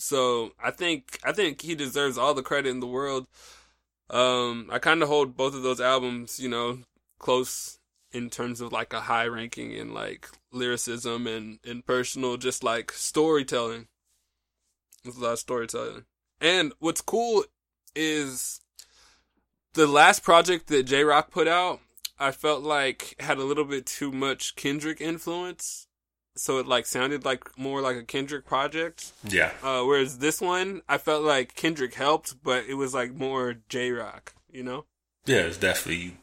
So 0.00 0.52
I 0.58 0.70
think 0.70 1.18
I 1.22 1.32
think 1.32 1.60
he 1.60 1.74
deserves 1.74 2.16
all 2.16 2.32
the 2.32 2.42
credit 2.42 2.70
in 2.70 2.80
the 2.80 2.86
world. 2.86 3.26
Um, 4.08 4.70
I 4.72 4.78
kind 4.78 5.02
of 5.02 5.08
hold 5.08 5.36
both 5.36 5.54
of 5.54 5.62
those 5.62 5.80
albums, 5.80 6.40
you 6.40 6.48
know, 6.48 6.78
close 7.18 7.78
in 8.10 8.30
terms 8.30 8.62
of 8.62 8.72
like 8.72 8.94
a 8.94 9.00
high 9.00 9.26
ranking 9.26 9.72
in 9.72 9.92
like 9.92 10.26
lyricism 10.52 11.26
and 11.26 11.58
and 11.66 11.84
personal, 11.84 12.38
just 12.38 12.64
like 12.64 12.92
storytelling. 12.92 13.88
There's 15.04 15.18
a 15.18 15.20
lot 15.20 15.32
of 15.34 15.38
storytelling, 15.38 16.06
and 16.40 16.72
what's 16.78 17.02
cool 17.02 17.44
is 17.94 18.62
the 19.74 19.86
last 19.86 20.22
project 20.22 20.68
that 20.68 20.84
Jay 20.84 21.04
Rock 21.04 21.30
put 21.30 21.46
out. 21.46 21.80
I 22.18 22.32
felt 22.32 22.62
like 22.62 23.16
had 23.20 23.36
a 23.36 23.44
little 23.44 23.64
bit 23.64 23.84
too 23.84 24.12
much 24.12 24.56
Kendrick 24.56 25.00
influence 25.00 25.88
so 26.36 26.58
it 26.58 26.66
like 26.66 26.86
sounded 26.86 27.24
like 27.24 27.58
more 27.58 27.80
like 27.80 27.96
a 27.96 28.02
Kendrick 28.02 28.46
project. 28.46 29.12
Yeah. 29.24 29.52
Uh, 29.62 29.82
whereas 29.82 30.18
this 30.18 30.40
one, 30.40 30.82
I 30.88 30.98
felt 30.98 31.22
like 31.22 31.54
Kendrick 31.54 31.94
helped, 31.94 32.42
but 32.42 32.64
it 32.66 32.74
was 32.74 32.94
like 32.94 33.14
more 33.14 33.56
Jay 33.68 33.90
Rock, 33.90 34.34
you 34.50 34.62
know? 34.62 34.86
Yeah, 35.26 35.40
it's 35.40 35.58
definitely 35.58 36.16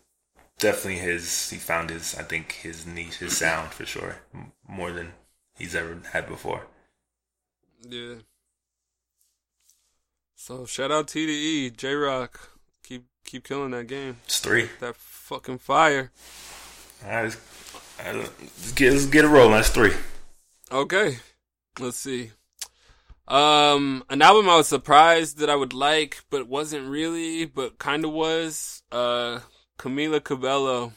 definitely 0.60 1.00
his 1.00 1.50
he 1.50 1.58
found 1.58 1.90
his 1.90 2.16
I 2.16 2.24
think 2.24 2.54
his 2.54 2.86
niche, 2.86 3.18
his 3.18 3.38
sound 3.38 3.72
for 3.72 3.86
sure. 3.86 4.18
More 4.68 4.92
than 4.92 5.14
he's 5.58 5.76
ever 5.76 6.00
had 6.12 6.28
before. 6.28 6.68
Yeah. 7.88 8.16
So 10.36 10.66
shout 10.66 10.92
out 10.92 11.08
TDE, 11.08 11.76
Jay 11.76 11.94
Rock, 11.94 12.52
keep 12.84 13.06
keep 13.26 13.44
killing 13.44 13.72
that 13.72 13.88
game. 13.88 14.18
It's 14.26 14.40
three. 14.40 14.70
That 14.80 14.96
fucking 14.96 15.60
fire. 15.60 16.12
All 17.06 17.12
right, 17.12 17.38
right, 18.06 18.16
let's 18.16 18.72
get 18.74 18.94
let's 18.94 19.06
get 19.06 19.26
it 19.26 19.30
rolling. 19.30 19.52
That's 19.54 19.70
three. 19.70 19.94
Okay, 20.72 21.18
let's 21.80 21.98
see. 21.98 22.32
Um, 23.28 24.04
an 24.10 24.22
album 24.22 24.50
I 24.50 24.56
was 24.58 24.68
surprised 24.68 25.38
that 25.40 25.50
I 25.50 25.56
would 25.56 25.74
like, 25.74 26.24
but 26.30 26.48
wasn't 26.48 26.88
really, 26.90 27.46
but 27.46 27.78
kind 27.78 28.06
of 28.06 28.12
was. 28.12 28.84
Uh, 28.92 29.40
Camila 29.78 30.24
Cabello. 30.24 30.94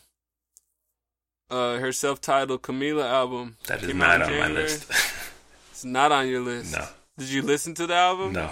Uh, 1.50 1.78
her 1.78 1.90
self-titled 1.90 2.62
Camila 2.62 3.04
album. 3.04 3.56
That 3.66 3.82
is 3.82 3.92
not 3.92 4.22
on 4.22 4.38
my 4.38 4.48
list. 4.48 4.90
It's 5.72 5.84
not 5.84 6.12
on 6.12 6.28
your 6.28 6.42
list. 6.42 6.72
no, 6.76 6.86
Did 7.18 7.28
you 7.30 7.40
listen 7.42 7.72
to 7.76 7.86
the 7.86 7.94
album? 7.94 8.34
no, 8.34 8.50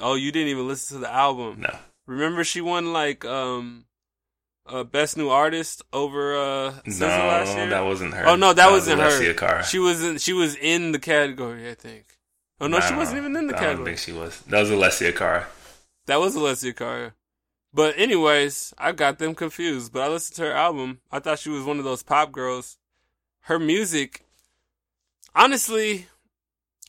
Oh, 0.00 0.16
you 0.16 0.32
didn't 0.32 0.48
even 0.48 0.66
listen 0.66 0.96
to 0.96 1.00
the 1.02 1.12
album. 1.12 1.60
no. 1.60 1.74
Remember 2.06 2.42
she 2.44 2.60
won 2.60 2.92
like 2.92 3.24
um, 3.24 3.84
uh, 4.66 4.84
best 4.84 5.16
new 5.16 5.28
artist 5.28 5.82
over 5.92 6.36
uh 6.36 6.72
SZA 6.86 7.00
No, 7.00 7.06
last 7.06 7.56
year. 7.56 7.68
that 7.68 7.84
wasn't 7.84 8.14
her. 8.14 8.26
Oh 8.26 8.36
no, 8.36 8.52
that, 8.52 8.70
wasn't 8.70 9.00
her. 9.00 9.08
Alessia 9.08 9.36
Cara. 9.36 9.64
She 9.64 9.78
was 9.78 10.02
in. 10.02 10.18
She 10.18 10.32
was 10.32 10.56
in 10.56 10.92
the 10.92 10.98
category, 10.98 11.70
I 11.70 11.74
think. 11.74 12.04
Oh 12.60 12.66
no, 12.66 12.80
she 12.80 12.94
wasn't 12.94 13.18
even 13.18 13.36
in 13.36 13.46
the 13.48 13.54
I 13.56 13.58
don't 13.60 13.66
category. 13.66 13.86
think 13.86 13.98
she 13.98 14.12
was. 14.12 14.40
That 14.42 14.60
was 14.60 14.70
Alessia 14.70 15.14
Cara. 15.14 15.46
That 16.06 16.20
was 16.20 16.36
Alessia 16.36 16.74
Cara. 16.76 17.14
But 17.72 17.98
anyways, 17.98 18.72
I 18.78 18.92
got 18.92 19.18
them 19.18 19.34
confused. 19.34 19.92
But 19.92 20.02
I 20.02 20.08
listened 20.08 20.36
to 20.36 20.42
her 20.42 20.52
album. 20.52 21.00
I 21.10 21.18
thought 21.18 21.40
she 21.40 21.50
was 21.50 21.64
one 21.64 21.78
of 21.78 21.84
those 21.84 22.02
pop 22.04 22.30
girls. 22.30 22.78
Her 23.40 23.58
music, 23.58 24.24
honestly, 25.34 26.06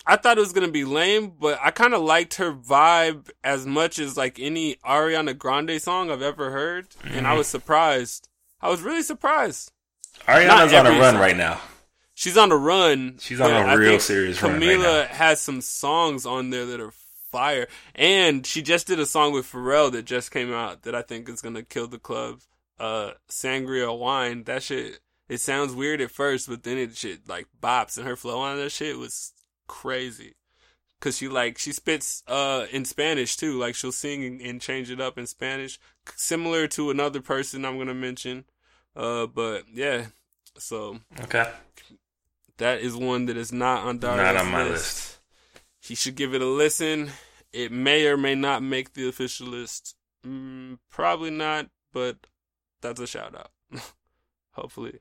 I 0.07 0.15
thought 0.17 0.37
it 0.37 0.41
was 0.41 0.53
gonna 0.53 0.67
be 0.67 0.85
lame, 0.85 1.33
but 1.39 1.59
I 1.61 1.71
kind 1.71 1.93
of 1.93 2.01
liked 2.01 2.35
her 2.35 2.51
vibe 2.53 3.29
as 3.43 3.65
much 3.65 3.97
as 3.99 4.15
like 4.17 4.39
any 4.39 4.75
Ariana 4.85 5.37
Grande 5.37 5.81
song 5.81 6.11
I've 6.11 6.21
ever 6.21 6.51
heard, 6.51 6.87
and 7.03 7.25
I 7.27 7.33
Mhm. 7.33 7.37
was 7.39 7.47
surprised. 7.47 8.29
I 8.61 8.69
was 8.69 8.81
really 8.81 9.01
surprised. 9.03 9.71
Ariana's 10.27 10.73
on 10.73 10.85
a 10.87 10.91
run 10.91 11.13
song. 11.13 11.21
right 11.21 11.35
now. 11.37 11.61
She's 12.13 12.37
on 12.37 12.49
the 12.49 12.55
run. 12.55 13.17
She's 13.19 13.41
on 13.41 13.51
a 13.51 13.77
real 13.77 13.99
serious 13.99 14.41
run 14.41 14.53
right 14.53 14.61
Camila 14.61 15.07
has 15.07 15.41
some 15.41 15.59
songs 15.61 16.25
on 16.25 16.49
there 16.49 16.65
that 16.65 16.79
are 16.79 16.93
fire, 17.31 17.67
and 17.93 18.45
she 18.47 18.61
just 18.61 18.87
did 18.87 18.99
a 18.99 19.05
song 19.05 19.33
with 19.33 19.51
Pharrell 19.51 19.91
that 19.91 20.05
just 20.05 20.31
came 20.31 20.53
out 20.53 20.83
that 20.83 20.95
I 20.95 21.01
think 21.01 21.27
is 21.27 21.41
gonna 21.41 21.63
kill 21.63 21.87
the 21.87 21.99
club. 21.99 22.39
Uh, 22.79 23.11
Sangria 23.29 23.97
Wine. 23.97 24.43
That 24.43 24.63
shit. 24.63 24.99
It 25.27 25.39
sounds 25.41 25.73
weird 25.73 26.01
at 26.01 26.11
first, 26.11 26.47
but 26.47 26.63
then 26.63 26.77
it 26.77 26.95
shit 26.95 27.27
like 27.27 27.47
bops, 27.61 27.97
and 27.97 28.05
her 28.07 28.15
flow 28.15 28.39
on 28.39 28.57
that 28.57 28.71
shit 28.71 28.97
was 28.97 29.33
crazy. 29.67 30.33
Cause 31.01 31.17
she 31.17 31.27
like 31.27 31.57
she 31.57 31.71
spits 31.71 32.23
uh 32.27 32.65
in 32.71 32.83
Spanish 32.85 33.35
too, 33.37 33.59
like 33.59 33.75
she'll 33.75 33.91
sing 33.91 34.23
and, 34.23 34.41
and 34.41 34.61
change 34.61 34.89
it 34.89 34.99
up 35.01 35.17
in 35.17 35.27
Spanish, 35.27 35.77
similar 36.15 36.67
to 36.69 36.89
another 36.89 37.21
person 37.21 37.63
I'm 37.65 37.77
gonna 37.77 37.93
mention. 37.93 38.45
Uh, 38.95 39.27
but 39.27 39.65
yeah, 39.71 40.07
so 40.57 40.99
Okay. 41.19 41.51
that 42.57 42.79
is 42.79 42.95
one 42.95 43.25
that 43.27 43.37
is 43.37 43.51
not 43.51 43.85
on 43.85 43.99
Not 43.99 44.37
on 44.37 44.49
my 44.49 44.63
list. 44.63 44.71
list. 44.73 45.19
He 45.81 45.93
should 45.95 46.15
give 46.15 46.33
it 46.33 46.41
a 46.41 46.45
listen. 46.47 47.11
It 47.53 47.71
may 47.71 48.07
or 48.07 48.17
may 48.17 48.33
not 48.33 48.63
make 48.63 48.93
the 48.93 49.07
official 49.07 49.47
list. 49.47 49.95
Mm, 50.25 50.79
probably 50.89 51.29
not, 51.29 51.69
but 51.93 52.17
that's 52.81 52.99
a 52.99 53.05
shout 53.05 53.35
out. 53.35 53.51
Hopefully. 54.53 54.99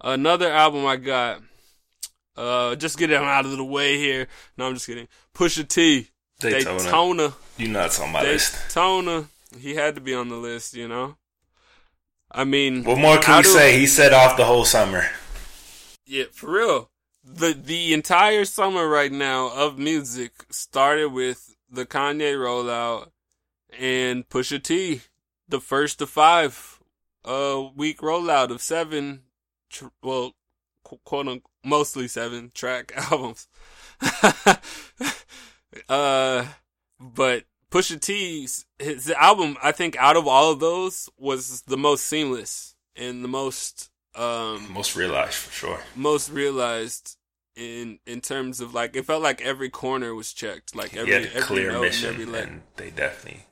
Another 0.00 0.50
album 0.50 0.86
I 0.86 0.96
got. 0.96 1.42
Uh, 2.38 2.76
just 2.76 2.96
get 2.98 3.10
him 3.10 3.22
out 3.24 3.44
of 3.46 3.56
the 3.56 3.64
way 3.64 3.98
here. 3.98 4.28
No, 4.56 4.68
I'm 4.68 4.74
just 4.74 4.86
kidding. 4.86 5.08
Pusha 5.34 5.66
T. 5.66 6.08
Daytona. 6.38 6.78
Daytona. 6.78 7.34
You 7.56 7.66
nuts 7.68 7.98
on 8.00 8.12
my 8.12 8.22
list. 8.22 8.54
Daytona. 8.68 9.26
He 9.58 9.74
had 9.74 9.96
to 9.96 10.00
be 10.00 10.14
on 10.14 10.28
the 10.28 10.36
list, 10.36 10.74
you 10.74 10.86
know. 10.86 11.16
I 12.30 12.44
mean, 12.44 12.84
What 12.84 12.98
more 12.98 13.18
can 13.18 13.38
we 13.38 13.42
say? 13.44 13.76
He 13.78 13.86
set 13.86 14.12
off 14.12 14.36
the 14.36 14.44
whole 14.44 14.64
summer. 14.64 15.06
Yeah, 16.06 16.24
for 16.32 16.52
real. 16.52 16.90
The 17.24 17.52
the 17.54 17.92
entire 17.92 18.44
summer 18.44 18.86
right 18.88 19.10
now 19.12 19.48
of 19.52 19.78
music 19.78 20.32
started 20.50 21.08
with 21.12 21.56
the 21.68 21.86
Kanye 21.86 22.34
rollout 22.34 23.08
and 23.78 24.28
Pusha 24.28 24.62
T, 24.62 25.02
the 25.48 25.60
first 25.60 26.00
of 26.00 26.08
five 26.08 26.78
uh 27.24 27.64
week 27.74 27.98
rollout 28.00 28.50
of 28.50 28.62
seven 28.62 29.22
tr- 29.70 29.86
well 30.02 30.34
quote 30.84 31.26
unquote 31.28 31.42
mostly 31.68 32.08
seven 32.08 32.50
track 32.54 32.92
albums. 32.96 33.48
uh 35.88 36.46
but 37.00 37.44
Pusha 37.70 38.00
T's 38.00 38.64
his 38.78 39.10
album 39.10 39.56
I 39.62 39.72
think 39.72 39.96
out 39.96 40.16
of 40.16 40.26
all 40.26 40.52
of 40.52 40.60
those 40.60 41.08
was 41.18 41.62
the 41.62 41.76
most 41.76 42.04
seamless 42.06 42.74
and 42.96 43.22
the 43.22 43.28
most 43.28 43.90
um 44.14 44.72
Most 44.72 44.96
realized 44.96 45.34
for 45.34 45.52
sure. 45.52 45.80
most 45.94 46.30
realized 46.30 47.16
in 47.56 47.98
in 48.06 48.20
terms 48.20 48.60
of 48.60 48.72
like 48.74 48.96
it 48.96 49.04
felt 49.04 49.22
like 49.22 49.40
every 49.42 49.68
corner 49.68 50.14
was 50.14 50.32
checked 50.32 50.74
like 50.74 50.96
every 50.96 51.06
he 51.06 51.12
had 51.12 51.22
a 51.24 51.28
every 51.34 51.42
clear 51.42 51.72
note 51.72 51.82
mission, 51.82 52.08
and 52.10 52.20
every 52.20 52.26
like 52.32 52.46
and 52.46 52.62
they 52.76 52.90
definitely 52.90 53.44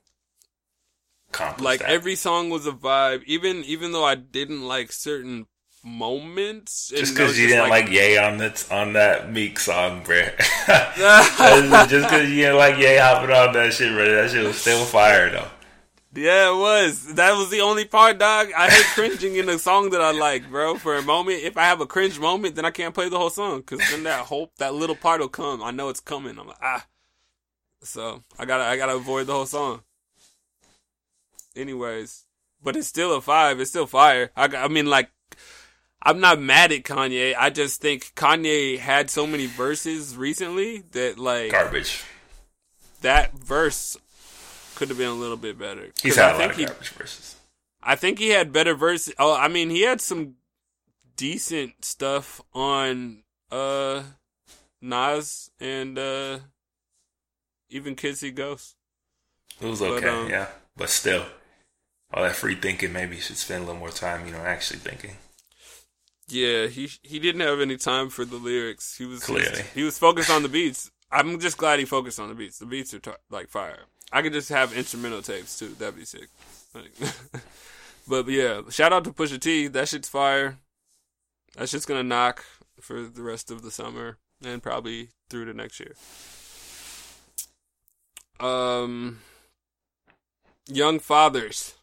like 1.59 1.81
that. 1.81 1.91
every 1.91 2.15
song 2.15 2.49
was 2.49 2.67
a 2.67 2.73
vibe 2.73 3.23
even 3.25 3.63
even 3.65 3.93
though 3.93 4.05
I 4.05 4.15
didn't 4.15 4.63
like 4.67 4.91
certain 4.93 5.47
moments 5.87 6.89
just 6.89 7.15
because 7.15 7.39
you 7.39 7.47
didn't 7.47 7.71
like, 7.71 7.85
like 7.85 7.93
Ye 7.93 8.19
on 8.19 8.39
that 8.39 8.71
on 8.71 8.95
that 8.95 9.33
Meek 9.33 9.59
song, 9.59 10.03
bro. 10.03 10.17
just 10.67 12.07
because 12.07 12.29
you 12.29 12.43
didn't 12.43 12.57
like 12.57 12.77
Ye 12.79 12.97
hopping 12.97 13.31
on 13.31 13.53
that 13.55 13.73
shit, 13.73 13.93
bro. 13.93 14.05
That 14.05 14.31
shit 14.31 14.45
was 14.45 14.57
still 14.57 14.85
fire 14.85 15.31
though. 15.31 15.49
yeah 16.15 16.53
it 16.53 16.57
was. 16.57 17.15
That 17.15 17.37
was 17.37 17.51
the 17.51 17.61
only 17.61 17.85
part 17.85 18.19
dog. 18.19 18.49
I 18.57 18.69
hate 18.69 18.85
cringing 18.95 19.37
in 19.37 19.49
a 19.49 19.59
song 19.59 19.91
that 19.91 20.01
I 20.01 20.11
like 20.11 20.51
bro. 20.51 20.77
For 20.77 20.97
a 20.97 21.03
moment 21.03 21.45
if 21.45 21.57
I 21.57 21.63
have 21.63 21.81
a 21.81 21.87
cringe 21.87 22.19
moment 22.19 22.57
then 22.57 22.65
I 22.65 22.71
can't 22.71 22.95
play 22.95 23.09
the 23.09 23.19
whole 23.19 23.31
song. 23.31 23.61
Because 23.61 23.81
then 23.91 24.03
that 24.03 24.27
hope 24.27 24.57
that 24.57 24.75
little 24.75 24.97
part 24.97 25.21
will 25.21 25.29
come. 25.29 25.63
I 25.63 25.71
know 25.71 25.89
it's 25.89 26.01
coming. 26.01 26.39
I'm 26.39 26.49
like 26.49 26.59
ah. 26.61 26.85
So 27.83 28.25
I 28.39 28.45
gotta 28.45 28.65
I 28.65 28.77
gotta 28.77 28.97
avoid 28.97 29.29
the 29.29 29.35
whole 29.35 29.47
song. 29.47 29.83
Anyways. 31.55 32.25
But 32.63 32.75
it's 32.75 32.89
still 32.89 33.15
a 33.15 33.21
five. 33.21 33.61
It's 33.61 33.71
still 33.71 33.87
fire. 33.87 34.33
I, 34.35 34.47
I 34.47 34.67
mean 34.67 34.87
like 34.87 35.11
I'm 36.07 36.21
not 36.21 36.41
mad 36.41 36.71
at 36.71 36.85
Kanye. 36.85 37.35
I 37.37 37.51
just 37.51 37.81
think 37.81 38.13
Kanye 38.15 38.79
had 38.79 39.11
so 39.11 39.27
many 39.27 39.47
verses 39.47 40.17
recently 40.17 40.85
that 40.93 41.19
like 41.19 41.51
Garbage. 41.51 42.05
that 43.01 43.33
verse 43.33 43.97
could 44.77 44.89
have 44.89 44.99
been 44.99 45.09
a 45.09 45.15
little 45.15 45.37
bit 45.37 45.59
better. 45.59 45.89
He's 46.01 46.15
had 46.17 46.27
I 46.27 46.35
a 46.35 46.37
think 46.39 46.41
lot 46.43 46.51
of 46.51 46.57
he, 46.59 46.65
garbage 46.67 46.89
verses. 46.91 47.37
I 47.83 47.97
think 47.97 48.19
he 48.21 48.29
had 48.31 48.53
better 48.53 48.75
verses. 48.75 49.15
Oh, 49.19 49.35
I 49.35 49.49
mean, 49.49 49.71
he 49.71 49.83
had 49.83 50.01
some 50.01 50.35
decent 51.17 51.85
stuff 51.85 52.41
on 52.55 53.23
uh 53.51 54.03
Nas 54.81 55.51
and 55.59 55.99
uh 55.99 56.39
even 57.69 57.97
Kids 57.97 58.21
See 58.21 58.31
Ghosts. 58.31 58.77
It 59.61 59.67
was 59.67 59.81
But, 59.81 59.91
okay, 59.93 60.09
um, 60.09 60.29
yeah, 60.31 60.47
but 60.77 60.89
still, 60.91 61.25
all 62.13 62.23
that 62.23 62.37
free 62.37 62.55
thinking. 62.55 62.93
Maybe 62.93 63.17
you 63.17 63.23
should 63.23 63.39
spend 63.39 63.65
a 63.65 63.67
little 63.67 63.81
more 63.81 63.91
time, 63.91 64.25
you 64.27 64.33
know, 64.33 64.39
actually 64.39 64.79
thinking. 64.81 65.17
Yeah, 66.29 66.67
he 66.67 66.91
he 67.03 67.19
didn't 67.19 67.43
have 67.43 67.61
any 67.61 67.77
time 67.77 68.09
for 68.11 68.25
the 68.25 68.37
lyrics. 68.37 68.97
He 68.97 69.05
was 69.07 69.25
just- 69.27 69.63
he 69.75 69.83
was 69.85 69.99
focused 69.99 70.31
on 70.31 70.43
the 70.43 70.49
beats. 70.49 70.91
I'm 71.13 71.39
just 71.39 71.57
glad 71.57 71.79
he 71.79 71.85
focused 71.85 72.19
on 72.19 72.29
the 72.29 72.35
beats. 72.35 72.59
The 72.59 72.67
beats 72.67 72.93
are 72.95 72.99
t- 72.99 73.11
like 73.31 73.49
fire. 73.49 73.85
I 74.13 74.23
could 74.23 74.33
just 74.33 74.49
have 74.49 74.73
instrumental 74.73 75.23
tapes 75.23 75.59
too. 75.59 75.69
That'd 75.79 75.97
be 75.97 76.05
sick. 76.05 76.29
Like, 76.75 76.93
but 78.09 78.27
yeah, 78.29 78.63
shout 78.71 78.93
out 78.93 79.05
to 79.05 79.13
Pusha 79.13 79.39
T. 79.41 79.69
That 79.69 79.89
shit's 79.89 80.09
fire. 80.09 80.59
That 81.57 81.69
shit's 81.69 81.87
gonna 81.87 82.03
knock 82.03 82.45
for 82.81 83.03
the 83.03 83.23
rest 83.23 83.51
of 83.53 83.63
the 83.63 83.71
summer 83.71 84.19
and 84.45 84.61
probably 84.63 85.11
through 85.31 85.45
to 85.47 85.55
next 85.55 85.79
year. 85.81 85.95
Um, 88.41 89.21
Young 90.69 90.99
Fathers, 90.99 91.76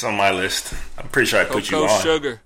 It's 0.00 0.04
on 0.06 0.16
my 0.16 0.30
list. 0.30 0.72
I'm 0.96 1.08
pretty 1.10 1.26
sure 1.28 1.40
I 1.40 1.44
put 1.44 1.64
Cocoa 1.64 1.82
you 1.82 1.86
on. 1.86 2.00
Sugar. 2.00 2.40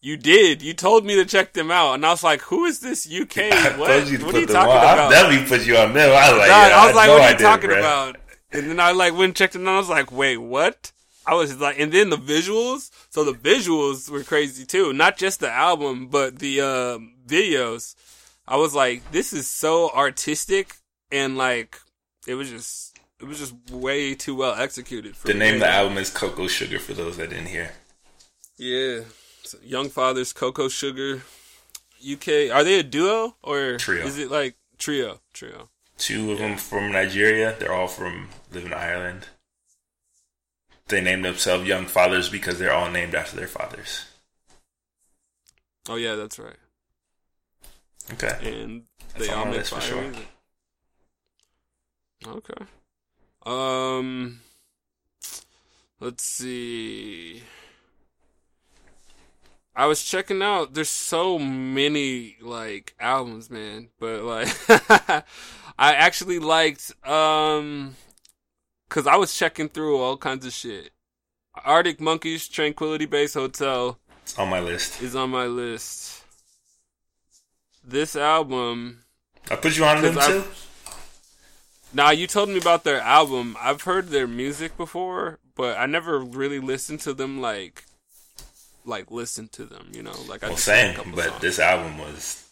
You 0.00 0.16
did. 0.16 0.62
You 0.62 0.72
told 0.72 1.04
me 1.04 1.14
to 1.16 1.26
check 1.26 1.52
them 1.52 1.70
out, 1.70 1.92
and 1.92 2.06
I 2.06 2.08
was 2.10 2.24
like, 2.24 2.40
"Who 2.40 2.64
is 2.64 2.80
this 2.80 3.06
UK? 3.06 3.36
I 3.52 3.76
What? 3.76 3.88
told 3.88 4.08
you 4.08 4.16
to 4.16 4.24
what 4.24 4.30
put 4.32 4.38
are 4.38 4.40
you 4.40 4.46
them 4.46 4.54
talking 4.54 4.72
on. 4.72 4.78
about?" 4.78 4.98
I 4.98 5.10
definitely 5.10 5.46
put 5.46 5.66
you 5.66 5.76
on 5.76 5.92
them. 5.92 6.08
I 6.10 6.30
was 6.30 6.38
like, 6.38 6.48
Dog, 6.48 6.70
yeah, 6.70 6.76
I 6.78 6.86
was 6.86 6.96
like, 6.96 7.08
"What 7.10 7.20
are 7.20 7.30
you 7.32 7.36
did, 7.36 7.42
talking 7.42 7.70
about?" 7.70 8.16
And 8.50 8.70
then 8.70 8.80
I 8.80 8.92
like 8.92 9.12
went 9.12 9.24
and 9.24 9.36
checked 9.36 9.56
it, 9.56 9.58
and 9.58 9.68
I 9.68 9.76
was 9.76 9.90
like, 9.90 10.10
"Wait, 10.10 10.38
what?" 10.38 10.90
I 11.26 11.34
was 11.34 11.60
like, 11.60 11.78
and 11.78 11.92
then 11.92 12.08
the 12.08 12.16
visuals. 12.16 12.90
So 13.10 13.24
the 13.24 13.32
visuals 13.34 14.08
were 14.08 14.22
crazy 14.24 14.64
too. 14.64 14.94
Not 14.94 15.18
just 15.18 15.40
the 15.40 15.50
album, 15.52 16.06
but 16.08 16.38
the 16.38 16.62
um, 16.62 17.12
videos. 17.26 17.94
I 18.48 18.56
was 18.56 18.74
like, 18.74 19.12
"This 19.12 19.34
is 19.34 19.46
so 19.46 19.90
artistic," 19.90 20.76
and 21.12 21.36
like, 21.36 21.76
it 22.26 22.36
was 22.36 22.48
just, 22.48 22.95
it 23.20 23.24
was 23.26 23.38
just 23.38 23.54
way 23.70 24.14
too 24.14 24.34
well 24.34 24.54
executed. 24.54 25.16
For 25.16 25.28
The 25.28 25.34
me. 25.34 25.40
name 25.40 25.54
of 25.54 25.60
the 25.60 25.68
album 25.68 25.98
is 25.98 26.10
Cocoa 26.10 26.48
Sugar 26.48 26.78
for 26.78 26.92
those 26.94 27.16
that 27.16 27.30
didn't 27.30 27.46
hear. 27.46 27.72
Yeah. 28.56 29.00
So 29.42 29.58
Young 29.62 29.88
Fathers, 29.90 30.32
Cocoa 30.32 30.68
Sugar, 30.68 31.22
UK. 32.04 32.50
Are 32.52 32.64
they 32.64 32.78
a 32.80 32.82
duo 32.82 33.36
or 33.42 33.76
Trio. 33.78 34.04
Is 34.06 34.18
it 34.18 34.30
like 34.30 34.56
trio? 34.78 35.20
Trio. 35.32 35.70
Two 35.98 36.32
of 36.32 36.38
them 36.38 36.56
from 36.56 36.92
Nigeria. 36.92 37.54
They're 37.58 37.72
all 37.72 37.86
from 37.88 38.28
live 38.52 38.66
in 38.66 38.72
Ireland. 38.74 39.28
They 40.88 41.00
named 41.00 41.24
themselves 41.24 41.66
Young 41.66 41.86
Fathers 41.86 42.28
because 42.28 42.58
they're 42.58 42.72
all 42.72 42.90
named 42.90 43.14
after 43.14 43.36
their 43.36 43.48
fathers. 43.48 44.04
Oh 45.88 45.96
yeah, 45.96 46.14
that's 46.16 46.38
right. 46.38 46.56
Okay. 48.12 48.62
And 48.62 48.82
they 49.16 49.28
on 49.30 49.38
all 49.38 49.46
make 49.46 49.64
for 49.66 49.76
fire 49.76 49.80
sure. 49.80 50.02
music. 50.02 50.28
Okay. 52.26 52.64
Um. 53.46 54.40
Let's 56.00 56.24
see. 56.24 57.42
I 59.74 59.86
was 59.86 60.02
checking 60.04 60.42
out. 60.42 60.74
There's 60.74 60.88
so 60.88 61.38
many 61.38 62.36
like 62.40 62.94
albums, 63.00 63.50
man. 63.50 63.88
But 63.98 64.22
like, 64.22 64.48
I 65.78 65.94
actually 65.94 66.38
liked 66.38 66.92
um, 67.06 67.96
cause 68.88 69.06
I 69.06 69.16
was 69.16 69.34
checking 69.36 69.68
through 69.68 69.98
all 69.98 70.16
kinds 70.16 70.44
of 70.46 70.52
shit. 70.52 70.90
Arctic 71.64 72.00
Monkeys, 72.00 72.48
Tranquility 72.48 73.06
Base 73.06 73.32
Hotel 73.34 73.98
It's 74.22 74.38
on 74.38 74.48
my 74.50 74.60
list. 74.60 75.00
is 75.02 75.14
on 75.16 75.30
my 75.30 75.46
list. 75.46 76.22
This 77.84 78.16
album. 78.16 79.04
I 79.50 79.56
put 79.56 79.76
you 79.76 79.84
on 79.84 80.02
them 80.02 80.14
'Cause 80.14 80.26
too. 80.26 80.44
Now 81.96 82.10
you 82.10 82.26
told 82.26 82.50
me 82.50 82.58
about 82.58 82.84
their 82.84 83.00
album. 83.00 83.56
I've 83.58 83.82
heard 83.82 84.08
their 84.08 84.26
music 84.26 84.76
before, 84.76 85.38
but 85.54 85.78
I 85.78 85.86
never 85.86 86.18
really 86.18 86.58
listened 86.60 87.00
to 87.00 87.14
them 87.14 87.40
like, 87.40 87.84
like 88.84 89.10
listen 89.10 89.48
to 89.52 89.64
them. 89.64 89.92
You 89.94 90.02
know, 90.02 90.12
like 90.28 90.44
I 90.44 90.48
Well, 90.48 90.56
just 90.56 90.68
heard 90.68 90.90
a 90.90 90.94
same, 91.02 91.12
but 91.14 91.24
songs. 91.30 91.40
this 91.40 91.58
album 91.58 91.96
was 91.96 92.46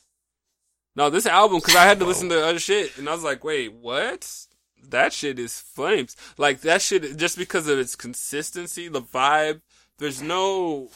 No, 0.97 1.11
this 1.11 1.27
album 1.27 1.59
because 1.59 1.77
I 1.77 1.85
had 1.85 1.99
to 1.99 2.07
listen 2.07 2.31
to 2.31 2.43
other 2.43 2.59
shit, 2.59 2.97
and 2.97 3.07
I 3.07 3.13
was 3.13 3.23
like, 3.23 3.45
wait, 3.45 3.75
what? 3.75 4.47
That 4.89 5.13
shit 5.13 5.39
is 5.39 5.61
flames. 5.61 6.17
Like 6.39 6.63
that 6.63 6.81
shit, 6.81 7.19
just 7.19 7.37
because 7.37 7.69
of 7.69 7.79
its 7.79 7.97
consistency, 7.97 8.89
the 8.89 9.03
vibe. 9.03 9.61
There's 9.99 10.23
no 10.23 10.89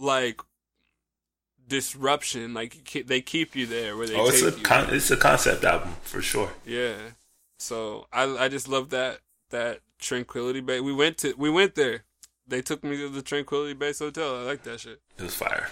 like 0.00 0.40
disruption. 1.68 2.54
Like 2.54 3.04
they 3.06 3.20
keep 3.20 3.54
you 3.54 3.66
there 3.66 3.98
where 3.98 4.06
they 4.06 4.16
oh, 4.16 4.28
it's 4.28 4.40
a 4.40 4.52
con- 4.52 4.94
it's 4.94 5.10
a 5.10 5.16
concept 5.18 5.62
album 5.64 5.94
for 6.04 6.22
sure. 6.22 6.52
Yeah. 6.64 6.94
So 7.58 8.06
I 8.12 8.24
I 8.44 8.48
just 8.48 8.68
love 8.68 8.90
that 8.90 9.20
that 9.50 9.80
Tranquility 9.98 10.60
Base. 10.60 10.82
We 10.82 10.92
went 10.92 11.18
to 11.18 11.34
we 11.36 11.50
went 11.50 11.74
there. 11.74 12.04
They 12.46 12.62
took 12.62 12.84
me 12.84 12.96
to 12.98 13.08
the 13.08 13.22
Tranquility 13.22 13.74
Base 13.74 13.98
Hotel. 13.98 14.36
I 14.36 14.42
like 14.42 14.62
that 14.64 14.80
shit. 14.80 15.00
It 15.18 15.22
was 15.22 15.34
fire. 15.34 15.68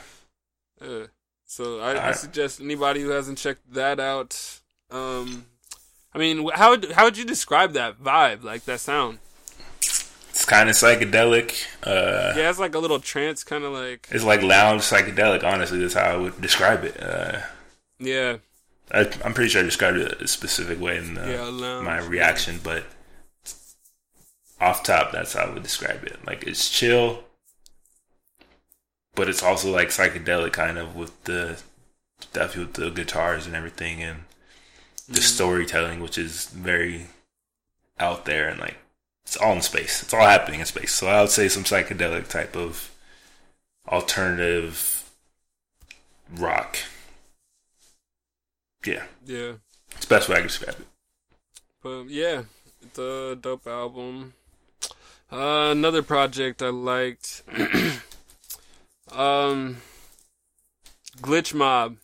Yeah. 0.82 1.06
So 1.46 1.80
I, 1.80 2.08
I 2.08 2.12
suggest 2.12 2.60
anybody 2.60 3.00
who 3.02 3.10
hasn't 3.10 3.38
checked 3.38 3.72
that 3.74 4.00
out. 4.00 4.60
Um, 4.90 5.44
I 6.12 6.18
mean, 6.18 6.48
how 6.54 6.70
would 6.70 6.92
how 6.92 7.04
would 7.04 7.18
you 7.18 7.24
describe 7.24 7.72
that 7.74 8.02
vibe, 8.02 8.42
like 8.42 8.64
that 8.64 8.80
sound? 8.80 9.18
It's 10.30 10.44
kind 10.44 10.68
of 10.68 10.74
psychedelic. 10.74 11.64
Uh, 11.84 12.32
Yeah, 12.36 12.50
it's 12.50 12.58
like 12.58 12.74
a 12.74 12.80
little 12.80 12.98
trance, 12.98 13.44
kind 13.44 13.62
of 13.62 13.72
like 13.72 14.08
It's 14.10 14.24
like 14.24 14.42
lounge 14.42 14.82
psychedelic. 14.82 15.44
Honestly, 15.44 15.78
that's 15.78 15.94
how 15.94 16.10
I 16.12 16.16
would 16.16 16.40
describe 16.40 16.82
it. 16.82 17.00
Uh, 17.00 17.40
yeah, 18.00 18.38
I, 18.92 19.00
I'm 19.24 19.34
pretty 19.34 19.50
sure 19.50 19.60
I 19.62 19.64
described 19.64 19.98
it 19.98 20.20
a 20.22 20.28
specific 20.28 20.80
way 20.80 20.98
in 20.98 21.18
uh, 21.18 21.36
Yeah, 21.36 21.44
my 21.78 21.98
reaction, 21.98 22.60
but 22.62 22.84
off 24.60 24.82
top, 24.82 25.12
that's 25.12 25.34
how 25.34 25.44
I 25.44 25.50
would 25.50 25.62
describe 25.62 26.02
it. 26.04 26.24
Like 26.26 26.42
it's 26.44 26.68
chill, 26.68 27.22
but 29.14 29.28
it's 29.28 29.42
also 29.42 29.70
like 29.70 29.88
psychedelic, 29.88 30.52
kind 30.52 30.78
of 30.78 30.96
with 30.96 31.24
the 31.24 31.60
definitely 32.32 32.64
with 32.66 32.74
the 32.74 32.90
guitars 32.90 33.46
and 33.46 33.56
everything, 33.56 34.02
and 34.02 34.20
the 35.14 35.20
Mm-hmm. 35.20 35.20
storytelling, 35.22 36.00
which 36.00 36.18
is 36.18 36.46
very 36.48 37.08
out 37.98 38.24
there 38.24 38.48
and 38.48 38.60
like 38.60 38.76
it's 39.24 39.36
all 39.36 39.54
in 39.54 39.62
space. 39.62 40.02
It's 40.02 40.14
all 40.14 40.26
happening 40.26 40.60
in 40.60 40.66
space. 40.66 40.92
So 40.92 41.08
I 41.08 41.20
would 41.22 41.30
say 41.30 41.48
some 41.48 41.64
psychedelic 41.64 42.28
type 42.28 42.56
of 42.56 42.90
alternative 43.88 45.10
rock. 46.38 46.76
Yeah, 48.84 49.04
Yeah. 49.24 49.54
it's 49.92 50.06
the 50.06 50.14
best 50.14 50.28
way 50.28 50.36
I 50.36 50.38
can 50.40 50.48
describe 50.48 50.76
it. 50.80 50.86
But 51.82 52.08
yeah, 52.08 52.42
it's 52.82 52.98
a 52.98 53.36
dope 53.40 53.66
album. 53.66 54.34
Uh, 55.32 55.70
another 55.72 56.02
project 56.02 56.62
I 56.62 56.68
liked. 56.68 57.42
um, 59.12 59.78
Glitch 61.18 61.54
Mob. 61.54 61.96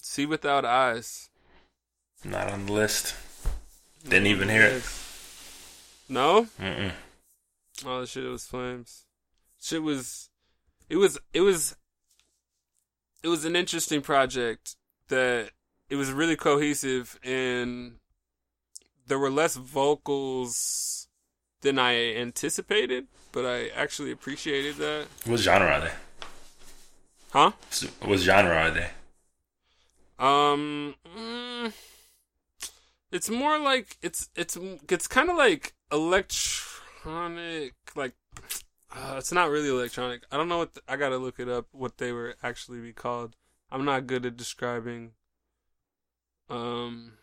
See 0.00 0.26
without 0.26 0.64
eyes. 0.64 1.30
Not 2.24 2.50
on 2.50 2.66
the 2.66 2.72
list. 2.72 3.14
Didn't 4.04 4.26
even 4.28 4.48
hear 4.48 4.62
it. 4.64 4.82
No. 6.08 6.46
Mm-mm. 6.60 6.92
Oh, 7.84 8.00
the 8.00 8.06
shit 8.06 8.24
was 8.24 8.44
flames. 8.46 9.04
Shit 9.60 9.82
was, 9.82 10.28
it 10.88 10.96
was, 10.96 11.18
it 11.32 11.40
was, 11.40 11.76
it 13.22 13.28
was 13.28 13.44
an 13.44 13.56
interesting 13.56 14.00
project 14.02 14.76
that 15.08 15.50
it 15.88 15.96
was 15.96 16.10
really 16.10 16.36
cohesive 16.36 17.18
and 17.22 17.96
there 19.06 19.18
were 19.18 19.30
less 19.30 19.56
vocals 19.56 21.08
than 21.62 21.78
I 21.78 22.14
anticipated, 22.14 23.06
but 23.30 23.44
I 23.44 23.68
actually 23.68 24.10
appreciated 24.10 24.76
that. 24.76 25.06
What 25.26 25.40
genre 25.40 25.68
are 25.68 25.80
they? 25.80 25.92
Huh? 27.30 27.52
What 28.02 28.18
genre 28.18 28.54
are 28.54 28.70
they? 28.70 28.90
Um, 30.18 30.94
mm, 31.16 31.72
it's 33.10 33.30
more 33.30 33.58
like 33.58 33.96
it's 34.02 34.28
it's 34.36 34.56
it's 34.88 35.08
kind 35.08 35.30
of 35.30 35.36
like 35.36 35.74
electronic, 35.90 37.74
like 37.96 38.14
uh, 38.94 39.16
it's 39.18 39.32
not 39.32 39.50
really 39.50 39.68
electronic. 39.68 40.22
I 40.30 40.36
don't 40.36 40.48
know 40.48 40.58
what 40.58 40.74
the, 40.74 40.82
I 40.86 40.96
gotta 40.96 41.16
look 41.16 41.40
it 41.40 41.48
up. 41.48 41.66
What 41.72 41.98
they 41.98 42.12
were 42.12 42.36
actually 42.42 42.80
be 42.80 42.92
called. 42.92 43.36
I'm 43.72 43.86
not 43.86 44.06
good 44.06 44.26
at 44.26 44.36
describing 44.36 45.12
um 46.50 47.14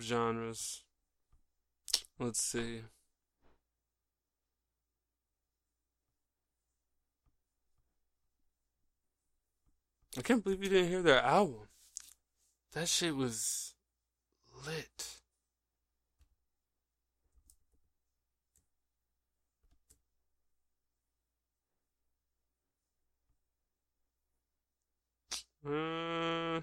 genres. 0.00 0.82
Let's 2.18 2.40
see. 2.40 2.80
I 10.16 10.22
can't 10.22 10.42
believe 10.42 10.62
you 10.62 10.70
didn't 10.70 10.88
hear 10.88 11.02
their 11.02 11.20
album. 11.20 11.68
That 12.72 12.88
shit 12.88 13.14
was 13.14 13.74
lit. 14.66 15.13
Uh, 25.66 26.60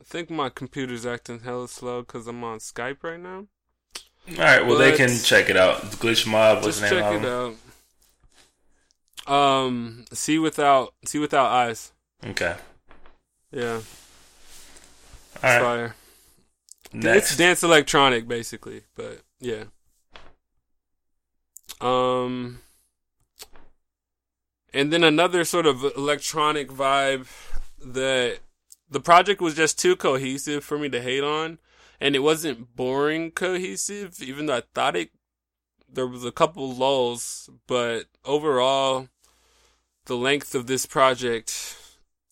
I 0.00 0.04
think 0.04 0.30
my 0.30 0.48
computer's 0.48 1.04
acting 1.04 1.40
hella 1.40 1.68
slow 1.68 2.00
because 2.02 2.26
I'm 2.26 2.42
on 2.42 2.58
Skype 2.58 3.02
right 3.02 3.20
now. 3.20 3.46
All 4.30 4.36
right, 4.38 4.64
well 4.66 4.78
they 4.78 4.96
can 4.96 5.10
check 5.18 5.50
it 5.50 5.56
out. 5.56 5.82
Glitch 5.82 6.26
Mob 6.26 6.64
was 6.64 6.78
Just 6.78 6.80
the 6.80 6.90
name 6.90 7.02
check 7.02 7.14
of 7.14 7.24
it 7.24 7.28
out. 9.28 9.32
Um, 9.32 10.04
see 10.12 10.38
without 10.38 10.94
see 11.04 11.18
without 11.18 11.50
eyes. 11.50 11.92
Okay. 12.24 12.56
Yeah, 13.50 13.80
All 15.42 15.42
right. 15.42 15.60
fire. 15.60 15.94
It's 16.94 17.36
dance 17.36 17.62
electronic 17.62 18.26
basically, 18.26 18.82
but 18.96 19.20
yeah. 19.38 19.64
Um 21.80 22.61
and 24.72 24.92
then 24.92 25.04
another 25.04 25.44
sort 25.44 25.66
of 25.66 25.84
electronic 25.96 26.68
vibe 26.68 27.26
that 27.84 28.38
the 28.88 29.00
project 29.00 29.40
was 29.40 29.54
just 29.54 29.78
too 29.78 29.96
cohesive 29.96 30.64
for 30.64 30.78
me 30.78 30.88
to 30.88 31.00
hate 31.00 31.24
on 31.24 31.58
and 32.00 32.14
it 32.14 32.20
wasn't 32.20 32.74
boring 32.76 33.30
cohesive 33.30 34.22
even 34.22 34.46
though 34.46 34.56
I 34.56 34.62
thought 34.74 34.96
it 34.96 35.10
there 35.92 36.06
was 36.06 36.24
a 36.24 36.32
couple 36.32 36.74
lulls, 36.74 37.50
but 37.66 38.06
overall 38.24 39.08
the 40.06 40.16
length 40.16 40.54
of 40.54 40.66
this 40.66 40.86
project 40.86 41.76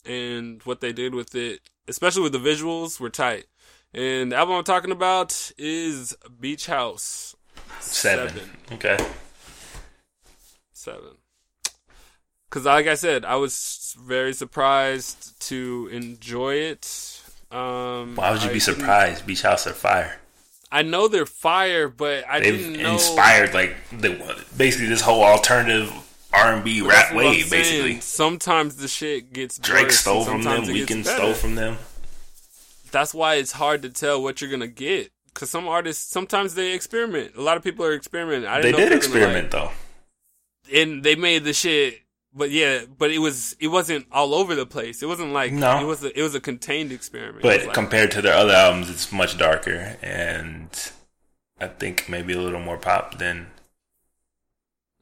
and 0.05 0.62
what 0.62 0.80
they 0.80 0.93
did 0.93 1.14
with 1.14 1.34
it, 1.34 1.61
especially 1.86 2.22
with 2.22 2.32
the 2.32 2.38
visuals, 2.38 2.99
were 2.99 3.11
tight. 3.11 3.47
And 3.93 4.32
the 4.32 4.36
album 4.36 4.57
I'm 4.57 4.64
talking 4.64 4.93
about 4.93 5.53
is 5.59 6.16
Beach 6.38 6.66
House. 6.66 7.36
Seven. 7.80 8.51
Okay. 8.72 8.97
Seven. 10.72 11.16
Because, 12.51 12.64
like 12.66 12.88
I 12.88 12.94
said, 12.94 13.24
I 13.24 13.36
was 13.36 13.96
very 14.05 14.32
surprised 14.32 15.40
to 15.48 15.88
enjoy 15.92 16.55
it. 16.57 17.22
Um, 17.53 18.16
Why 18.16 18.32
would 18.32 18.42
you 18.42 18.51
I 18.51 18.53
be 18.53 18.59
surprised? 18.61 19.24
Beach 19.26 19.42
House 19.42 19.66
are 19.68 19.72
fire. 19.72 20.18
I 20.72 20.82
know 20.82 21.09
they're 21.09 21.26
fire, 21.26 21.88
but 21.88 22.24
I 22.28 22.40
They've 22.40 22.57
didn't 22.59 22.82
know. 22.82 22.92
inspired 22.94 23.55
like 23.55 23.76
the 23.92 24.44
basically 24.57 24.86
this 24.88 25.01
whole 25.01 25.22
alternative 25.24 25.92
R 26.32 26.55
and 26.55 26.64
B 26.64 26.80
rap 26.80 27.12
wave. 27.14 27.51
Basically, 27.51 28.01
Sometimes 28.01 28.76
the 28.76 28.86
shit 28.88 29.32
gets 29.32 29.59
Drake 29.59 29.90
stole 29.90 30.24
from 30.24 30.42
them. 30.42 30.64
sometimes 30.64 30.68
it 30.68 30.86
gets 30.86 30.92
Weeknd 30.92 31.05
stole 31.16 31.34
from 31.34 31.55
them. 31.57 31.78
that's 32.92 33.12
why 33.14 33.34
it's 33.34 33.53
hard 33.53 33.82
to 33.82 33.90
tell 33.90 34.22
what 34.22 34.40
you're 34.40 34.51
gonna 34.51 34.68
get. 34.68 35.11
Cause 35.34 35.51
some 35.51 35.66
artists 35.68 36.09
sometimes 36.11 36.55
they 36.55 36.72
experiment. 36.72 37.34
A 37.36 37.40
lot 37.42 37.57
of 37.57 37.64
people 37.64 37.84
are 37.84 37.94
experimenting. 37.94 38.48
I 38.48 38.61
They 38.61 38.70
didn't 38.70 38.76
did 38.76 38.84
they 38.86 38.88
gonna, 38.90 38.96
experiment 38.96 39.51
though. 39.51 39.70
and 40.72 41.03
they 41.05 41.14
made 41.16 41.42
the 41.44 41.53
shit. 41.53 42.01
But 42.33 42.51
yeah, 42.53 42.83
but 42.99 43.11
it 43.11 43.18
was 43.18 43.57
it 43.59 43.68
wasn't 43.68 44.07
all 44.12 44.35
over 44.35 44.55
the 44.55 44.66
place. 44.66 45.03
It 45.03 45.07
wasn't 45.07 45.33
like 45.33 45.53
No. 45.53 45.81
it 45.81 45.85
was 45.85 46.05
a, 46.05 46.16
it 46.18 46.22
was 46.22 46.35
a 46.35 46.41
contained 46.41 46.93
experiment. 46.93 47.43
But 47.43 47.64
like- 47.66 47.74
compared 47.74 48.12
to 48.12 48.22
their 48.22 48.35
other 48.35 48.53
albums, 48.53 48.89
it's 48.89 49.11
much 49.11 49.37
darker 49.37 49.97
and 50.01 50.68
I 51.61 51.66
think 51.66 52.09
maybe 52.09 52.33
a 52.33 52.41
little 52.41 52.61
more 52.61 52.78
pop 52.78 53.18
than 53.18 53.49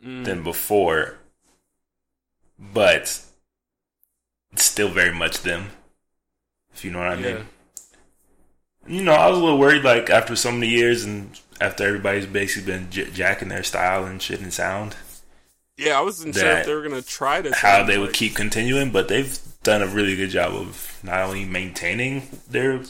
Mm. 0.04 0.24
than 0.24 0.42
before. 0.44 1.16
But 2.58 3.20
it's 4.52 4.64
still 4.64 4.88
very 4.88 5.12
much 5.12 5.42
them. 5.42 5.70
If 6.74 6.84
you 6.84 6.90
know 6.92 7.00
what 7.00 7.08
I 7.08 7.16
mean. 7.16 7.46
You 8.86 9.02
know, 9.02 9.12
I 9.12 9.28
was 9.28 9.38
a 9.38 9.40
little 9.42 9.58
worried, 9.58 9.82
like 9.84 10.08
after 10.08 10.34
so 10.36 10.50
many 10.52 10.68
years, 10.68 11.04
and 11.04 11.38
after 11.60 11.84
everybody's 11.86 12.26
basically 12.26 12.72
been 12.72 12.90
j- 12.90 13.10
jacking 13.10 13.48
their 13.48 13.62
style 13.64 14.04
and 14.04 14.22
shit 14.22 14.40
and 14.40 14.52
sound, 14.52 14.96
yeah. 15.78 15.98
I 15.98 16.02
wasn't 16.02 16.34
sure 16.34 16.48
if 16.58 16.66
they 16.66 16.74
were 16.74 16.82
gonna 16.82 17.02
try 17.02 17.40
to 17.42 17.54
how 17.54 17.82
they 17.84 17.96
would 17.98 18.12
keep 18.12 18.34
continuing. 18.34 18.90
But 18.90 19.08
they've 19.08 19.38
done 19.62 19.82
a 19.82 19.86
really 19.86 20.16
good 20.16 20.30
job 20.30 20.52
of 20.54 20.98
not 21.02 21.20
only 21.20 21.44
maintaining 21.44 22.28
their 22.50 22.82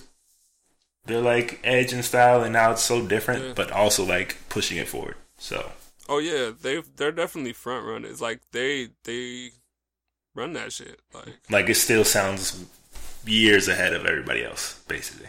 their 1.07 1.21
like 1.21 1.61
edge 1.65 1.93
and 1.93 2.05
style, 2.05 2.43
and 2.43 2.53
now 2.53 2.73
it's 2.73 2.83
so 2.83 3.07
different, 3.07 3.45
Yeah. 3.45 3.53
but 3.55 3.71
also 3.71 4.05
like 4.05 4.37
pushing 4.49 4.79
it 4.79 4.89
forward. 4.89 5.17
So 5.39 5.73
Oh 6.09 6.19
yeah, 6.19 6.51
they 6.61 6.83
they're 6.97 7.13
definitely 7.13 7.53
front 7.53 7.87
runners. 7.87 8.21
Like 8.21 8.41
they 8.53 8.89
they 9.05 9.51
run 10.35 10.55
that 10.55 10.73
shit. 10.73 11.01
Like 11.15 11.35
like 11.51 11.69
it 11.69 11.75
still 11.77 12.05
sounds 12.05 12.65
years 13.27 13.69
ahead 13.69 13.93
of 13.93 14.07
everybody 14.07 14.43
else, 14.45 14.81
basically. 14.89 15.29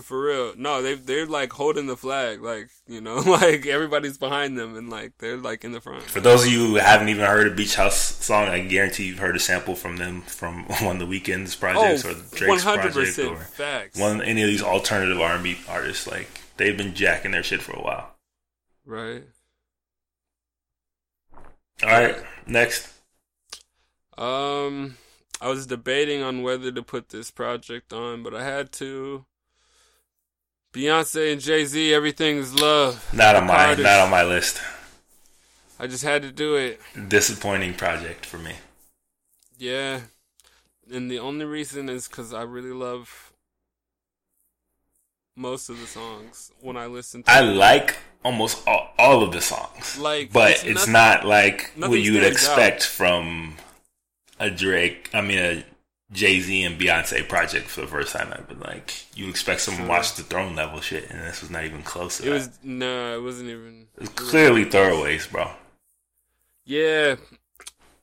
For 0.00 0.20
real. 0.22 0.52
No, 0.56 0.80
they 0.80 0.94
they're 0.94 1.26
like 1.26 1.52
holding 1.52 1.86
the 1.86 1.96
flag, 1.96 2.40
like, 2.40 2.70
you 2.86 3.00
know, 3.00 3.16
like 3.26 3.66
everybody's 3.66 4.16
behind 4.16 4.56
them 4.56 4.76
and 4.76 4.88
like 4.88 5.12
they're 5.18 5.36
like 5.36 5.64
in 5.64 5.72
the 5.72 5.80
front. 5.80 6.04
For 6.04 6.20
those 6.20 6.44
of 6.46 6.52
you 6.52 6.66
who 6.66 6.74
haven't 6.76 7.08
even 7.08 7.24
heard 7.26 7.48
a 7.50 7.54
Beach 7.54 7.74
House 7.74 7.98
song, 7.98 8.48
I 8.48 8.60
guarantee 8.60 9.06
you've 9.06 9.18
heard 9.18 9.34
a 9.34 9.40
sample 9.40 9.74
from 9.74 9.96
them 9.96 10.22
from 10.22 10.64
one 10.82 11.00
of 11.00 11.08
the 11.08 11.20
Weeknd's 11.20 11.56
projects 11.56 12.04
or 12.04 12.14
Drake's 12.36 12.62
project 12.62 12.96
Oh, 12.96 13.00
percent 13.00 13.28
or 13.28 13.36
facts. 13.36 13.98
one 13.98 14.22
any 14.22 14.42
of 14.42 14.48
these 14.48 14.62
alternative 14.62 15.20
R 15.20 15.34
and 15.34 15.42
B 15.42 15.58
artists. 15.68 16.06
Like 16.06 16.28
they've 16.58 16.76
been 16.76 16.94
jacking 16.94 17.32
their 17.32 17.42
shit 17.42 17.60
for 17.62 17.72
a 17.72 17.82
while. 17.82 18.14
Right. 18.86 19.24
All 21.82 21.88
right, 21.90 22.16
next. 22.46 22.92
Um 24.16 24.96
I 25.40 25.48
was 25.48 25.66
debating 25.66 26.22
on 26.22 26.42
whether 26.42 26.72
to 26.72 26.82
put 26.82 27.10
this 27.10 27.30
project 27.30 27.92
on, 27.92 28.22
but 28.22 28.34
I 28.34 28.44
had 28.44 28.72
to. 28.74 29.24
Beyonce 30.72 31.32
and 31.32 31.40
Jay 31.40 31.64
Z, 31.64 31.94
everything's 31.94 32.54
love. 32.54 33.08
Not 33.12 33.36
on 33.36 33.46
my 33.46 33.54
Carter. 33.66 33.82
not 33.82 34.00
on 34.00 34.10
my 34.10 34.22
list. 34.22 34.60
I 35.80 35.86
just 35.86 36.04
had 36.04 36.22
to 36.22 36.32
do 36.32 36.56
it. 36.56 36.80
Disappointing 37.08 37.74
project 37.74 38.26
for 38.26 38.38
me. 38.38 38.54
Yeah. 39.56 40.00
And 40.92 41.10
the 41.10 41.18
only 41.20 41.44
reason 41.44 41.88
is 41.88 42.08
because 42.08 42.34
I 42.34 42.42
really 42.42 42.72
love 42.72 43.32
most 45.36 45.68
of 45.68 45.80
the 45.80 45.86
songs 45.86 46.50
when 46.60 46.76
I 46.76 46.86
listen 46.86 47.22
to 47.22 47.30
I 47.30 47.42
them. 47.42 47.56
like 47.56 47.96
almost 48.24 48.66
all, 48.66 48.90
all 48.98 49.22
of 49.22 49.32
the 49.32 49.40
songs, 49.40 49.96
Like, 49.98 50.32
but 50.32 50.50
it's 50.50 50.64
it's, 50.64 50.86
nothing- 50.86 50.92
not 50.92 51.24
like 51.24 51.72
what 51.76 51.92
you 51.92 52.14
would 52.14 52.24
expect 52.24 52.84
from 52.84 53.54
a 54.40 54.50
Drake. 54.50 55.10
I 55.14 55.20
mean, 55.20 55.38
a 55.38 55.64
Jay 56.10 56.40
Z 56.40 56.62
and 56.64 56.80
Beyonce 56.80 57.28
project 57.28 57.68
for 57.68 57.82
the 57.82 57.86
first 57.86 58.14
time 58.14 58.32
ever. 58.32 58.54
Like 58.58 58.94
you 59.16 59.28
expect 59.28 59.60
someone 59.60 59.84
to 59.84 59.88
watch 59.88 60.14
the 60.14 60.22
Throne 60.22 60.54
level 60.56 60.80
shit, 60.80 61.10
and 61.10 61.20
this 61.20 61.40
was 61.42 61.50
not 61.50 61.64
even 61.64 61.82
close. 61.82 62.18
To 62.18 62.28
It 62.28 62.32
was 62.32 62.50
no, 62.62 63.16
it 63.18 63.22
wasn't 63.22 63.50
even. 63.50 63.86
It 63.96 64.00
was 64.00 64.08
clearly 64.10 64.64
throwaways, 64.64 65.30
bro. 65.30 65.50
Yeah, 66.64 67.16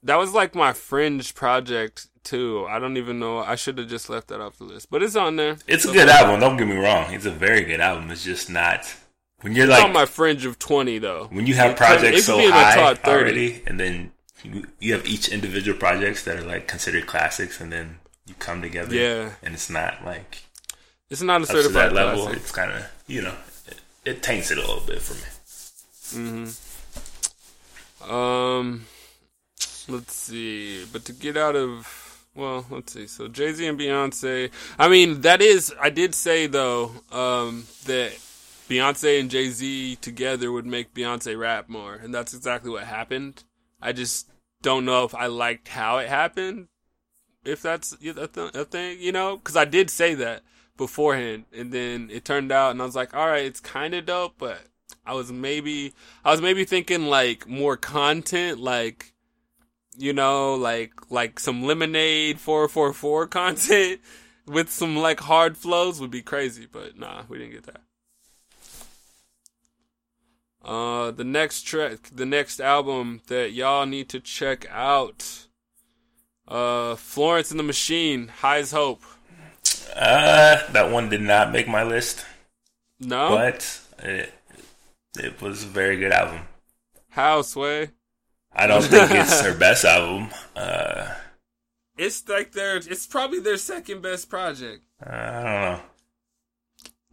that 0.04 0.18
was 0.18 0.34
like 0.34 0.56
my 0.56 0.74
fringe 0.74 1.34
project 1.36 2.08
too. 2.24 2.66
I 2.70 2.80
don't 2.80 2.98
even 2.98 3.20
know. 3.20 3.40
I 3.40 3.56
should 3.56 3.78
have 3.78 3.88
just 3.88 4.10
left 4.10 4.28
that 4.30 4.42
off 4.42 4.58
the 4.58 4.64
list, 4.66 4.90
but 4.90 5.04
it's 5.04 5.16
on 5.16 5.36
there. 5.36 5.58
It's 5.68 5.86
a 5.86 5.92
good 5.92 6.10
album. 6.10 6.40
Don't 6.40 6.58
get 6.58 6.68
me 6.68 6.76
wrong. 6.78 7.14
It's 7.14 7.26
a 7.26 7.32
very 7.32 7.64
good 7.64 7.80
album. 7.80 8.10
It's 8.12 8.24
just 8.24 8.50
not 8.50 8.94
when 9.42 9.54
you're 9.54 9.66
It's 9.66 9.72
like 9.74 9.84
on 9.84 9.94
my 9.94 10.06
fringe 10.06 10.46
of 10.46 10.58
twenty 10.60 10.98
though. 11.00 11.28
when 11.32 11.46
you 11.48 11.54
have 11.56 11.72
It 11.72 11.74
it 11.74 11.78
projects 11.78 12.16
could 12.18 12.24
so 12.24 12.38
be 12.38 12.46
in 12.46 12.50
the 12.52 12.56
high 12.56 12.76
top 12.76 12.98
30. 13.00 13.10
already, 13.12 13.62
and 13.68 13.80
then 13.80 14.12
you, 14.54 14.68
you 14.80 14.94
have 14.94 15.06
each 15.08 15.30
individual 15.30 15.78
projects 15.78 16.24
that 16.26 16.38
are 16.38 16.44
like 16.44 16.68
considered 16.68 17.08
classics, 17.08 17.60
and 17.62 17.72
then 17.72 17.98
you 18.26 18.36
come 18.40 18.62
together, 18.62 18.96
Yeah. 18.96 19.32
and 19.44 19.54
it's 19.54 19.70
not 19.70 20.04
like 20.06 20.44
It's 21.10 21.22
not 21.22 21.42
a 21.42 21.44
up 21.44 21.50
to 21.50 21.56
certified 21.56 21.90
that 21.90 21.94
level. 21.94 22.24
classic. 22.24 22.42
It's 22.42 22.52
kind 22.52 22.72
of 22.72 22.86
you 23.08 23.22
know 23.22 23.36
it, 23.68 23.80
it 24.06 24.24
taints 24.24 24.52
it 24.52 24.58
a 24.58 24.62
little 24.62 24.86
bit 24.86 25.02
for 25.02 25.14
me. 25.16 26.46
Hmm. 28.04 28.12
Um, 28.12 28.86
let's 29.88 30.14
see. 30.16 30.86
But 30.92 31.06
to 31.06 31.14
get 31.14 31.38
out 31.38 31.56
of, 31.56 32.24
well, 32.36 32.66
let's 32.70 32.94
see. 32.94 33.08
So 33.08 33.28
Jay 33.28 33.52
Z 33.54 33.66
and 33.66 33.80
Beyonce. 33.80 34.52
I 34.78 34.88
mean, 34.90 35.22
that 35.22 35.42
is. 35.42 35.74
I 35.82 35.90
did 35.90 36.14
say 36.14 36.48
though 36.48 36.92
um, 37.12 37.66
that 37.86 38.12
Beyonce 38.70 39.20
and 39.20 39.30
Jay 39.32 39.50
Z 39.50 39.98
together 40.02 40.52
would 40.52 40.66
make 40.66 40.94
Beyonce 40.94 41.38
rap 41.38 41.70
more, 41.70 41.96
and 41.96 42.14
that's 42.14 42.34
exactly 42.34 42.70
what 42.70 42.84
happened. 42.84 43.44
I 43.82 43.92
just 43.92 44.28
don't 44.62 44.86
know 44.86 45.04
if 45.04 45.14
I 45.14 45.28
liked 45.28 45.68
how 45.70 45.98
it 45.98 46.10
happened. 46.10 46.68
If 47.44 47.62
that's 47.62 47.94
a, 47.94 47.98
th- 48.28 48.56
a 48.56 48.66
thing, 48.66 48.98
you 49.00 49.12
know, 49.12 49.38
because 49.38 49.56
I 49.56 49.66
did 49.66 49.90
say 49.90 50.16
that 50.16 50.42
beforehand, 50.78 51.46
and 51.56 51.72
then 51.72 52.10
it 52.12 52.26
turned 52.26 52.52
out, 52.52 52.72
and 52.72 52.82
I 52.82 52.86
was 52.86 52.96
like, 52.96 53.14
all 53.14 53.28
right, 53.28 53.46
it's 53.46 53.60
kind 53.60 53.94
of 53.94 54.08
dope, 54.08 54.36
but 54.40 54.60
I 55.06 55.14
was 55.14 55.32
maybe 55.32 55.94
I 56.24 56.32
was 56.32 56.42
maybe 56.42 56.66
thinking 56.66 57.06
like 57.06 57.48
more 57.48 57.78
content, 57.78 58.60
like 58.60 59.14
you 59.98 60.14
know, 60.14 60.56
like 60.56 60.94
like 61.12 61.40
some 61.40 61.64
lemonade 61.64 62.40
four 62.40 62.68
four 62.68 62.94
four 62.94 63.28
content 63.28 64.02
with 64.48 64.70
some 64.70 64.96
like 64.98 65.20
hard 65.22 65.58
flows 65.58 66.00
would 66.02 66.12
be 66.12 66.22
crazy, 66.22 66.68
but 66.72 66.98
nah, 66.98 67.24
we 67.30 67.38
didn't 67.38 67.54
get 67.54 67.66
that. 67.66 67.82
Uh, 70.66 71.12
the 71.12 71.24
next 71.24 71.62
track, 71.62 72.00
the 72.12 72.26
next 72.26 72.60
album 72.60 73.22
that 73.28 73.52
y'all 73.54 73.86
need 73.86 74.10
to 74.10 74.20
check 74.20 74.66
out, 74.72 75.46
uh, 76.48 76.96
Florence 76.96 77.52
and 77.52 77.60
the 77.60 77.64
Machine, 77.64 78.28
High 78.30 78.58
as 78.60 78.72
Hope. 78.72 79.04
Uh, 79.96 80.72
that 80.72 80.92
one 80.92 81.10
did 81.10 81.22
not 81.22 81.52
make 81.52 81.68
my 81.68 81.84
list, 81.84 82.26
No, 83.00 83.30
but 83.30 83.80
it 84.00 84.34
it 85.18 85.42
was 85.42 85.64
a 85.64 85.68
very 85.68 85.98
good 85.98 86.12
album. 86.12 86.42
how 87.10 87.42
Sway? 87.44 87.92
I 88.54 88.68
don't 88.68 88.84
think 88.84 89.12
it's 89.12 89.42
her 89.42 89.56
best 89.58 89.86
album. 89.86 90.30
Uh, 90.56 91.14
It's 91.98 92.28
like 92.28 92.52
their, 92.54 92.78
it's 92.78 93.08
probably 93.08 93.40
their 93.40 93.58
second 93.58 94.02
best 94.02 94.30
project. 94.30 94.84
I 95.02 95.12
don't 95.34 95.44
know. 95.44 95.82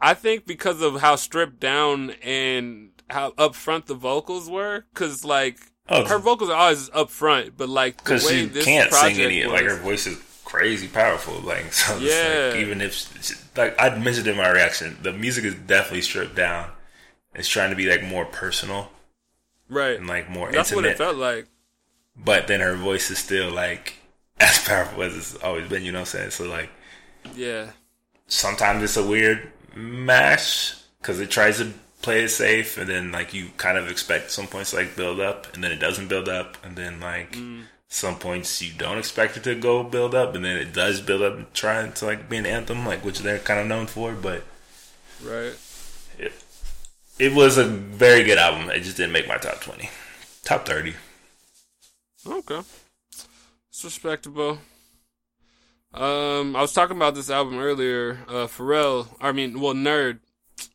I 0.00 0.14
think 0.14 0.46
because 0.46 0.80
of 0.82 1.00
how 1.00 1.16
stripped 1.16 1.60
down 1.60 2.10
and 2.22 2.91
how 3.12 3.30
upfront 3.32 3.86
the 3.86 3.94
vocals 3.94 4.48
were, 4.50 4.84
because 4.92 5.24
like 5.24 5.58
Oh, 5.88 6.04
her 6.04 6.18
vocals 6.18 6.48
are 6.50 6.56
always 6.56 6.88
upfront, 6.90 7.52
but 7.56 7.68
like 7.68 7.96
because 7.98 8.28
she 8.28 8.46
this 8.46 8.64
can't 8.64 8.92
sing 8.92 9.18
any. 9.20 9.44
was, 9.44 9.52
Like 9.52 9.64
her 9.64 9.76
voice 9.76 10.06
is 10.06 10.18
crazy 10.44 10.88
powerful. 10.88 11.40
Like 11.40 11.72
so, 11.80 11.98
Yeah. 11.98 12.50
like, 12.52 12.56
even 12.60 12.80
if 12.80 13.56
like 13.56 13.74
I 13.80 13.96
mentioned 13.98 14.26
in 14.28 14.36
my 14.36 14.50
reaction, 14.50 14.98
the 15.02 15.12
music 15.12 15.44
is 15.44 15.54
definitely 15.54 16.02
stripped 16.02 16.34
down. 16.36 16.70
It's 17.34 17.48
trying 17.48 17.70
to 17.70 17.76
be 17.76 17.88
like 17.88 18.02
more 18.02 18.24
personal 18.26 18.90
right? 19.68 19.98
and 19.98 20.06
like 20.06 20.28
more 20.30 20.50
That's 20.52 20.72
what 20.72 20.84
it 20.84 20.98
felt 20.98 21.16
like. 21.16 21.46
but 22.16 22.46
then 22.46 22.60
her 22.60 22.74
voice 22.76 23.10
is 23.10 23.18
still 23.18 23.50
like 23.50 23.94
as 24.40 24.58
powerful 24.64 25.02
as 25.02 25.16
it's 25.16 25.34
always 25.42 25.68
been. 25.68 25.82
You 25.84 25.92
know 25.92 26.00
what 26.00 26.14
I'm 26.14 26.30
saying? 26.30 26.30
So 26.30 26.44
like 26.44 26.70
Yeah, 27.34 27.70
sometimes 28.26 28.82
it's 28.82 28.96
a 28.96 29.06
weird 29.06 29.52
mash 29.74 30.74
because 31.00 31.20
it 31.20 31.30
tries 31.30 31.58
to 31.58 31.72
play 32.02 32.24
it 32.24 32.28
safe, 32.28 32.76
and 32.76 32.88
then 32.88 33.12
like 33.12 33.32
you 33.32 33.50
kind 33.56 33.78
of 33.78 33.88
expect 33.88 34.30
some 34.30 34.46
points 34.46 34.70
to, 34.70 34.76
like 34.76 34.96
build 34.96 35.20
up, 35.20 35.54
and 35.54 35.62
then 35.62 35.72
it 35.72 35.78
doesn't 35.78 36.08
build 36.08 36.28
up, 36.28 36.56
and 36.64 36.76
then 36.76 37.00
like 37.00 37.36
some 37.88 38.18
points 38.18 38.60
you 38.60 38.72
don't 38.76 38.98
expect 38.98 39.36
it 39.36 39.44
to 39.44 39.54
go 39.54 39.82
build 39.82 40.14
up, 40.14 40.34
and 40.34 40.44
then 40.44 40.56
it 40.56 40.72
does 40.72 41.00
build 41.00 41.22
up, 41.22 41.52
trying 41.52 41.92
to 41.92 42.06
like 42.06 42.28
be 42.28 42.36
an 42.36 42.46
anthem, 42.46 42.86
like 42.86 43.04
which 43.04 43.20
they're 43.20 43.38
kind 43.38 43.60
of 43.60 43.66
known 43.66 43.86
for. 43.86 44.12
But 44.12 44.44
right. 45.22 45.54
it 46.18 46.32
it 47.18 47.34
was 47.34 47.58
a 47.58 47.64
very 47.64 48.24
good 48.24 48.38
album. 48.38 48.70
It 48.70 48.80
just 48.80 48.96
didn't 48.96 49.12
make 49.12 49.28
my 49.28 49.36
top 49.36 49.60
twenty, 49.60 49.90
top 50.44 50.66
thirty. 50.66 50.94
Okay, 52.26 52.60
it's 53.70 53.84
respectable. 53.84 54.58
Um, 55.94 56.56
I 56.56 56.62
was 56.62 56.72
talking 56.72 56.96
about 56.96 57.14
this 57.14 57.28
album 57.28 57.58
earlier. 57.58 58.20
Uh, 58.26 58.46
Pharrell, 58.46 59.08
I 59.20 59.32
mean, 59.32 59.60
well, 59.60 59.74
Nerd. 59.74 60.20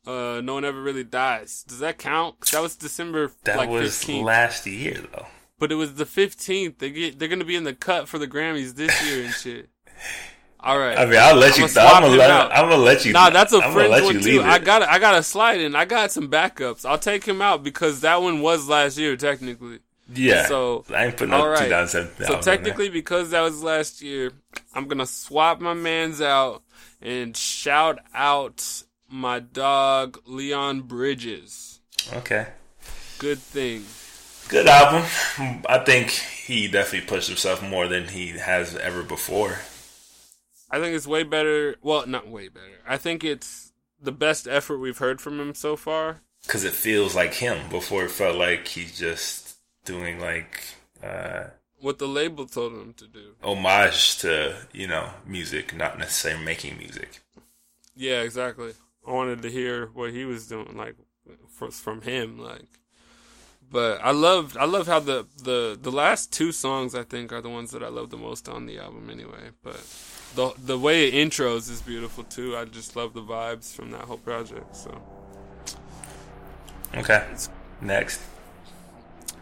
Uh, 0.05 0.41
no 0.43 0.53
one 0.55 0.65
ever 0.65 0.81
really 0.81 1.03
dies. 1.03 1.63
Does 1.67 1.79
that 1.79 1.97
count? 1.97 2.39
that 2.51 2.61
was 2.61 2.75
December 2.75 3.31
That 3.43 3.57
like 3.57 3.69
was 3.69 3.91
15th. 4.03 4.23
last 4.23 4.65
year 4.65 5.03
though. 5.13 5.27
But 5.59 5.71
it 5.71 5.75
was 5.75 5.95
the 5.95 6.05
fifteenth. 6.05 6.77
They 6.79 6.91
get 6.91 7.17
they're 7.19 7.27
gonna 7.27 7.43
be 7.45 7.55
in 7.55 7.63
the 7.63 7.73
cut 7.73 8.07
for 8.07 8.17
the 8.19 8.27
Grammys 8.27 8.75
this 8.75 8.93
year 9.09 9.25
and 9.25 9.33
shit. 9.33 9.69
All 10.59 10.77
right. 10.77 10.97
I 10.97 11.05
mean, 11.05 11.17
I'll 11.19 11.35
let 11.35 11.57
you. 11.57 11.65
I'ma 11.65 11.81
I'm 11.81 12.01
gonna 12.03 12.15
let. 12.15 12.29
out. 12.29 12.51
I'm 12.51 12.69
gonna 12.69 12.81
let 12.81 13.05
you. 13.05 13.13
nah, 13.13 13.29
that's 13.29 13.53
a 13.53 13.57
I'm 13.57 13.73
friend 13.73 13.91
one 14.03 14.13
too. 14.15 14.19
leave 14.19 14.41
I 14.41 14.59
got 14.59 14.81
I 14.83 14.99
got 14.99 15.15
a 15.15 15.23
slide 15.23 15.59
in. 15.61 15.75
I 15.75 15.85
got 15.85 16.11
some 16.11 16.29
backups. 16.29 16.85
I'll 16.85 16.97
take 16.99 17.25
him 17.25 17.41
out 17.41 17.63
because 17.63 18.01
that 18.01 18.21
one 18.21 18.41
was 18.41 18.67
last 18.67 18.97
year 18.97 19.15
technically. 19.17 19.79
Yeah. 20.13 20.45
So, 20.45 20.85
I 20.95 21.05
ain't 21.07 21.17
putting 21.17 21.33
all 21.33 21.49
right. 21.49 21.65
2007. 21.65 22.27
So 22.27 22.39
technically, 22.39 22.87
because 22.89 23.31
that 23.31 23.41
was 23.41 23.61
last 23.61 24.01
year, 24.01 24.31
I'm 24.73 24.87
gonna 24.87 25.05
swap 25.05 25.59
my 25.59 25.73
man's 25.73 26.21
out 26.21 26.63
and 27.01 27.35
shout 27.35 27.99
out 28.13 28.83
my 29.09 29.39
dog 29.39 30.19
Leon 30.25 30.81
Bridges. 30.81 31.79
okay. 32.13 32.47
Good 33.19 33.39
thing. 33.39 33.83
Good 34.49 34.67
album. 34.67 35.03
I 35.67 35.79
think 35.79 36.09
he 36.11 36.67
definitely 36.67 37.07
pushed 37.07 37.27
himself 37.27 37.61
more 37.63 37.87
than 37.87 38.09
he 38.09 38.29
has 38.37 38.75
ever 38.75 39.01
before. 39.03 39.59
I 40.69 40.79
think 40.79 40.95
it's 40.95 41.07
way 41.07 41.23
better. 41.23 41.75
Well, 41.81 42.05
not 42.07 42.27
way 42.27 42.47
better. 42.47 42.79
I 42.87 42.97
think 42.97 43.23
it's 43.23 43.71
the 44.01 44.11
best 44.11 44.47
effort 44.47 44.77
we've 44.77 44.97
heard 44.99 45.19
from 45.19 45.39
him 45.39 45.55
so 45.55 45.75
far. 45.75 46.21
Because 46.43 46.63
it 46.63 46.73
feels 46.73 47.15
like 47.15 47.33
him. 47.33 47.69
Before 47.69 48.05
it 48.05 48.11
felt 48.11 48.37
like 48.37 48.67
he's 48.67 48.97
just 48.97 49.55
doing 49.83 50.19
like 50.19 50.61
uh, 51.03 51.45
What 51.79 51.97
the 51.99 52.07
label 52.07 52.45
told 52.45 52.73
him 52.73 52.93
to 52.97 53.07
do. 53.07 53.33
homage 53.43 54.17
to, 54.19 54.57
you 54.71 54.87
know, 54.87 55.09
music, 55.25 55.75
not 55.75 55.97
necessarily 55.97 56.45
making 56.45 56.77
music. 56.77 57.19
Yeah, 57.95 58.21
exactly. 58.21 58.73
I 59.07 59.11
wanted 59.11 59.41
to 59.43 59.49
hear 59.49 59.87
what 59.93 60.11
he 60.11 60.25
was 60.25 60.47
doing, 60.47 60.75
like 60.75 60.95
from 61.71 62.01
him, 62.01 62.37
like. 62.37 62.67
But 63.69 63.99
I 64.01 64.11
loved, 64.11 64.55
I 64.55 64.65
love 64.65 64.87
how 64.87 64.99
the 64.99 65.25
the 65.43 65.77
the 65.81 65.91
last 65.91 66.31
two 66.31 66.51
songs 66.51 66.95
I 66.95 67.03
think 67.03 67.33
are 67.33 67.41
the 67.41 67.49
ones 67.49 67.71
that 67.71 67.83
I 67.83 67.89
love 67.89 68.09
the 68.09 68.17
most 68.17 68.47
on 68.47 68.65
the 68.65 68.79
album, 68.79 69.09
anyway. 69.09 69.51
But 69.63 69.81
the 70.35 70.53
the 70.57 70.77
way 70.77 71.07
it 71.07 71.13
intros 71.13 71.69
is 71.69 71.81
beautiful 71.81 72.23
too. 72.23 72.55
I 72.55 72.65
just 72.65 72.95
love 72.95 73.13
the 73.13 73.21
vibes 73.21 73.73
from 73.73 73.91
that 73.91 74.01
whole 74.01 74.17
project. 74.17 74.75
So 74.75 75.01
Okay. 76.95 77.25
Next. 77.81 78.21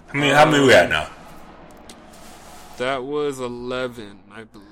How 0.08 0.20
many, 0.20 0.34
how 0.34 0.46
many 0.50 0.66
we 0.66 0.74
at 0.74 0.90
now? 0.90 1.10
that 2.78 3.04
was 3.04 3.40
eleven, 3.40 4.20
I 4.32 4.44
believe. 4.44 4.68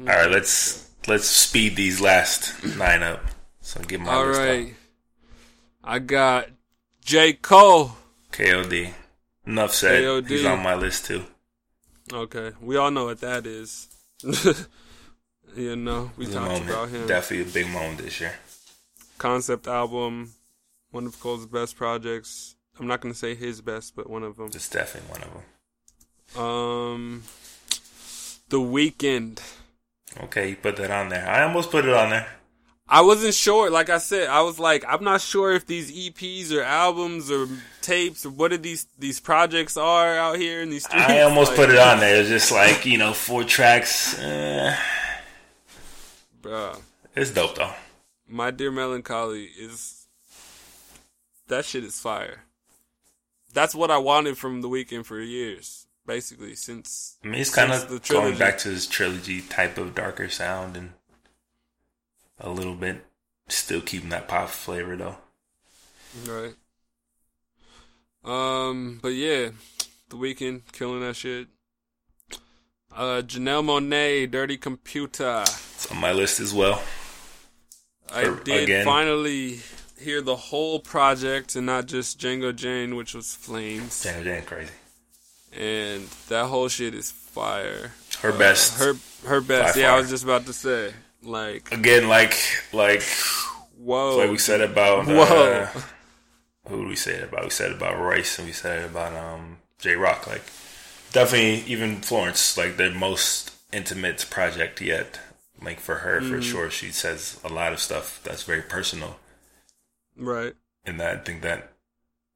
All 0.00 0.06
right, 0.06 0.30
let's 0.30 0.90
let's 1.06 1.26
speed 1.26 1.76
these 1.76 2.00
last 2.00 2.64
nine 2.76 3.02
up. 3.02 3.20
So 3.70 3.80
get 3.82 4.00
my 4.00 4.12
All 4.12 4.26
right, 4.26 4.74
I 5.84 6.00
got 6.00 6.48
J 7.04 7.34
Cole. 7.34 7.92
KOD. 8.32 8.92
Enough 9.46 9.72
said. 9.72 10.02
KOD. 10.02 10.28
He's 10.28 10.44
on 10.44 10.60
my 10.60 10.74
list 10.74 11.04
too. 11.04 11.24
Okay, 12.12 12.50
we 12.60 12.76
all 12.76 12.90
know 12.90 13.04
what 13.04 13.20
that 13.20 13.46
is. 13.46 13.86
you 15.56 15.76
know, 15.76 16.10
we 16.16 16.26
talked 16.26 16.50
moment. 16.50 16.68
about 16.68 16.88
him. 16.88 17.06
Definitely 17.06 17.48
a 17.48 17.54
big 17.54 17.72
moment 17.72 17.98
this 17.98 18.20
year. 18.20 18.34
Concept 19.18 19.68
album, 19.68 20.32
one 20.90 21.06
of 21.06 21.20
Cole's 21.20 21.46
best 21.46 21.76
projects. 21.76 22.56
I'm 22.80 22.88
not 22.88 23.00
gonna 23.00 23.14
say 23.14 23.36
his 23.36 23.60
best, 23.60 23.94
but 23.94 24.10
one 24.10 24.24
of 24.24 24.36
them. 24.36 24.46
It's 24.46 24.68
definitely 24.68 25.10
one 25.10 25.22
of 25.22 25.32
them. 26.34 26.42
Um, 26.42 27.22
The 28.48 28.58
Weeknd. 28.58 29.38
Okay, 30.24 30.48
you 30.50 30.56
put 30.56 30.74
that 30.74 30.90
on 30.90 31.10
there. 31.10 31.24
I 31.24 31.44
almost 31.44 31.70
put 31.70 31.84
it 31.84 31.94
on 31.94 32.10
there. 32.10 32.39
I 32.92 33.02
wasn't 33.02 33.34
sure. 33.34 33.70
Like 33.70 33.88
I 33.88 33.98
said, 33.98 34.28
I 34.28 34.42
was 34.42 34.58
like, 34.58 34.84
I'm 34.86 35.04
not 35.04 35.20
sure 35.20 35.52
if 35.52 35.64
these 35.64 35.92
EPs 35.92 36.52
or 36.52 36.62
albums 36.62 37.30
or 37.30 37.46
tapes 37.82 38.26
or 38.26 38.30
what 38.30 38.52
are 38.52 38.58
these 38.58 38.88
these 38.98 39.20
projects 39.20 39.76
are 39.76 40.16
out 40.16 40.38
here 40.38 40.60
in 40.60 40.70
these 40.70 40.84
streets. 40.84 41.06
I 41.06 41.20
almost 41.20 41.52
like, 41.52 41.56
put 41.56 41.70
it 41.70 41.78
on 41.78 42.00
there. 42.00 42.20
It's 42.20 42.28
just 42.28 42.50
like 42.62 42.84
you 42.84 42.98
know, 42.98 43.12
four 43.12 43.44
tracks. 43.44 44.18
Eh, 44.18 44.76
Bruh, 46.42 46.80
it's 47.14 47.30
dope 47.30 47.54
though. 47.54 47.72
My 48.26 48.50
Dear 48.50 48.72
Melancholy 48.72 49.44
is 49.44 50.06
that 51.46 51.64
shit 51.64 51.84
is 51.84 52.00
fire. 52.00 52.44
That's 53.52 53.74
what 53.74 53.92
I 53.92 53.98
wanted 53.98 54.36
from 54.36 54.62
the 54.62 54.68
Weeknd 54.68 55.04
for 55.04 55.20
years, 55.20 55.86
basically 56.06 56.56
since. 56.56 57.18
I 57.22 57.28
mean, 57.28 57.36
he's 57.36 57.54
kind 57.54 57.72
of 57.72 58.08
going 58.08 58.36
back 58.36 58.58
to 58.58 58.68
his 58.68 58.88
trilogy 58.88 59.42
type 59.42 59.78
of 59.78 59.94
darker 59.94 60.28
sound 60.28 60.76
and 60.76 60.92
a 62.40 62.50
little 62.50 62.74
bit 62.74 63.04
still 63.48 63.80
keeping 63.80 64.08
that 64.10 64.28
pop 64.28 64.48
flavor 64.48 64.96
though. 64.96 65.16
Right. 66.26 66.54
Um, 68.24 68.98
but 69.02 69.08
yeah, 69.08 69.50
the 70.08 70.16
Weeknd 70.16 70.62
killing 70.72 71.00
that 71.00 71.16
shit. 71.16 71.48
Uh, 72.94 73.22
Janelle 73.22 73.64
Monae, 73.64 74.30
Dirty 74.30 74.56
Computer. 74.56 75.42
It's 75.42 75.90
on 75.90 75.98
my 76.00 76.12
list 76.12 76.40
as 76.40 76.52
well. 76.52 76.82
I 78.12 78.24
Or- 78.24 78.40
did 78.42 78.64
again. 78.64 78.84
finally 78.84 79.60
hear 79.98 80.20
the 80.20 80.34
whole 80.36 80.80
project 80.80 81.54
and 81.54 81.66
not 81.66 81.86
just 81.86 82.18
Django 82.18 82.54
Jane, 82.54 82.96
which 82.96 83.14
was 83.14 83.34
Flames. 83.34 84.02
Damn, 84.02 84.24
damn 84.24 84.44
crazy. 84.44 84.72
And 85.52 86.08
that 86.28 86.46
whole 86.46 86.68
shit 86.68 86.94
is 86.94 87.10
fire. 87.10 87.92
Her 88.20 88.32
best. 88.32 88.78
Her 88.78 88.96
her 89.26 89.40
best. 89.40 89.76
By 89.76 89.80
Yeah, 89.82 89.94
I 89.94 89.98
was 89.98 90.10
just 90.10 90.24
about 90.24 90.46
to 90.46 90.52
say. 90.52 90.92
Like, 91.22 91.72
Again, 91.72 92.08
like 92.08 92.34
like 92.72 93.02
whoa. 93.76 94.16
like 94.18 94.30
we 94.30 94.38
said 94.38 94.60
about 94.60 95.06
uh, 95.08 95.66
who 96.68 96.78
did 96.82 96.88
we 96.88 96.96
say 96.96 97.12
it 97.14 97.24
about? 97.24 97.44
We 97.44 97.50
said 97.50 97.72
about 97.72 97.98
Royce 97.98 98.38
and 98.38 98.46
we 98.46 98.52
said 98.52 98.82
it 98.82 98.86
about 98.90 99.14
um 99.14 99.58
Jay 99.78 99.94
Rock. 99.94 100.26
Like 100.26 100.42
definitely 101.12 101.62
even 101.72 102.00
Florence, 102.00 102.56
like 102.56 102.76
their 102.76 102.92
most 102.94 103.52
intimate 103.72 104.26
project 104.30 104.80
yet. 104.80 105.20
Like 105.62 105.78
for 105.78 105.96
her, 105.96 106.20
Mm-hmm. 106.20 106.34
for 106.36 106.42
sure, 106.42 106.70
she 106.70 106.90
says 106.90 107.38
a 107.44 107.48
lot 107.50 107.74
of 107.74 107.80
stuff 107.80 108.20
that's 108.24 108.44
very 108.44 108.62
personal, 108.62 109.18
Right. 110.16 110.54
and 110.86 110.98
that 111.00 111.14
I 111.18 111.20
think 111.20 111.42
that 111.42 111.72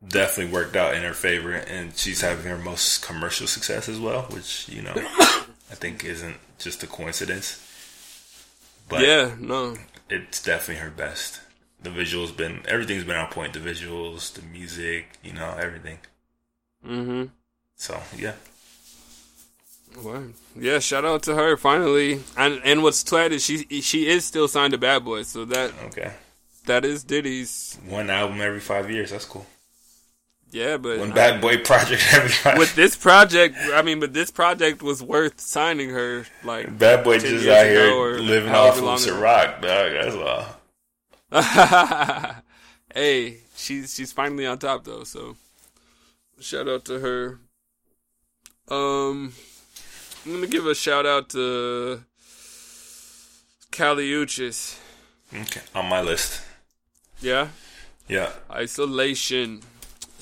definitely 0.06 0.52
worked 0.52 0.76
out 0.76 0.94
in 0.94 1.02
her 1.02 1.14
favor. 1.14 1.52
And 1.54 1.96
she's 1.96 2.20
having 2.20 2.44
her 2.44 2.58
most 2.58 3.02
commercial 3.02 3.46
success 3.46 3.88
as 3.88 3.98
well, 3.98 4.24
which 4.24 4.68
you 4.68 4.82
know 4.82 4.92
I 4.96 5.74
think 5.74 6.04
isn't 6.04 6.36
just 6.58 6.82
a 6.82 6.86
coincidence. 6.86 7.60
But 8.88 9.00
yeah, 9.00 9.34
no. 9.38 9.76
it's 10.10 10.42
definitely 10.42 10.82
her 10.82 10.90
best. 10.90 11.40
The 11.82 11.90
visuals 11.90 12.36
been 12.36 12.62
everything's 12.66 13.04
been 13.04 13.16
on 13.16 13.28
point. 13.28 13.52
The 13.52 13.60
visuals, 13.60 14.32
the 14.32 14.42
music, 14.42 15.18
you 15.22 15.32
know, 15.32 15.54
everything. 15.58 15.98
Mm-hmm. 16.86 17.24
So 17.76 18.00
yeah, 18.16 18.34
Well, 20.02 20.24
yeah, 20.56 20.78
shout 20.78 21.04
out 21.04 21.22
to 21.24 21.34
her 21.34 21.56
finally. 21.56 22.20
And 22.36 22.60
and 22.64 22.82
what's 22.82 23.02
twat 23.04 23.30
is 23.30 23.44
she 23.44 23.64
she 23.80 24.06
is 24.08 24.24
still 24.24 24.48
signed 24.48 24.72
to 24.72 24.78
Bad 24.78 25.04
Boy, 25.04 25.22
so 25.22 25.44
that 25.46 25.72
okay. 25.86 26.12
that 26.66 26.84
is 26.84 27.04
Diddy's. 27.04 27.78
One 27.86 28.10
album 28.10 28.40
every 28.40 28.60
five 28.60 28.90
years. 28.90 29.10
That's 29.10 29.24
cool. 29.24 29.46
Yeah, 30.54 30.76
but 30.76 31.00
when 31.00 31.10
bad 31.10 31.40
boy 31.40 31.58
project 31.58 32.04
with 32.56 32.76
this 32.76 32.94
project, 32.94 33.56
I 33.74 33.82
mean, 33.82 33.98
but 33.98 34.12
this 34.14 34.30
project 34.30 34.84
was 34.84 35.02
worth 35.02 35.40
signing 35.40 35.90
her. 35.90 36.26
Like, 36.44 36.78
bad 36.78 37.02
boy 37.02 37.18
just 37.18 37.48
out 37.48 37.66
here 37.66 37.90
living 38.20 38.54
off 38.54 38.78
of. 38.78 38.84
Ciroc, 39.00 39.60
dog. 39.60 40.14
That's 41.32 41.32
all. 42.32 42.36
hey, 42.94 43.38
she's 43.56 43.92
she's 43.94 44.12
finally 44.12 44.46
on 44.46 44.60
top 44.60 44.84
though. 44.84 45.02
So 45.02 45.34
shout 46.38 46.68
out 46.68 46.84
to 46.84 47.00
her. 47.00 47.40
Um, 48.68 49.32
I'm 50.24 50.34
gonna 50.34 50.46
give 50.46 50.68
a 50.68 50.74
shout 50.76 51.04
out 51.04 51.30
to 51.30 52.04
Kali 53.72 54.08
Uchis. 54.08 54.78
Okay, 55.34 55.62
on 55.74 55.88
my 55.88 56.00
list. 56.00 56.42
Yeah, 57.20 57.48
Yeah, 58.06 58.30
isolation. 58.52 59.62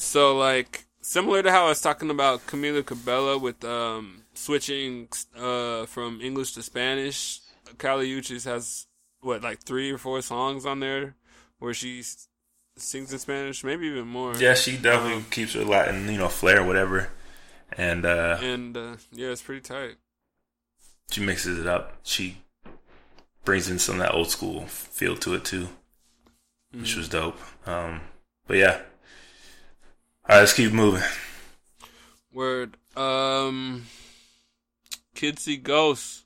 So 0.03 0.37
like 0.37 0.87
similar 1.01 1.43
to 1.43 1.51
how 1.51 1.67
I 1.67 1.69
was 1.69 1.81
talking 1.81 2.11
about 2.11 2.47
Camila 2.47 2.85
Cabello 2.85 3.39
with 3.39 3.65
um 3.65 4.23
switching 4.35 5.09
uh 5.37 5.87
from 5.87 6.21
English 6.21 6.53
to 6.55 6.63
Spanish. 6.63 7.41
Kali 7.79 8.09
Uchis 8.11 8.45
has 8.45 8.87
what 9.21 9.43
like 9.43 9.61
three 9.63 9.91
or 9.91 9.99
four 9.99 10.21
songs 10.21 10.67
on 10.67 10.81
there 10.81 11.15
where 11.61 11.73
she 11.73 12.03
sings 12.77 13.13
in 13.13 13.19
Spanish, 13.19 13.63
maybe 13.63 13.87
even 13.87 14.09
more. 14.09 14.35
yeah. 14.37 14.55
She 14.55 14.77
definitely 14.77 15.19
Um, 15.23 15.27
keeps 15.31 15.53
her 15.55 15.65
Latin, 15.65 16.11
you 16.11 16.19
know, 16.19 16.29
flair, 16.29 16.65
whatever. 16.65 17.11
And 17.77 18.05
uh 18.05 18.39
And 18.43 18.77
uh, 18.77 18.97
yeah, 19.13 19.29
it's 19.29 19.43
pretty 19.43 19.61
tight. 19.63 19.97
she 21.11 21.21
mixes 21.25 21.59
it 21.59 21.67
up. 21.67 21.99
She 22.03 22.43
brings 23.45 23.69
in 23.71 23.79
some 23.79 23.97
of 23.97 24.01
that 24.03 24.15
old 24.15 24.31
school 24.31 24.67
feel 24.67 25.17
to 25.19 25.35
it 25.35 25.45
too, 25.45 25.69
which 26.73 26.97
was 26.97 27.09
dope. 27.09 27.39
Um, 27.67 28.01
but 28.49 28.57
yeah. 28.57 28.81
All 30.29 30.37
right, 30.37 30.41
let's 30.41 30.53
keep 30.53 30.73
moving. 30.73 31.03
Word. 32.33 32.77
Um, 32.97 33.87
Kids 35.15 35.43
See 35.43 35.57
Ghosts. 35.57 36.25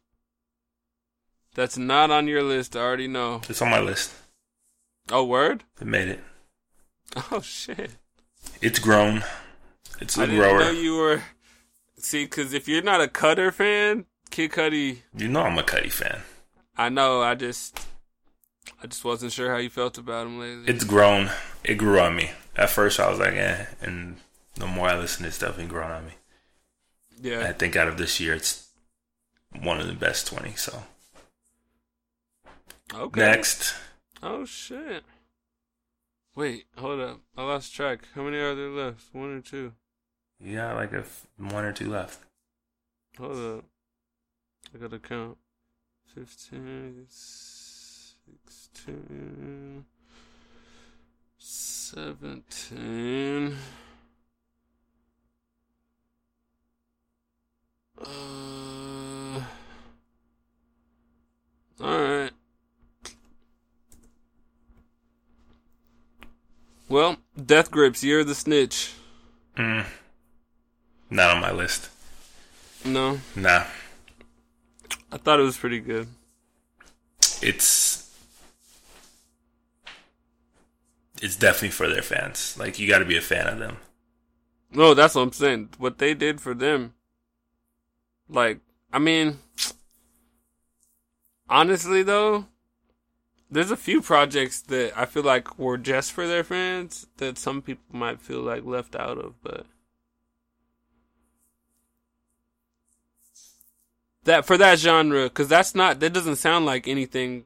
That's 1.54 1.78
not 1.78 2.10
on 2.10 2.28
your 2.28 2.42
list. 2.42 2.76
I 2.76 2.80
already 2.80 3.08
know. 3.08 3.40
It's 3.48 3.62
on 3.62 3.70
my 3.70 3.80
list. 3.80 4.12
Oh, 5.10 5.24
word. 5.24 5.64
It 5.80 5.86
made 5.86 6.08
it. 6.08 6.20
Oh 7.32 7.40
shit. 7.40 7.92
It's 8.60 8.78
grown. 8.78 9.24
It's 10.00 10.18
a 10.18 10.22
I 10.22 10.26
didn't 10.26 10.40
grower. 10.40 10.58
know 10.58 10.70
you 10.70 10.96
were. 10.96 11.22
See, 11.98 12.24
because 12.24 12.52
if 12.52 12.68
you're 12.68 12.82
not 12.82 13.00
a 13.00 13.06
Cudi 13.06 13.50
fan, 13.54 14.04
Kid 14.30 14.50
Cudi, 14.52 14.98
You 15.16 15.28
know 15.28 15.42
I'm 15.42 15.56
a 15.58 15.62
Cudi 15.62 15.90
fan. 15.90 16.20
I 16.76 16.90
know. 16.90 17.22
I 17.22 17.34
just, 17.36 17.78
I 18.82 18.86
just 18.86 19.02
wasn't 19.04 19.32
sure 19.32 19.50
how 19.50 19.56
you 19.56 19.70
felt 19.70 19.96
about 19.96 20.26
him 20.26 20.38
lately. 20.38 20.64
It's 20.66 20.84
grown. 20.84 21.30
It 21.64 21.76
grew 21.76 21.98
on 22.00 22.16
me. 22.16 22.32
At 22.56 22.70
first, 22.70 22.98
I 23.00 23.08
was 23.10 23.18
like, 23.18 23.34
eh. 23.34 23.66
And 23.80 24.16
the 24.54 24.66
more 24.66 24.88
I 24.88 24.98
listen, 24.98 25.24
to 25.24 25.30
stuff, 25.30 25.50
it's 25.50 25.56
definitely 25.58 25.74
grown 25.74 25.90
on 25.90 26.06
me. 26.06 26.12
Yeah. 27.20 27.46
I 27.48 27.52
think 27.52 27.76
out 27.76 27.88
of 27.88 27.98
this 27.98 28.18
year, 28.20 28.34
it's 28.34 28.68
one 29.60 29.80
of 29.80 29.86
the 29.86 29.92
best 29.94 30.26
20. 30.26 30.54
So, 30.56 30.82
Okay. 32.94 33.20
next. 33.20 33.74
Oh 34.22 34.44
shit. 34.44 35.04
Wait, 36.34 36.66
hold 36.76 37.00
up. 37.00 37.20
I 37.36 37.42
lost 37.44 37.74
track. 37.74 38.00
How 38.14 38.22
many 38.22 38.36
are 38.38 38.54
there 38.54 38.68
left? 38.70 39.04
One 39.12 39.32
or 39.36 39.40
two? 39.40 39.72
Yeah, 40.38 40.72
like 40.74 40.92
a 40.92 40.98
f- 41.00 41.26
one 41.38 41.64
or 41.64 41.72
two 41.72 41.88
left. 41.90 42.20
Hold 43.18 43.58
up. 43.58 43.64
I 44.74 44.78
gotta 44.78 44.98
count. 44.98 45.38
15, 46.14 47.06
16, 47.08 49.84
17. 51.86 53.56
Uh, 58.04 59.40
Alright. 61.80 62.32
Well, 66.88 67.18
Death 67.44 67.70
Grips, 67.70 68.02
you're 68.02 68.24
the 68.24 68.34
snitch. 68.34 68.92
Mm. 69.56 69.86
Not 71.08 71.30
on 71.36 71.40
my 71.40 71.52
list. 71.52 71.88
No, 72.84 73.20
Nah. 73.36 73.62
I 75.12 75.18
thought 75.18 75.38
it 75.38 75.44
was 75.44 75.56
pretty 75.56 75.78
good. 75.78 76.08
It's. 77.40 77.95
It's 81.22 81.36
definitely 81.36 81.70
for 81.70 81.88
their 81.88 82.02
fans. 82.02 82.56
Like, 82.58 82.78
you 82.78 82.88
got 82.88 82.98
to 82.98 83.04
be 83.04 83.16
a 83.16 83.22
fan 83.22 83.46
of 83.48 83.58
them. 83.58 83.78
No, 84.70 84.94
that's 84.94 85.14
what 85.14 85.22
I'm 85.22 85.32
saying. 85.32 85.70
What 85.78 85.98
they 85.98 86.12
did 86.14 86.40
for 86.40 86.52
them, 86.52 86.94
like, 88.28 88.60
I 88.92 88.98
mean, 88.98 89.38
honestly 91.48 92.02
though, 92.02 92.46
there's 93.50 93.70
a 93.70 93.76
few 93.76 94.02
projects 94.02 94.60
that 94.62 94.92
I 94.98 95.06
feel 95.06 95.22
like 95.22 95.58
were 95.58 95.78
just 95.78 96.12
for 96.12 96.26
their 96.26 96.44
fans 96.44 97.06
that 97.18 97.38
some 97.38 97.62
people 97.62 97.84
might 97.92 98.20
feel 98.20 98.40
like 98.40 98.64
left 98.64 98.96
out 98.96 99.18
of, 99.18 99.40
but 99.42 99.66
that 104.24 104.44
for 104.44 104.56
that 104.56 104.78
genre, 104.78 105.24
because 105.24 105.48
that's 105.48 105.74
not 105.74 106.00
that 106.00 106.12
doesn't 106.12 106.36
sound 106.36 106.66
like 106.66 106.88
anything 106.88 107.44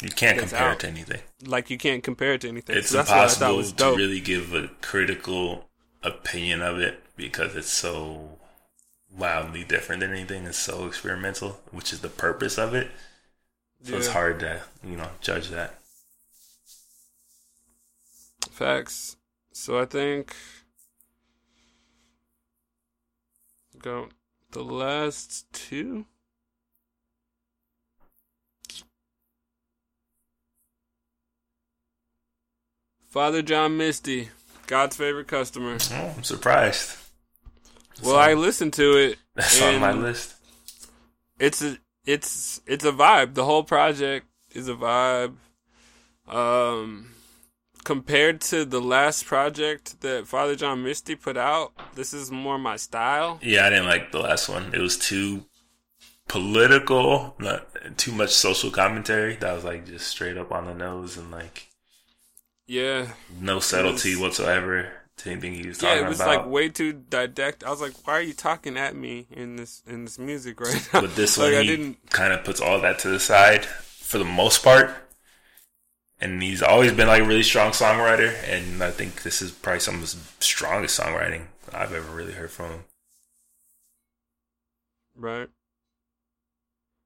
You 0.00 0.10
can't 0.10 0.38
compare 0.38 0.70
out. 0.70 0.74
it 0.74 0.80
to 0.80 0.88
anything. 0.88 1.20
like 1.44 1.70
you 1.70 1.78
can't 1.78 2.02
compare 2.02 2.34
it 2.34 2.40
to 2.42 2.48
anything. 2.48 2.76
It's 2.76 2.88
So 2.90 2.96
that's 2.98 3.10
what 3.10 3.18
I 3.18 3.28
thought 3.28 3.50
impossible 3.50 3.56
was 3.56 3.72
to 3.74 3.94
really 3.96 4.20
give 4.20 4.52
a 4.54 4.68
critical 4.80 5.68
opinion 6.02 6.62
of 6.62 6.78
it 6.78 7.02
because 7.16 7.54
it's 7.54 7.70
so 7.70 8.38
wildly 9.16 9.64
different 9.64 10.00
than 10.00 10.12
anything. 10.12 10.44
It's 10.46 10.58
so 10.58 10.86
experimental, 10.86 11.60
which 11.70 11.92
is 11.92 12.00
the 12.00 12.08
purpose 12.08 12.58
of 12.58 12.74
it. 12.74 12.90
So 13.84 13.96
it's 13.96 14.08
hard 14.08 14.40
to, 14.40 14.62
you 14.84 14.96
know, 14.96 15.10
judge 15.20 15.48
that. 15.50 15.78
Facts. 18.50 19.16
So 19.52 19.78
I 19.80 19.84
think 19.86 20.34
go 23.78 24.08
the 24.52 24.62
last 24.62 25.52
two. 25.52 26.06
Father 33.12 33.42
John 33.42 33.76
Misty, 33.76 34.30
God's 34.66 34.96
favorite 34.96 35.28
customer. 35.28 35.76
Oh, 35.92 36.14
I'm 36.16 36.22
surprised. 36.22 36.96
well, 38.02 38.16
I 38.16 38.32
listened 38.32 38.72
to 38.74 38.96
it. 38.96 39.18
That's 39.34 39.60
on 39.60 39.80
my 39.80 39.92
list. 39.92 40.34
It's 41.38 41.60
a 41.60 41.76
it's 42.06 42.62
it's 42.66 42.86
a 42.86 42.90
vibe. 42.90 43.34
The 43.34 43.44
whole 43.44 43.64
project 43.64 44.28
is 44.52 44.66
a 44.66 44.74
vibe. 44.74 45.34
Um, 46.26 47.10
compared 47.84 48.40
to 48.42 48.64
the 48.64 48.80
last 48.80 49.26
project 49.26 50.00
that 50.00 50.26
Father 50.26 50.56
John 50.56 50.82
Misty 50.82 51.14
put 51.14 51.36
out, 51.36 51.72
this 51.94 52.14
is 52.14 52.30
more 52.30 52.56
my 52.56 52.76
style. 52.76 53.38
Yeah, 53.42 53.66
I 53.66 53.68
didn't 53.68 53.88
like 53.88 54.10
the 54.10 54.20
last 54.20 54.48
one. 54.48 54.74
It 54.74 54.80
was 54.80 54.96
too 54.96 55.44
political, 56.28 57.34
not 57.38 57.66
too 57.98 58.12
much 58.12 58.30
social 58.30 58.70
commentary. 58.70 59.36
That 59.36 59.52
was 59.52 59.64
like 59.64 59.84
just 59.84 60.06
straight 60.06 60.38
up 60.38 60.50
on 60.50 60.64
the 60.64 60.72
nose 60.72 61.18
and 61.18 61.30
like 61.30 61.68
Yeah, 62.72 63.08
no 63.38 63.60
subtlety 63.60 64.16
whatsoever 64.16 64.90
to 65.18 65.30
anything 65.30 65.52
he 65.52 65.68
was 65.68 65.76
talking 65.76 65.90
about. 65.90 66.00
yeah, 66.00 66.06
it 66.06 66.08
was 66.08 66.20
about. 66.20 66.36
like 66.38 66.46
way 66.46 66.70
too 66.70 66.94
didactic. 66.94 67.68
I 67.68 67.70
was 67.70 67.82
like, 67.82 67.92
why 68.06 68.14
are 68.14 68.22
you 68.22 68.32
talking 68.32 68.78
at 68.78 68.96
me 68.96 69.26
in 69.30 69.56
this 69.56 69.82
in 69.86 70.06
this 70.06 70.18
music 70.18 70.58
right 70.58 70.88
now? 70.90 71.02
but 71.02 71.14
this 71.14 71.36
like, 71.38 71.52
one, 71.52 71.64
he 71.64 71.96
kind 72.08 72.32
of 72.32 72.44
puts 72.44 72.62
all 72.62 72.80
that 72.80 72.98
to 73.00 73.08
the 73.08 73.20
side 73.20 73.66
for 73.66 74.16
the 74.16 74.24
most 74.24 74.64
part. 74.64 74.90
And 76.18 76.42
he's 76.42 76.62
always 76.62 76.92
been 76.92 77.08
like 77.08 77.20
a 77.20 77.26
really 77.26 77.42
strong 77.42 77.72
songwriter, 77.72 78.32
and 78.48 78.82
I 78.82 78.90
think 78.90 79.22
this 79.22 79.42
is 79.42 79.50
probably 79.50 79.80
some 79.80 79.96
of 79.96 80.00
his 80.00 80.16
strongest 80.40 80.98
songwriting 80.98 81.48
I've 81.74 81.92
ever 81.92 82.10
really 82.10 82.32
heard 82.32 82.52
from 82.52 82.70
him. 82.70 82.84
Right. 85.14 85.48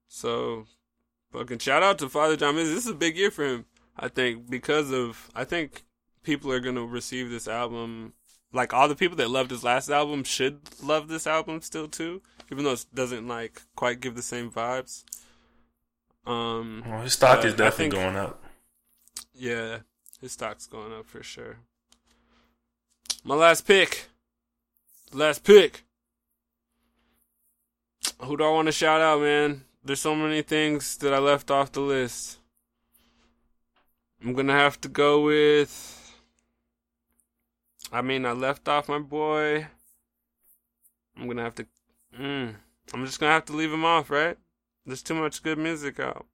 So, 0.06 0.66
fucking 1.32 1.58
shout 1.58 1.82
out 1.82 1.98
to 1.98 2.08
Father 2.08 2.36
John. 2.36 2.54
This 2.54 2.68
is 2.68 2.86
a 2.86 2.94
big 2.94 3.16
year 3.16 3.32
for 3.32 3.44
him. 3.44 3.64
I 3.98 4.08
think 4.08 4.48
because 4.50 4.90
of 4.92 5.30
I 5.34 5.44
think 5.44 5.84
people 6.22 6.52
are 6.52 6.60
gonna 6.60 6.84
receive 6.84 7.30
this 7.30 7.48
album. 7.48 8.12
Like 8.52 8.72
all 8.72 8.88
the 8.88 8.94
people 8.96 9.16
that 9.16 9.30
loved 9.30 9.50
his 9.50 9.64
last 9.64 9.90
album 9.90 10.24
should 10.24 10.60
love 10.82 11.08
this 11.08 11.26
album 11.26 11.60
still 11.62 11.88
too, 11.88 12.22
even 12.50 12.64
though 12.64 12.72
it 12.72 12.86
doesn't 12.94 13.26
like 13.28 13.62
quite 13.74 14.00
give 14.00 14.14
the 14.14 14.22
same 14.22 14.50
vibes. 14.50 15.04
Um, 16.26 16.82
Well, 16.86 17.02
his 17.02 17.12
stock 17.14 17.44
is 17.44 17.54
definitely 17.54 17.84
think- 17.90 17.94
going 17.94 18.16
up. 18.16 18.42
yeah, 19.34 19.78
his 20.20 20.32
stock's 20.32 20.66
going 20.66 20.92
up 20.92 21.06
for 21.06 21.22
sure. 21.22 21.58
My 23.24 23.34
last 23.34 23.66
pick. 23.66 24.06
Last 25.12 25.44
pick. 25.44 25.84
Who 28.22 28.36
do 28.36 28.44
I 28.44 28.50
want 28.50 28.66
to 28.66 28.72
shout 28.72 29.00
out, 29.00 29.20
man? 29.20 29.64
There's 29.84 30.00
so 30.00 30.14
many 30.14 30.42
things 30.42 30.96
that 30.98 31.12
I 31.12 31.18
left 31.18 31.50
off 31.50 31.72
the 31.72 31.80
list. 31.80 32.38
I'm 34.26 34.32
gonna 34.32 34.54
have 34.54 34.80
to 34.80 34.88
go 34.88 35.20
with. 35.20 36.12
I 37.92 38.02
mean, 38.02 38.26
I 38.26 38.32
left 38.32 38.66
off 38.66 38.88
my 38.88 38.98
boy. 38.98 39.68
I'm 41.16 41.28
gonna 41.28 41.44
have 41.44 41.54
to. 41.54 41.66
Mm, 42.18 42.56
I'm 42.92 43.06
just 43.06 43.20
gonna 43.20 43.30
have 43.30 43.44
to 43.44 43.52
leave 43.52 43.72
him 43.72 43.84
off, 43.84 44.10
right? 44.10 44.36
There's 44.84 45.04
too 45.04 45.14
much 45.14 45.44
good 45.44 45.58
music 45.58 46.00
out. 46.00 46.26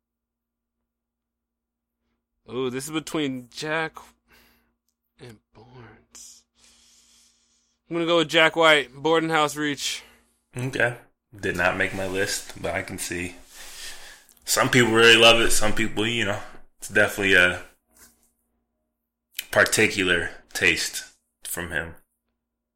Ooh, 2.51 2.71
this 2.71 2.87
is 2.87 2.93
between 2.93 3.51
Jack 3.51 3.99
and 5.21 5.37
Barnes. 5.55 6.45
I'm 7.91 7.97
gonna 7.97 8.07
go 8.07 8.17
with 8.17 8.29
Jack 8.29 8.57
White, 8.57 8.95
Boarding 8.95 9.29
House 9.29 9.55
Reach. 9.55 10.03
Okay. 10.57 10.97
Did 11.39 11.59
not 11.59 11.77
make 11.77 11.95
my 11.95 12.07
list, 12.07 12.55
but 12.59 12.75
I 12.75 12.81
can 12.81 12.97
see. 12.97 13.35
Some 14.47 14.71
people 14.71 14.93
really 14.93 15.19
love 15.19 15.43
it. 15.43 15.51
Some 15.51 15.75
people, 15.75 16.07
you 16.07 16.25
know, 16.25 16.41
it's 16.79 16.89
definitely 16.89 17.35
a 17.35 17.63
particular 19.53 20.31
taste 20.53 21.05
from 21.45 21.71
him. 21.71 21.95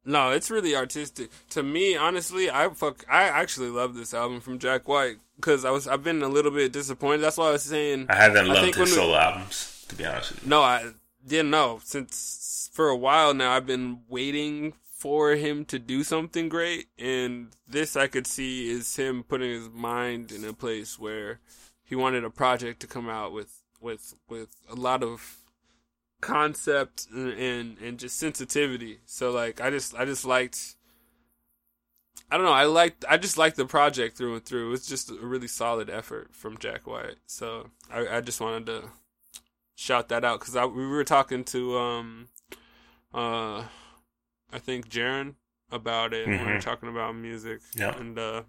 No, 0.05 0.31
it's 0.31 0.49
really 0.49 0.73
artistic. 0.73 1.29
To 1.49 1.61
me, 1.63 1.97
honestly, 1.97 2.49
I 2.49 2.69
fuck. 2.69 3.03
I 3.09 3.23
actually 3.23 3.69
love 3.69 3.93
this 3.95 4.13
album 4.13 4.39
from 4.39 4.57
Jack 4.57 4.87
White 4.87 5.17
because 5.35 5.65
I 5.65 5.71
was 5.71 5.85
I've 5.85 6.03
been 6.03 6.23
a 6.23 6.29
little 6.29 6.51
bit 6.51 6.71
disappointed. 6.71 7.19
That's 7.21 7.35
why 7.37 7.49
I 7.49 7.51
was 7.51 7.63
saying. 7.63 8.05
I 8.09 8.15
haven't 8.15 8.45
I 8.49 8.53
loved 8.53 8.61
think 8.61 8.75
his 8.77 8.79
when 8.79 8.89
we- 8.89 8.95
solo 8.95 9.17
albums, 9.17 9.85
to 9.89 9.95
be 9.95 10.05
honest 10.05 10.31
with 10.31 10.43
you. 10.43 10.49
No, 10.49 10.61
I 10.61 10.91
didn't 11.25 11.51
know 11.51 11.81
since 11.83 12.69
for 12.71 12.87
a 12.87 12.95
while 12.95 13.33
now. 13.33 13.51
I've 13.51 13.65
been 13.65 13.99
waiting 14.07 14.73
for 14.97 15.31
him 15.31 15.65
to 15.65 15.77
do 15.77 16.03
something 16.05 16.47
great, 16.47 16.87
and 16.97 17.49
this 17.67 17.97
I 17.97 18.07
could 18.07 18.27
see 18.27 18.69
is 18.69 18.95
him 18.95 19.23
putting 19.23 19.51
his 19.51 19.69
mind 19.69 20.31
in 20.31 20.45
a 20.45 20.53
place 20.53 20.97
where 20.97 21.39
he 21.83 21.95
wanted 21.95 22.23
a 22.23 22.29
project 22.29 22.79
to 22.81 22.87
come 22.87 23.09
out 23.09 23.33
with 23.33 23.61
with 23.81 24.13
with 24.29 24.49
a 24.69 24.75
lot 24.75 25.03
of 25.03 25.36
concept 26.21 27.07
and 27.13 27.29
and, 27.33 27.77
and 27.79 27.99
just 27.99 28.17
sensitivity. 28.17 28.99
So 29.05 29.31
like 29.31 29.61
I 29.61 29.69
just 29.69 29.95
I 29.95 30.05
just 30.05 30.25
liked. 30.25 30.75
I 32.29 32.35
don't 32.35 32.45
know. 32.45 32.51
I 32.51 32.65
liked. 32.65 33.05
I 33.09 33.17
just 33.17 33.37
liked 33.37 33.55
the 33.55 33.65
project 33.65 34.17
through 34.17 34.35
and 34.35 34.45
through. 34.45 34.67
It 34.67 34.71
was 34.71 34.85
just 34.87 35.09
a 35.11 35.13
really 35.15 35.47
solid 35.47 35.89
effort 35.89 36.35
from 36.35 36.57
Jack 36.57 36.85
White. 36.85 37.15
So 37.25 37.69
I, 37.91 38.17
I 38.17 38.21
just 38.21 38.41
wanted 38.41 38.65
to 38.65 38.83
shout 39.75 40.09
that 40.09 40.25
out 40.25 40.39
because 40.39 40.55
we 40.75 40.87
were 40.87 41.03
talking 41.03 41.43
to 41.45 41.77
um 41.77 42.27
uh 43.13 43.63
I 44.51 44.59
think 44.59 44.89
Jaron 44.89 45.35
about 45.71 46.13
it 46.13 46.27
when 46.27 46.39
we 46.39 46.45
were 46.53 46.57
Mhm. 46.59 46.61
talking 46.61 46.89
about 46.89 47.15
music 47.15 47.59
Yeah. 47.75 47.95
and 47.95 48.17
uh 48.17 48.41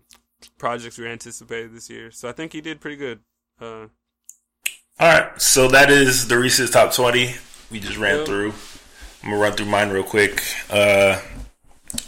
projects 0.57 0.97
we 0.99 1.07
anticipated 1.07 1.75
this 1.75 1.91
year. 1.91 2.11
So 2.11 2.29
I 2.29 2.33
think 2.33 2.53
he 2.53 2.61
did 2.61 2.81
pretty 2.81 2.97
good. 2.97 3.21
Uh 3.61 3.89
All 4.99 5.13
right, 5.13 5.41
so 5.41 5.69
that 5.69 5.91
is 5.91 6.27
the 6.29 6.39
Reese's 6.39 6.71
top 6.71 6.93
twenty. 6.95 7.35
We 7.71 7.81
just 7.81 7.99
ran 7.99 8.19
Yeah. 8.21 8.25
through. 8.25 8.55
I'm 9.23 9.31
gonna 9.31 9.43
run 9.43 9.53
through 9.57 9.67
mine 9.67 9.91
real 9.91 10.05
quick. 10.05 10.43
Uh, 10.71 11.21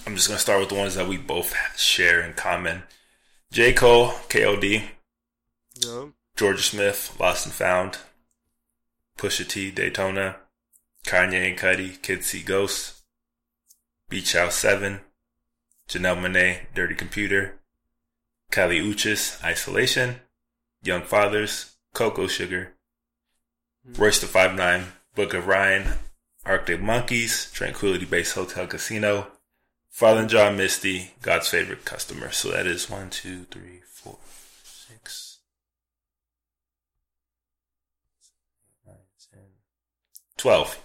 I'm 0.06 0.14
just 0.16 0.28
gonna 0.28 0.38
start 0.40 0.60
with 0.60 0.68
the 0.68 0.74
ones 0.74 0.94
that 0.94 1.08
we 1.08 1.16
both 1.16 1.54
share 1.78 2.20
in 2.22 2.34
common. 2.34 2.84
J. 3.52 3.72
Cole, 3.72 4.14
K.O.D., 4.28 4.90
yeah. 5.74 6.06
Jorja 6.36 6.60
Smith, 6.62 7.16
Lost 7.18 7.46
and 7.46 7.54
Found, 7.54 7.98
Pusha 9.18 9.46
T, 9.46 9.70
Daytona, 9.70 10.36
Kanye 11.04 11.48
and 11.50 11.58
Cudi, 11.58 12.00
Kids 12.00 12.26
See 12.28 12.42
Ghosts, 12.42 13.02
Beach 14.08 14.32
House 14.34 14.54
7, 14.56 15.00
Janelle 15.88 16.16
Monae, 16.20 16.66
Dirty 16.74 16.94
Computer, 16.94 17.58
Kali 18.50 18.80
Uchis, 18.80 19.42
Isolation, 19.44 20.20
Young 20.82 21.02
Fathers, 21.02 21.76
Cocoa 21.92 22.28
Sugar, 22.28 22.72
Royce 23.84 24.20
da 24.20 24.26
5'9, 24.28 24.84
Book 25.14 25.34
of 25.34 25.46
Ryan, 25.46 25.94
Arctic 26.44 26.80
Monkeys, 26.80 27.50
Tranquility 27.52 28.04
Base 28.04 28.32
Hotel 28.32 28.66
Casino, 28.66 29.28
Father 29.88 30.26
John 30.26 30.56
Misty, 30.56 31.12
God's 31.22 31.48
Favorite 31.48 31.84
Customer. 31.84 32.30
So 32.30 32.50
that 32.52 32.66
is 32.66 32.88
one, 32.88 33.10
two, 33.10 33.44
three, 33.50 33.80
four, 33.92 34.18
six, 34.62 35.40
nine, 38.86 38.96
ten, 39.32 39.40
12. 40.38 40.78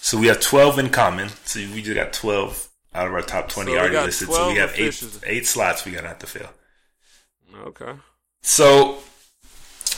So 0.00 0.18
we 0.18 0.28
have 0.28 0.40
12 0.40 0.78
in 0.78 0.88
common. 0.90 1.28
So 1.44 1.60
we 1.60 1.82
just 1.82 1.96
got 1.96 2.12
12 2.12 2.68
out 2.94 3.06
of 3.08 3.12
our 3.12 3.22
top 3.22 3.48
20 3.48 3.72
So 3.72 3.78
already 3.78 3.96
listed. 3.96 4.28
So 4.30 4.48
we 4.48 4.58
have 4.58 4.72
eight, 4.76 5.20
eight 5.26 5.46
slots 5.46 5.84
we 5.84 5.92
got 5.92 6.02
to 6.02 6.08
have 6.08 6.18
to 6.20 6.26
fill. 6.26 6.50
Okay. 7.66 7.92
So 8.42 8.98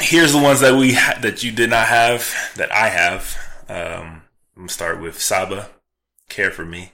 here's 0.03 0.33
the 0.33 0.41
ones 0.41 0.61
that 0.61 0.75
we 0.75 0.95
ha- 0.95 1.19
that 1.23 1.43
you 1.43 1.53
did 1.53 1.71
not 1.71 1.87
have 1.87 2.33
that 2.57 2.73
I 2.73 2.89
have. 2.89 3.37
Um, 3.69 4.23
I'm 4.57 4.63
gonna 4.63 4.69
start 4.69 5.01
with 5.01 5.21
Saba, 5.21 5.71
"Care 6.29 6.51
for 6.51 6.65
Me." 6.65 6.93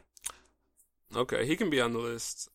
Okay, 1.14 1.46
he 1.46 1.56
can 1.56 1.70
be 1.70 1.80
on 1.80 1.92
the 1.92 1.98
list. 1.98 2.48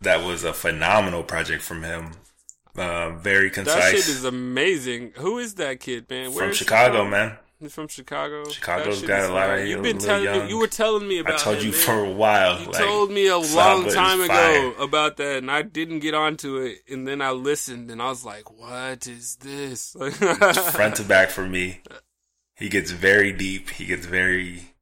That 0.00 0.24
was 0.24 0.44
a 0.44 0.52
phenomenal 0.52 1.22
project 1.22 1.62
from 1.62 1.82
him. 1.82 2.12
Uh, 2.76 3.10
very 3.10 3.50
concise. 3.50 3.76
That 3.76 3.90
shit 3.90 4.08
is 4.08 4.24
amazing. 4.24 5.12
Who 5.16 5.38
is 5.38 5.54
that 5.56 5.80
kid, 5.80 6.08
man? 6.08 6.32
Where 6.32 6.46
from 6.46 6.54
Chicago, 6.54 7.04
man. 7.06 7.36
He's 7.62 7.72
from 7.72 7.86
Chicago. 7.86 8.48
Chicago's 8.48 9.02
got 9.02 9.30
a 9.30 9.32
lot 9.32 9.50
of. 9.56 9.64
You've 9.64 9.84
been 9.84 9.98
telling 9.98 10.24
young- 10.24 10.44
me. 10.46 10.48
You 10.48 10.58
were 10.58 10.66
telling 10.66 11.06
me 11.06 11.18
about. 11.20 11.34
I 11.34 11.36
told 11.38 11.58
him, 11.58 11.66
you 11.66 11.70
man. 11.70 11.80
for 11.80 12.04
a 12.04 12.10
while. 12.10 12.60
You 12.60 12.66
like, 12.66 12.74
told 12.84 13.10
me 13.12 13.28
a 13.28 13.38
long 13.38 13.88
time 13.88 14.20
ago 14.20 14.74
about 14.80 15.16
that, 15.18 15.38
and 15.38 15.48
I 15.48 15.62
didn't 15.62 16.00
get 16.00 16.12
onto 16.12 16.56
it. 16.56 16.78
And 16.90 17.06
then 17.06 17.22
I 17.22 17.30
listened, 17.30 17.88
and 17.92 18.02
I 18.02 18.08
was 18.08 18.24
like, 18.24 18.50
"What 18.50 19.06
is 19.06 19.36
this?" 19.36 19.92
front 20.72 20.96
to 20.96 21.04
back 21.04 21.30
for 21.30 21.46
me. 21.48 21.82
He 22.56 22.68
gets 22.68 22.90
very 22.90 23.32
deep. 23.32 23.70
He 23.70 23.84
gets 23.86 24.06
very. 24.06 24.74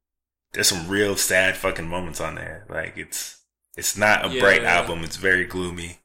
There's 0.53 0.69
some 0.69 0.89
real 0.89 1.17
sad 1.17 1.59
fucking 1.59 1.87
moments 1.87 2.19
on 2.21 2.35
there. 2.35 2.65
Like 2.71 2.97
it's 2.97 3.43
it's 3.77 3.95
not 3.95 4.25
a 4.25 4.31
Yeah, 4.31 4.41
bright 4.41 4.65
album. 4.65 5.05
It's 5.05 5.17
very 5.17 5.45
gloomy, 5.45 5.99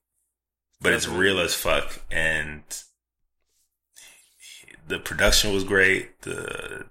but 0.82 0.92
it's 0.92 1.08
real 1.08 1.40
as 1.40 1.56
fuck. 1.56 2.02
And 2.12 2.64
the 4.88 5.00
production 5.00 5.54
was 5.54 5.64
great. 5.64 6.22
The 6.22 6.86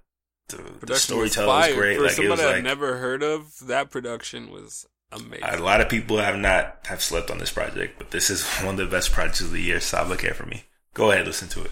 the, 0.49 0.57
the 0.57 0.63
Production 0.63 1.17
was 1.17 1.31
storytelling 1.31 1.69
was, 1.69 1.73
great. 1.75 1.97
For 1.97 2.03
like 2.03 2.11
somebody 2.11 2.41
I've 2.43 2.55
like 2.55 2.63
never 2.63 2.97
heard 2.97 3.23
of, 3.23 3.53
that 3.63 3.89
production 3.89 4.51
was 4.51 4.85
amazing. 5.11 5.43
a 5.43 5.57
lot 5.57 5.81
of 5.81 5.89
people 5.89 6.17
have 6.17 6.37
not 6.37 6.81
have 6.85 7.01
slept 7.01 7.31
on 7.31 7.39
this 7.39 7.51
project, 7.51 7.97
but 7.97 8.11
this 8.11 8.29
is 8.29 8.45
one 8.61 8.75
of 8.75 8.77
the 8.77 8.85
best 8.85 9.11
projects 9.11 9.41
of 9.41 9.51
the 9.51 9.61
year. 9.61 9.79
Saba 9.79 10.15
care 10.17 10.33
for 10.35 10.45
me. 10.45 10.63
Go 10.93 11.11
ahead, 11.11 11.25
listen 11.25 11.47
to 11.49 11.63
it. 11.63 11.71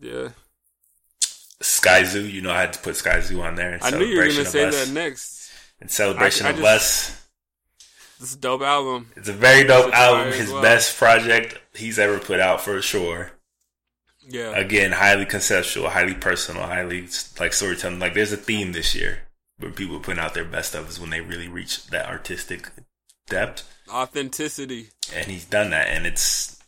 yeah, 0.00 0.28
Sky 1.60 2.04
Zoo, 2.04 2.26
you 2.26 2.40
know 2.40 2.50
I 2.50 2.60
had 2.60 2.72
to 2.72 2.78
put 2.80 2.94
Skyzoo 2.94 3.42
on 3.42 3.54
there. 3.56 3.78
I 3.82 3.90
knew 3.90 4.04
you 4.04 4.16
were 4.18 4.26
gonna 4.26 4.44
say 4.44 4.64
us. 4.64 4.86
that 4.86 4.92
next. 4.92 5.50
In 5.80 5.88
celebration 5.88 6.46
I- 6.46 6.50
I 6.50 6.52
of 6.52 6.58
just- 6.58 6.68
us. 7.10 7.18
This 8.20 8.30
is 8.30 8.36
a 8.36 8.40
dope 8.40 8.62
album. 8.62 9.10
It's 9.16 9.28
a 9.28 9.32
very 9.32 9.64
dope 9.64 9.92
album. 9.92 10.32
His 10.32 10.50
well. 10.50 10.62
best 10.62 10.96
project 10.96 11.58
he's 11.74 11.98
ever 11.98 12.20
put 12.20 12.38
out 12.38 12.60
for 12.60 12.80
sure. 12.80 13.31
Yeah, 14.28 14.56
Again, 14.56 14.92
highly 14.92 15.26
conceptual, 15.26 15.90
highly 15.90 16.14
personal, 16.14 16.62
highly 16.62 17.08
like 17.40 17.52
storytelling. 17.52 17.98
Like 17.98 18.14
there's 18.14 18.32
a 18.32 18.36
theme 18.36 18.72
this 18.72 18.94
year 18.94 19.20
when 19.58 19.72
people 19.72 19.98
put 20.00 20.18
out 20.18 20.34
their 20.34 20.44
best 20.44 20.70
stuff 20.70 20.88
is 20.88 21.00
when 21.00 21.10
they 21.10 21.20
really 21.20 21.48
reach 21.48 21.86
that 21.88 22.06
artistic 22.06 22.70
depth, 23.28 23.68
authenticity. 23.90 24.88
and 25.14 25.26
he's 25.26 25.44
done 25.44 25.70
that. 25.70 25.88
And 25.88 26.06
it's 26.06 26.62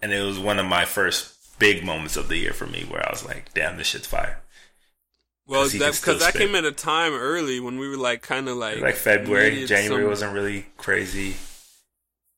and 0.00 0.12
it 0.12 0.22
was 0.22 0.38
one 0.38 0.58
of 0.58 0.66
my 0.66 0.84
first 0.84 1.58
big 1.58 1.84
moments 1.84 2.16
of 2.16 2.28
the 2.28 2.36
year 2.38 2.52
for 2.52 2.66
me 2.66 2.84
where 2.88 3.06
I 3.06 3.10
was 3.10 3.24
like, 3.24 3.52
"Damn, 3.54 3.76
this 3.76 3.88
shit's 3.88 4.06
fire." 4.06 4.40
Well, 5.46 5.68
that 5.68 5.94
because 5.94 6.20
that 6.20 6.34
came 6.34 6.54
at 6.54 6.64
a 6.64 6.72
time 6.72 7.12
early 7.14 7.60
when 7.60 7.78
we 7.78 7.88
were 7.88 7.96
like 7.96 8.22
kind 8.22 8.48
of 8.48 8.56
like 8.56 8.80
like 8.80 8.96
February, 8.96 9.64
January 9.66 10.02
some- 10.02 10.10
wasn't 10.10 10.34
really 10.34 10.66
crazy. 10.76 11.36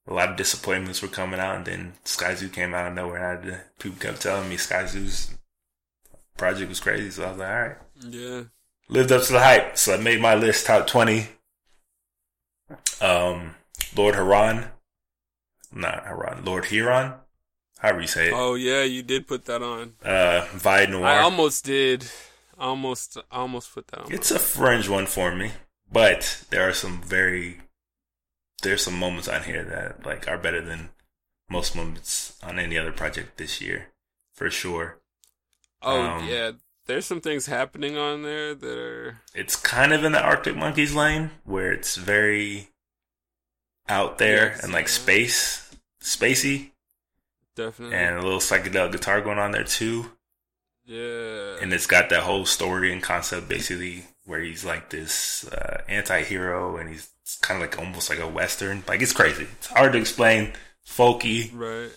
A 0.08 0.14
lot 0.14 0.30
of 0.30 0.36
disappointments 0.36 1.02
were 1.02 1.08
coming 1.08 1.38
out, 1.38 1.56
and 1.56 1.64
then 1.66 1.92
Skyzoo 2.04 2.50
came 2.52 2.72
out 2.74 2.88
of 2.88 2.94
nowhere. 2.94 3.16
And 3.18 3.24
I 3.26 3.30
had 3.30 3.42
to, 3.42 3.60
people 3.78 3.98
kept 4.00 4.22
telling 4.22 4.48
me 4.48 4.56
Skyzoo's 4.56 5.34
project 6.38 6.68
was 6.70 6.80
crazy, 6.80 7.10
so 7.10 7.24
I 7.24 7.28
was 7.30 7.38
like, 7.38 7.48
all 7.50 7.60
right. 7.60 7.76
Yeah, 8.08 8.42
Lived 8.88 9.12
up 9.12 9.22
to 9.24 9.32
the 9.32 9.40
hype, 9.40 9.76
so 9.76 9.94
I 9.94 9.98
made 9.98 10.20
my 10.20 10.34
list 10.34 10.64
top 10.66 10.86
twenty. 10.86 11.26
Um, 13.00 13.54
Lord 13.96 14.14
Huron, 14.14 14.66
not 15.72 16.04
Huron, 16.06 16.44
Lord 16.44 16.66
Huron, 16.66 17.14
however 17.78 18.00
you 18.00 18.06
say 18.06 18.28
it. 18.28 18.32
oh 18.34 18.54
yeah, 18.54 18.82
you 18.82 19.02
did 19.02 19.26
put 19.26 19.44
that 19.46 19.62
on. 19.62 19.94
Uh, 20.04 20.46
Vide 20.52 20.90
Noir. 20.90 21.06
I 21.06 21.18
almost 21.20 21.64
did. 21.64 22.06
Almost, 22.58 23.18
almost 23.30 23.72
put 23.72 23.86
that 23.88 24.00
on. 24.00 24.12
It's 24.12 24.30
a 24.32 24.38
fringe 24.38 24.88
one 24.88 25.06
for 25.06 25.34
me, 25.34 25.52
but 25.92 26.44
there 26.50 26.68
are 26.68 26.72
some 26.72 27.00
very 27.02 27.58
there's 28.62 28.82
some 28.82 28.98
moments 28.98 29.28
on 29.28 29.44
here 29.44 29.64
that 29.64 30.04
like 30.06 30.28
are 30.28 30.38
better 30.38 30.60
than 30.60 30.90
most 31.50 31.74
moments 31.76 32.36
on 32.42 32.58
any 32.58 32.76
other 32.78 32.92
project 32.92 33.36
this 33.38 33.60
year, 33.60 33.88
for 34.34 34.50
sure. 34.50 34.98
oh 35.82 36.00
um, 36.00 36.28
yeah, 36.28 36.52
there's 36.86 37.06
some 37.06 37.20
things 37.20 37.46
happening 37.46 37.96
on 37.96 38.22
there 38.22 38.54
that 38.54 38.78
are 38.78 39.18
It's 39.34 39.56
kind 39.56 39.92
of 39.92 40.04
in 40.04 40.12
the 40.12 40.20
Arctic 40.22 40.56
Monkeys 40.56 40.94
lane 40.94 41.30
where 41.44 41.72
it's 41.72 41.96
very 41.96 42.68
out 43.88 44.18
there 44.18 44.56
Yes, 44.56 44.64
and 44.64 44.72
like 44.72 44.86
yeah. 44.86 44.92
space, 44.92 45.76
spacey, 46.02 46.70
definitely 47.56 47.96
and 47.96 48.16
a 48.16 48.22
little 48.22 48.38
psychedelic 48.40 48.92
guitar 48.92 49.20
going 49.20 49.38
on 49.38 49.52
there 49.52 49.64
too. 49.64 50.12
yeah. 50.84 51.56
and 51.62 51.72
it's 51.72 51.86
got 51.86 52.08
that 52.10 52.22
whole 52.24 52.44
story 52.44 52.92
and 52.92 53.02
concept 53.02 53.48
basically 53.48 54.04
where 54.28 54.40
he's 54.40 54.62
like 54.62 54.90
this 54.90 55.48
uh, 55.48 55.80
anti-hero 55.88 56.76
and 56.76 56.90
he's 56.90 57.10
kind 57.40 57.62
of 57.62 57.68
like 57.68 57.78
almost 57.78 58.10
like 58.10 58.18
a 58.18 58.28
western. 58.28 58.84
Like 58.86 59.00
it's 59.00 59.14
crazy. 59.14 59.46
It's 59.56 59.68
hard 59.68 59.92
to 59.94 59.98
explain. 59.98 60.52
Folky. 60.86 61.50
Right. 61.54 61.90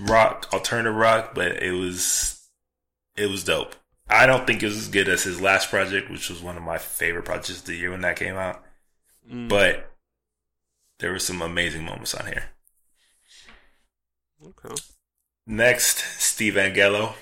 rock 0.00 0.48
alternative 0.52 0.94
rock 0.94 1.34
but 1.34 1.62
it 1.62 1.72
was 1.72 2.48
it 3.16 3.28
was 3.28 3.42
dope. 3.42 3.74
I 4.08 4.26
don't 4.26 4.46
think 4.46 4.62
it 4.62 4.66
was 4.66 4.76
as 4.76 4.88
good 4.88 5.08
as 5.08 5.24
his 5.24 5.40
last 5.40 5.68
project 5.68 6.10
which 6.10 6.30
was 6.30 6.40
one 6.40 6.56
of 6.56 6.62
my 6.62 6.78
favorite 6.78 7.24
projects 7.24 7.60
of 7.60 7.66
the 7.66 7.74
year 7.74 7.90
when 7.90 8.02
that 8.02 8.16
came 8.16 8.36
out. 8.36 8.62
Mm, 9.28 9.48
but 9.48 9.90
there 11.00 11.10
were 11.10 11.18
some 11.18 11.42
amazing 11.42 11.84
moments 11.84 12.14
on 12.14 12.26
here. 12.26 12.44
Okay. 14.44 14.74
next 15.46 15.98
steve 16.20 16.54
angello 16.54 17.14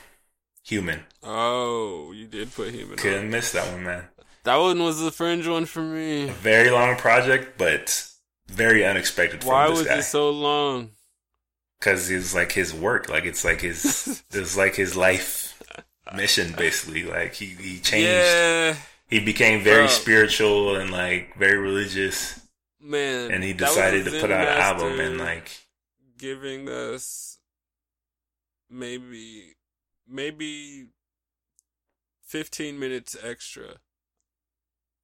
human 0.65 1.05
Oh, 1.23 2.11
you 2.12 2.27
did 2.27 2.53
put 2.55 2.73
human. 2.75 2.97
couldn't 2.97 3.31
miss 3.31 3.53
that 3.53 3.71
one 3.73 3.85
man 3.85 4.05
That 4.43 4.57
one 4.57 4.83
was 4.83 5.01
the 5.01 5.12
fringe 5.12 5.47
one 5.47 5.67
for 5.67 5.81
me. 5.83 6.29
A 6.29 6.33
very 6.33 6.71
long 6.71 6.97
project, 6.97 7.57
but 7.59 8.11
very 8.49 8.85
unexpected 8.85 9.41
from 9.43 9.53
Why 9.53 9.69
this 9.69 9.79
was 9.79 9.87
guy. 9.87 9.99
it 9.99 10.03
so 10.03 10.31
long? 10.31 10.91
Because 11.79 12.11
it's 12.11 12.35
like 12.35 12.53
his 12.53 12.73
work, 12.75 13.09
like 13.09 13.25
it's 13.25 13.45
like 13.45 13.61
his, 13.61 14.23
it's 14.33 14.57
like 14.57 14.75
his 14.75 14.97
life 14.97 15.62
mission, 16.15 16.55
basically. 16.57 17.05
Like 17.05 17.35
he 17.35 17.47
he 17.47 17.79
changed, 17.79 18.07
Yeah, 18.09 18.77
he 19.09 19.21
became 19.21 19.62
very 19.62 19.85
Bro. 19.85 19.89
spiritual 19.89 20.77
and 20.77 20.91
like 20.91 21.37
very 21.39 21.59
religious, 21.59 22.41
man. 22.81 23.31
and 23.31 23.43
he 23.45 23.53
decided 23.55 24.05
to 24.07 24.11
put 24.21 24.31
out 24.31 24.47
an 24.49 24.59
album 24.61 24.99
and 25.01 25.19
like 25.19 25.51
giving 26.19 26.69
us 26.71 27.39
maybe 28.71 29.53
maybe 30.09 30.86
fifteen 32.22 32.78
minutes 32.78 33.16
extra. 33.22 33.76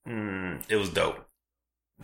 mm, 0.08 0.62
it 0.68 0.76
was 0.76 0.90
dope. 0.90 1.26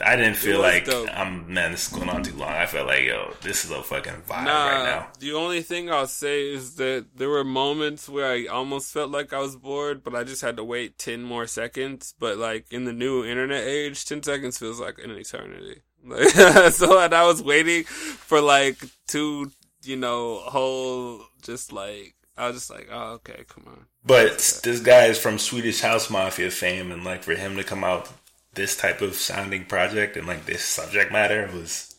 I 0.04 0.14
didn't 0.14 0.36
feel 0.36 0.60
like 0.60 0.84
dope. 0.84 1.08
I'm 1.12 1.52
man, 1.52 1.72
this 1.72 1.86
is 1.86 1.92
going 1.94 2.10
on 2.10 2.22
too 2.22 2.36
long. 2.36 2.50
I 2.50 2.66
felt 2.66 2.86
like 2.86 3.04
yo, 3.04 3.32
this 3.40 3.64
is 3.64 3.70
a 3.70 3.82
fucking 3.82 4.22
vibe 4.28 4.44
nah, 4.44 4.66
right 4.68 4.84
now. 4.84 5.08
the 5.20 5.32
only 5.32 5.62
thing 5.62 5.90
I'll 5.90 6.06
say 6.06 6.46
is 6.52 6.76
that 6.76 7.06
there 7.16 7.30
were 7.30 7.44
moments 7.44 8.06
where 8.08 8.30
I 8.30 8.44
almost 8.46 8.92
felt 8.92 9.10
like 9.10 9.32
I 9.32 9.38
was 9.38 9.56
bored, 9.56 10.04
but 10.04 10.14
I 10.14 10.22
just 10.24 10.42
had 10.42 10.58
to 10.58 10.64
wait 10.64 10.98
ten 10.98 11.22
more 11.22 11.46
seconds. 11.46 12.14
But 12.18 12.36
like 12.36 12.66
in 12.70 12.84
the 12.84 12.92
new 12.92 13.24
internet 13.24 13.66
age, 13.66 14.04
ten 14.04 14.22
seconds 14.22 14.58
feels 14.58 14.80
like 14.80 14.98
an 14.98 15.10
eternity. 15.12 15.82
Like, 16.08 16.28
so 16.72 17.00
and 17.00 17.12
I 17.12 17.26
was 17.26 17.42
waiting 17.42 17.82
for 17.82 18.40
like 18.40 18.76
two, 19.08 19.50
you 19.82 19.96
know, 19.96 20.36
whole 20.36 21.22
just 21.42 21.72
like 21.72 22.14
I 22.36 22.48
was 22.48 22.56
just 22.56 22.70
like, 22.70 22.88
oh 22.92 23.12
okay, 23.14 23.44
come 23.48 23.64
on. 23.66 23.86
But 24.04 24.60
this 24.62 24.80
guy 24.80 25.06
is 25.06 25.18
from 25.18 25.38
Swedish 25.38 25.80
House 25.80 26.10
Mafia 26.10 26.50
fame, 26.50 26.92
and 26.92 27.04
like 27.04 27.22
for 27.22 27.34
him 27.34 27.56
to 27.56 27.64
come 27.64 27.82
out 27.84 28.10
this 28.54 28.76
type 28.76 29.00
of 29.02 29.14
sounding 29.14 29.64
project 29.64 30.16
and 30.16 30.26
like 30.26 30.46
this 30.46 30.64
subject 30.64 31.12
matter 31.12 31.48
was 31.52 31.94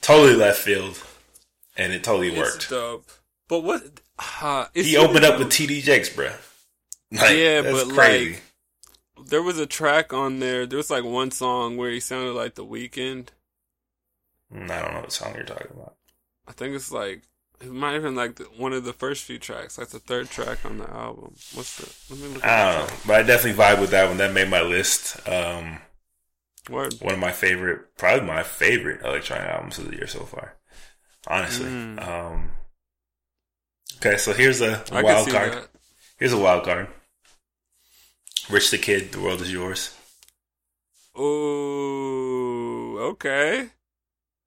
totally 0.00 0.34
left 0.36 0.58
field, 0.60 1.02
and 1.76 1.92
it 1.92 2.04
totally 2.04 2.28
It's 2.28 2.38
worked. 2.38 2.70
dope. 2.70 3.10
But 3.48 3.60
what? 3.60 3.82
Uh, 4.40 4.66
it's 4.74 4.88
He 4.88 4.96
opened 4.96 5.24
up 5.24 5.38
with 5.38 5.48
TD 5.48 5.82
Jakes, 5.82 6.08
bruh. 6.10 6.34
Like, 7.12 7.36
Yeah, 7.36 7.62
but, 7.62 7.88
crazy. 7.90 8.30
like, 8.32 8.42
there 9.28 9.42
was 9.42 9.58
a 9.58 9.66
track 9.66 10.12
on 10.12 10.40
there. 10.40 10.66
There 10.66 10.76
was 10.76 10.90
like 10.90 11.04
one 11.04 11.30
song 11.30 11.76
where 11.76 11.90
he 11.90 12.00
sounded 12.00 12.32
like 12.32 12.54
The 12.56 12.64
Weeknd. 12.64 13.28
I 14.52 14.56
don't 14.80 14.94
know 14.94 15.00
what 15.00 15.12
song 15.12 15.34
you're 15.34 15.44
talking 15.44 15.70
about. 15.72 15.94
I 16.46 16.52
think 16.52 16.74
it's 16.74 16.92
like 16.92 17.22
it 17.60 17.70
might 17.70 17.92
have 17.92 18.02
been 18.02 18.14
like 18.16 18.36
the, 18.36 18.44
one 18.44 18.72
of 18.72 18.84
the 18.84 18.92
first 18.92 19.24
few 19.24 19.38
tracks, 19.38 19.78
like 19.78 19.88
the 19.88 19.98
third 19.98 20.30
track 20.30 20.64
on 20.64 20.78
the 20.78 20.90
album. 20.90 21.34
What's 21.54 21.76
the? 21.76 22.14
Let 22.14 22.22
me 22.22 22.34
look. 22.34 22.44
I 22.44 22.72
don't 22.72 22.88
know, 22.88 22.94
but 23.06 23.16
I 23.16 23.22
definitely 23.22 23.62
vibe 23.62 23.80
with 23.80 23.90
that 23.90 24.08
one. 24.08 24.18
That 24.18 24.32
made 24.32 24.48
my 24.48 24.62
list. 24.62 25.26
Um, 25.28 25.78
Word. 26.70 26.94
one 27.00 27.14
of 27.14 27.20
my 27.20 27.32
favorite, 27.32 27.96
probably 27.96 28.26
my 28.26 28.42
favorite 28.42 29.02
electronic 29.04 29.48
albums 29.48 29.78
of 29.78 29.90
the 29.90 29.96
year 29.96 30.06
so 30.06 30.20
far. 30.20 30.56
Honestly. 31.26 31.66
Mm. 31.66 32.06
Um, 32.06 32.50
okay, 33.96 34.16
so 34.16 34.32
here's 34.32 34.60
a 34.60 34.82
I 34.92 35.02
wild 35.02 35.28
card. 35.28 35.52
that. 35.52 35.68
Here's 36.18 36.32
a 36.32 36.38
wild 36.38 36.64
card. 36.64 36.88
Rich 38.50 38.70
the 38.70 38.78
Kid, 38.78 39.12
The 39.12 39.20
World 39.20 39.40
Is 39.40 39.52
Yours. 39.52 39.94
Ooh, 41.18 42.98
okay, 43.00 43.68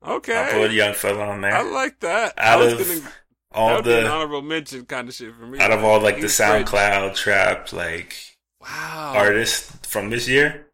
I 0.07 0.19
put 0.19 0.29
a 0.29 0.63
okay. 0.65 0.73
young 0.73 0.93
fella 0.93 1.27
on 1.27 1.41
there. 1.41 1.53
I 1.53 1.61
like 1.61 1.99
that. 1.99 2.33
Out 2.37 2.61
of 2.61 2.77
gonna. 2.77 3.11
All 3.51 3.75
would 3.75 3.85
be 3.85 3.93
an 3.93 4.03
the 4.03 4.09
honorable 4.09 4.41
mention 4.41 4.85
kind 4.85 5.07
of 5.07 5.13
shit 5.13 5.33
for 5.35 5.47
me. 5.47 5.59
out 5.59 5.71
of 5.71 5.83
all 5.83 5.99
like 6.01 6.21
the. 6.21 6.27
SoundCloud 6.27 7.15
trap 7.15 7.73
like 7.73 8.15
wow 8.61 9.13
artists 9.15 9.71
from 9.87 10.09
this 10.09 10.27
year, 10.27 10.67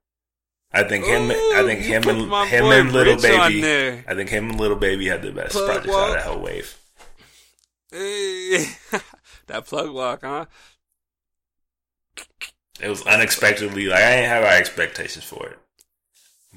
I 0.72 0.84
think 0.84 1.06
him. 1.06 1.32
I 1.32 1.64
think 1.66 1.82
him 1.82 2.08
and 2.10 2.50
him 2.50 2.66
and 2.66 2.92
Lil 2.92 3.20
Baby. 3.20 4.04
I 4.08 4.16
think 4.16 4.30
him 4.30 4.52
and 4.52 4.60
Lil 4.60 4.76
Baby 4.76 5.08
had 5.08 5.22
the 5.22 5.32
best 5.32 5.54
Plug 5.54 5.68
projects 5.68 5.96
out 5.96 6.10
of 6.10 6.14
that 6.16 6.24
whole 6.26 6.42
wave. 6.42 6.78
Hey. 7.92 8.66
that 9.48 9.66
plug 9.66 9.92
walk, 9.92 10.22
huh? 10.24 10.46
It 12.82 12.90
was 12.90 13.06
unexpectedly 13.06 13.86
like 13.86 14.02
I 14.02 14.16
didn't 14.16 14.30
have 14.30 14.44
high 14.44 14.58
expectations 14.58 15.24
for 15.24 15.48
it, 15.48 15.60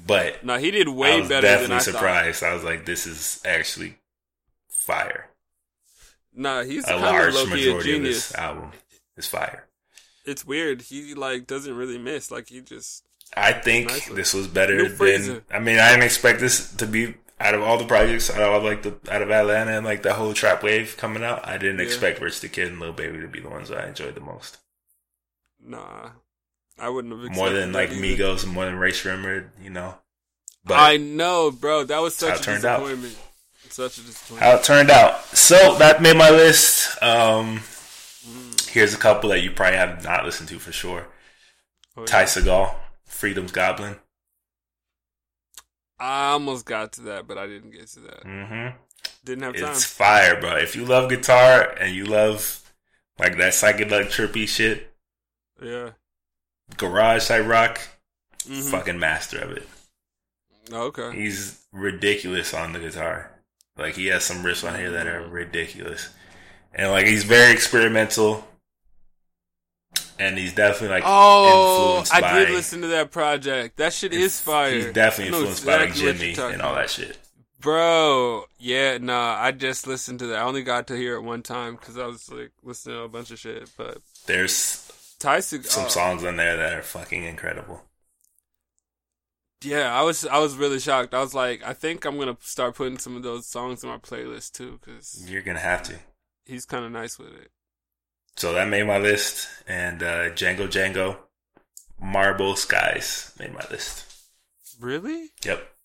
but 0.05 0.43
No, 0.43 0.57
he 0.57 0.71
did 0.71 0.87
I 0.87 0.91
way 0.91 1.19
was 1.19 1.29
better 1.29 1.41
definitely 1.47 1.67
than 1.67 1.71
I 1.75 1.79
thought. 1.79 1.83
surprised. 1.93 2.43
I 2.43 2.53
was 2.53 2.63
like, 2.63 2.85
this 2.85 3.05
is 3.07 3.41
actually 3.45 3.97
fire. 4.69 5.29
Nah, 6.33 6.63
he's 6.63 6.87
A 6.87 6.95
large 6.97 7.33
majority 7.33 7.69
of 7.71 7.83
genius. 7.83 8.29
this 8.29 8.35
album 8.35 8.71
is 9.15 9.27
fire. 9.27 9.65
It's 10.25 10.45
weird. 10.45 10.81
He 10.83 11.13
like 11.15 11.47
doesn't 11.47 11.75
really 11.75 11.97
miss. 11.97 12.29
Like 12.31 12.49
he 12.49 12.61
just 12.61 13.03
I 13.35 13.53
think 13.53 13.89
Nicely. 13.89 14.15
this 14.15 14.33
was 14.33 14.47
better 14.47 14.87
than. 14.87 15.41
I 15.51 15.59
mean, 15.59 15.79
I 15.79 15.89
didn't 15.91 16.03
expect 16.03 16.39
this 16.39 16.71
to 16.75 16.85
be 16.85 17.15
out 17.39 17.53
of 17.53 17.61
all 17.61 17.77
the 17.77 17.85
projects, 17.85 18.29
out 18.29 18.41
of 18.41 18.63
like 18.63 18.83
the 18.83 18.95
out 19.11 19.21
of 19.21 19.31
Atlanta 19.31 19.71
and 19.71 19.85
like 19.85 20.03
the 20.03 20.13
whole 20.13 20.33
trap 20.33 20.63
wave 20.63 20.95
coming 20.97 21.23
out. 21.23 21.47
I 21.47 21.57
didn't 21.57 21.79
Yeah. 21.79 21.85
expect 21.85 22.21
Rich 22.21 22.41
the 22.41 22.49
Kid 22.49 22.67
and 22.69 22.79
Lil 22.79 22.93
Baby 22.93 23.19
to 23.21 23.27
be 23.27 23.39
the 23.39 23.49
ones 23.49 23.69
that 23.69 23.79
I 23.83 23.87
enjoyed 23.87 24.15
the 24.15 24.21
most. 24.21 24.57
Nah, 25.63 26.11
I 26.79 26.89
wouldn't 26.89 27.13
have. 27.19 27.35
More 27.35 27.49
than 27.49 27.71
like 27.71 27.91
either. 27.91 28.01
Migos, 28.01 28.45
more 28.45 28.65
than 28.65 28.75
Rae 28.77 28.91
Sremmurd, 28.91 29.49
you 29.61 29.69
know. 29.69 29.95
But 30.65 30.75
I 30.75 30.97
know, 30.97 31.51
bro. 31.51 31.83
That 31.85 31.99
was 31.99 32.15
such 32.15 32.39
a 32.39 32.43
turned 32.43 32.65
out. 32.65 32.79
disappointment. 32.79 33.17
Such 33.69 33.97
a 33.97 34.01
disappointment. 34.01 34.43
how 34.51 34.57
it 34.57 34.63
turned 34.63 34.91
out. 34.91 35.23
So 35.27 35.75
that 35.77 36.01
made 36.01 36.17
my 36.17 36.29
list. 36.29 37.01
Um, 37.01 37.61
here's 38.67 38.93
a 38.93 38.97
couple 38.97 39.29
that 39.29 39.41
you 39.41 39.51
probably 39.51 39.77
have 39.77 40.03
not 40.03 40.25
listened 40.25 40.49
to 40.49 40.59
for 40.59 40.71
sure. 40.71 41.07
Oh, 41.95 42.01
yeah. 42.01 42.05
Ty 42.05 42.23
Segall, 42.23 42.75
Freedom's 43.05 43.51
Goblin. 43.51 43.95
I 45.99 46.31
almost 46.31 46.65
got 46.65 46.93
to 46.93 47.01
that, 47.03 47.27
but 47.27 47.37
I 47.37 47.47
didn't 47.47 47.71
get 47.71 47.87
to 47.89 47.99
that. 48.01 48.23
Mm-hmm. 48.23 48.77
Didn't 49.25 49.43
have 49.43 49.55
time. 49.55 49.71
It's 49.71 49.83
fire, 49.83 50.39
bro. 50.39 50.57
If 50.57 50.75
you 50.75 50.85
love 50.85 51.09
guitar 51.09 51.75
and 51.79 51.95
you 51.95 52.05
love 52.05 52.61
like 53.17 53.37
that 53.37 53.53
psychedelic 53.53 54.07
trippy 54.11 54.47
shit, 54.47 54.93
Yeah. 55.61 55.91
Garage 56.75 57.27
type 57.27 57.45
rock, 57.47 57.79
Mhm. 58.47 58.69
fucking 58.71 58.99
master 58.99 59.39
of 59.39 59.51
it. 59.51 59.67
Okay. 60.71 61.15
He's 61.15 61.59
ridiculous 61.71 62.53
on 62.53 62.73
the 62.73 62.79
guitar. 62.79 63.31
Like 63.77 63.95
he 63.95 64.07
has 64.07 64.23
some 64.25 64.43
riffs 64.43 64.67
on 64.67 64.77
here 64.77 64.91
that 64.91 65.07
are 65.07 65.21
ridiculous, 65.27 66.09
and 66.73 66.91
like 66.91 67.05
he's 67.05 67.23
very 67.23 67.53
experimental, 67.53 68.45
and 70.19 70.37
he's 70.37 70.53
definitely 70.53 70.89
like 70.89 71.03
Oh, 71.05 72.03
I 72.11 72.21
by. 72.21 72.39
did 72.39 72.49
listen 72.49 72.81
to 72.81 72.87
that 72.87 73.11
project. 73.11 73.77
That 73.77 73.93
shit 73.93 74.13
is 74.13 74.41
fire. 74.41 74.73
He's 74.73 74.85
definitely 74.93 75.37
influenced 75.37 75.65
by 75.65 75.77
like 75.77 75.93
Jimmy 75.93 76.35
and 76.37 76.61
all 76.61 76.75
that 76.75 76.89
shit. 76.89 77.17
Bro, 77.59 78.45
yeah, 78.59 78.97
nah, 78.99 79.35
I 79.39 79.51
just 79.51 79.87
listened 79.87 80.19
to 80.19 80.27
that. 80.27 80.39
I 80.39 80.41
only 80.43 80.63
got 80.63 80.87
to 80.87 80.95
hear 80.95 81.15
it 81.15 81.21
one 81.21 81.41
time 81.43 81.75
because 81.75 81.97
I 81.97 82.05
was 82.05 82.29
like 82.31 82.51
listening 82.63 82.97
to 82.97 83.01
a 83.03 83.09
bunch 83.09 83.31
of 83.31 83.39
shit. 83.39 83.69
But 83.77 83.97
There's 84.25 84.86
Tyson, 85.19 85.63
some 85.63 85.85
oh, 85.85 85.87
songs 85.87 86.23
in 86.23 86.37
there 86.37 86.57
that 86.57 86.73
are 86.73 86.81
fucking 86.83 87.23
incredible. 87.23 87.83
yeah, 89.63 89.93
I 89.93 90.01
was 90.03 90.25
I 90.25 90.37
was 90.39 90.55
really 90.55 90.79
shocked. 90.79 91.13
I 91.13 91.19
was 91.21 91.33
like, 91.33 91.63
I 91.63 91.73
think 91.73 92.05
I'm 92.05 92.17
gonna 92.17 92.37
start 92.41 92.75
putting 92.75 92.97
some 92.99 93.15
of 93.15 93.23
those 93.23 93.45
songs 93.47 93.83
in 93.83 93.89
my 93.89 93.97
playlist 93.97 94.51
too 94.53 94.79
because 94.79 95.25
You're 95.29 95.41
gonna 95.41 95.59
have 95.59 95.83
to. 95.83 95.99
he's 96.45 96.65
kind 96.65 96.85
of 96.85 96.91
nice 96.91 97.17
with 97.17 97.33
it. 97.33 97.51
So 98.35 98.53
that 98.53 98.67
made 98.69 98.83
my 98.83 98.99
list, 98.99 99.47
and 99.67 100.01
uh, 100.03 100.29
Django 100.31 100.67
Django, 100.67 101.17
Marble 101.99 102.55
Skies 102.55 103.33
made 103.39 103.53
my 103.53 103.65
list. 103.71 104.05
Really? 104.79 105.31
Yep. 105.43 105.76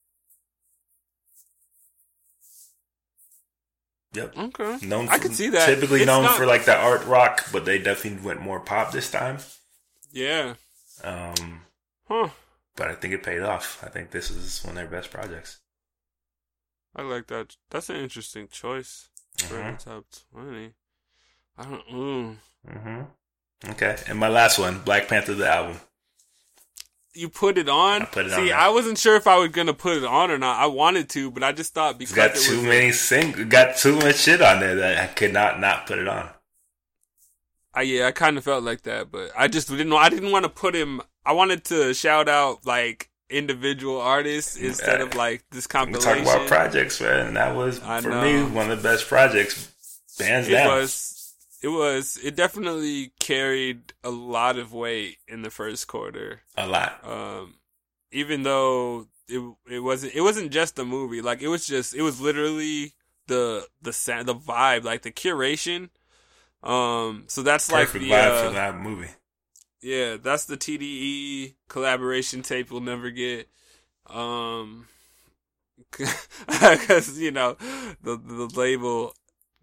Yep. 4.14 4.36
Okay. 4.36 4.86
Known 4.86 5.08
I 5.08 5.16
for- 5.16 5.22
could 5.22 5.34
see 5.34 5.48
that. 5.50 5.66
Typically 5.66 6.00
It's 6.00 6.06
known 6.06 6.24
not- 6.24 6.36
for 6.36 6.46
like 6.46 6.64
the 6.64 6.76
art 6.76 7.04
rock, 7.06 7.46
but 7.52 7.64
they 7.64 7.78
definitely 7.78 8.24
went 8.24 8.40
more 8.40 8.60
pop 8.60 8.92
this 8.92 9.10
time. 9.10 9.38
Yeah. 10.10 10.54
Um, 11.02 11.64
Huh. 12.08 12.28
but 12.76 12.88
I 12.88 12.94
think 12.94 13.14
it 13.14 13.22
paid 13.22 13.40
off. 13.40 13.82
I 13.82 13.88
think 13.88 14.10
this 14.10 14.30
is 14.30 14.62
one 14.64 14.76
of 14.76 14.76
their 14.76 15.00
best 15.00 15.10
projects. 15.10 15.60
I 16.94 17.02
like 17.02 17.26
that. 17.28 17.56
That's 17.70 17.88
an 17.88 17.96
interesting 17.96 18.48
choice 18.48 19.08
for 19.38 19.54
Mhm. 19.56 19.78
the 19.78 19.84
top 19.90 20.04
twenty. 20.30 20.74
I 21.56 21.64
don't. 21.64 21.84
Ooh. 21.92 22.38
Mm-hmm. 22.68 23.70
Okay, 23.70 23.96
and 24.06 24.18
my 24.18 24.28
last 24.28 24.58
one, 24.58 24.80
Black 24.80 25.08
Panther 25.08 25.34
the 25.34 25.48
album. 25.48 25.80
You 27.14 27.28
put 27.28 27.58
it 27.58 27.68
on. 27.68 28.02
I 28.02 28.04
put 28.06 28.26
it 28.26 28.32
See, 28.32 28.50
on. 28.52 28.58
I 28.58 28.68
wasn't 28.70 28.96
sure 28.98 29.16
if 29.16 29.26
I 29.26 29.36
was 29.38 29.50
gonna 29.50 29.74
put 29.74 29.96
it 29.98 30.04
on 30.04 30.30
or 30.30 30.38
not. 30.38 30.58
I 30.60 30.66
wanted 30.66 31.08
to, 31.10 31.30
but 31.30 31.42
I 31.42 31.52
just 31.52 31.74
thought 31.74 32.00
It's 32.00 32.10
because 32.12 32.14
got 32.16 32.36
it 32.36 32.40
too 32.40 32.62
many 32.62 32.92
sing, 32.92 33.48
got 33.48 33.76
too 33.76 33.96
much 33.96 34.16
shit 34.16 34.40
on 34.40 34.60
there 34.60 34.74
that 34.76 34.98
I 34.98 35.06
could 35.08 35.32
not 35.32 35.60
not 35.60 35.86
put 35.86 35.98
it 35.98 36.08
on. 36.08 36.30
I, 37.74 37.82
yeah, 37.82 38.06
I 38.06 38.12
kind 38.12 38.36
of 38.36 38.44
felt 38.44 38.64
like 38.64 38.82
that, 38.82 39.10
but 39.10 39.30
I 39.36 39.48
just 39.48 39.68
didn't. 39.68 39.92
I 39.92 40.08
didn't 40.10 40.30
want 40.30 40.44
to 40.44 40.48
put 40.50 40.74
him. 40.74 41.00
I 41.24 41.32
wanted 41.32 41.64
to 41.64 41.94
shout 41.94 42.28
out 42.28 42.66
like 42.66 43.08
individual 43.30 43.98
artists 44.00 44.56
instead 44.56 45.00
of 45.00 45.14
like 45.14 45.42
this 45.50 45.66
We 45.66 45.70
compilation. 45.70 46.24
talk 46.24 46.34
about 46.36 46.48
projects, 46.48 47.00
man, 47.00 47.28
and 47.28 47.36
that 47.36 47.56
was 47.56 47.80
I 47.82 48.00
for 48.00 48.10
know. 48.10 48.22
me 48.22 48.42
one 48.54 48.70
of 48.70 48.82
the 48.82 48.88
best 48.88 49.06
projects, 49.08 49.70
Bands 50.18 50.48
it 50.48 50.52
down. 50.52 50.68
was. 50.68 51.21
It 51.62 51.68
was. 51.68 52.18
It 52.22 52.34
definitely 52.36 53.12
carried 53.20 53.92
a 54.02 54.10
lot 54.10 54.58
of 54.58 54.72
weight 54.72 55.18
in 55.28 55.42
the 55.42 55.50
first 55.50 55.86
quarter. 55.86 56.42
a 56.56 56.66
lot. 56.66 57.00
Um, 57.06 57.54
even 58.10 58.42
though 58.42 59.06
it 59.28 59.40
it 59.70 59.80
wasn't 59.80 60.14
it 60.14 60.20
wasn't 60.20 60.50
just 60.52 60.76
the 60.76 60.84
movie. 60.84 61.22
Like 61.22 61.42
it 61.42 61.48
was 61.48 61.66
just 61.66 61.94
it 61.94 62.02
was 62.02 62.20
literally 62.20 62.94
the 63.26 63.66
the 63.80 63.92
sa- 63.92 64.22
the 64.22 64.34
vibe, 64.34 64.84
like 64.84 65.02
the 65.02 65.12
curation. 65.12 65.88
Um, 66.62 67.24
so 67.26 67.42
that's 67.42 67.68
Perfect 67.70 67.94
like 67.94 68.02
the 68.02 68.10
vibe 68.10 68.30
uh, 68.30 68.48
for 68.48 68.54
that 68.54 68.76
movie. 68.76 69.10
Yeah, 69.80 70.16
that's 70.16 70.44
the 70.44 70.56
TDE 70.56 71.54
collaboration 71.68 72.42
tape 72.42 72.70
we'll 72.70 72.80
never 72.80 73.10
get. 73.10 73.48
Um, 74.08 74.86
because 75.90 77.18
you 77.20 77.30
know 77.30 77.56
the 78.02 78.16
the 78.16 78.50
label 78.54 79.14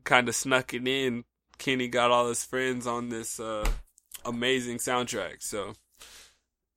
kind 0.04 0.28
of 0.28 0.36
snuck 0.36 0.74
it 0.74 0.88
in. 0.88 1.24
Kenny 1.60 1.88
got 1.88 2.10
all 2.10 2.28
his 2.28 2.44
friends 2.44 2.88
on 2.88 3.10
this 3.10 3.40
uh 3.40 3.70
amazing 4.26 4.78
soundtrack, 4.78 5.44
so 5.44 5.76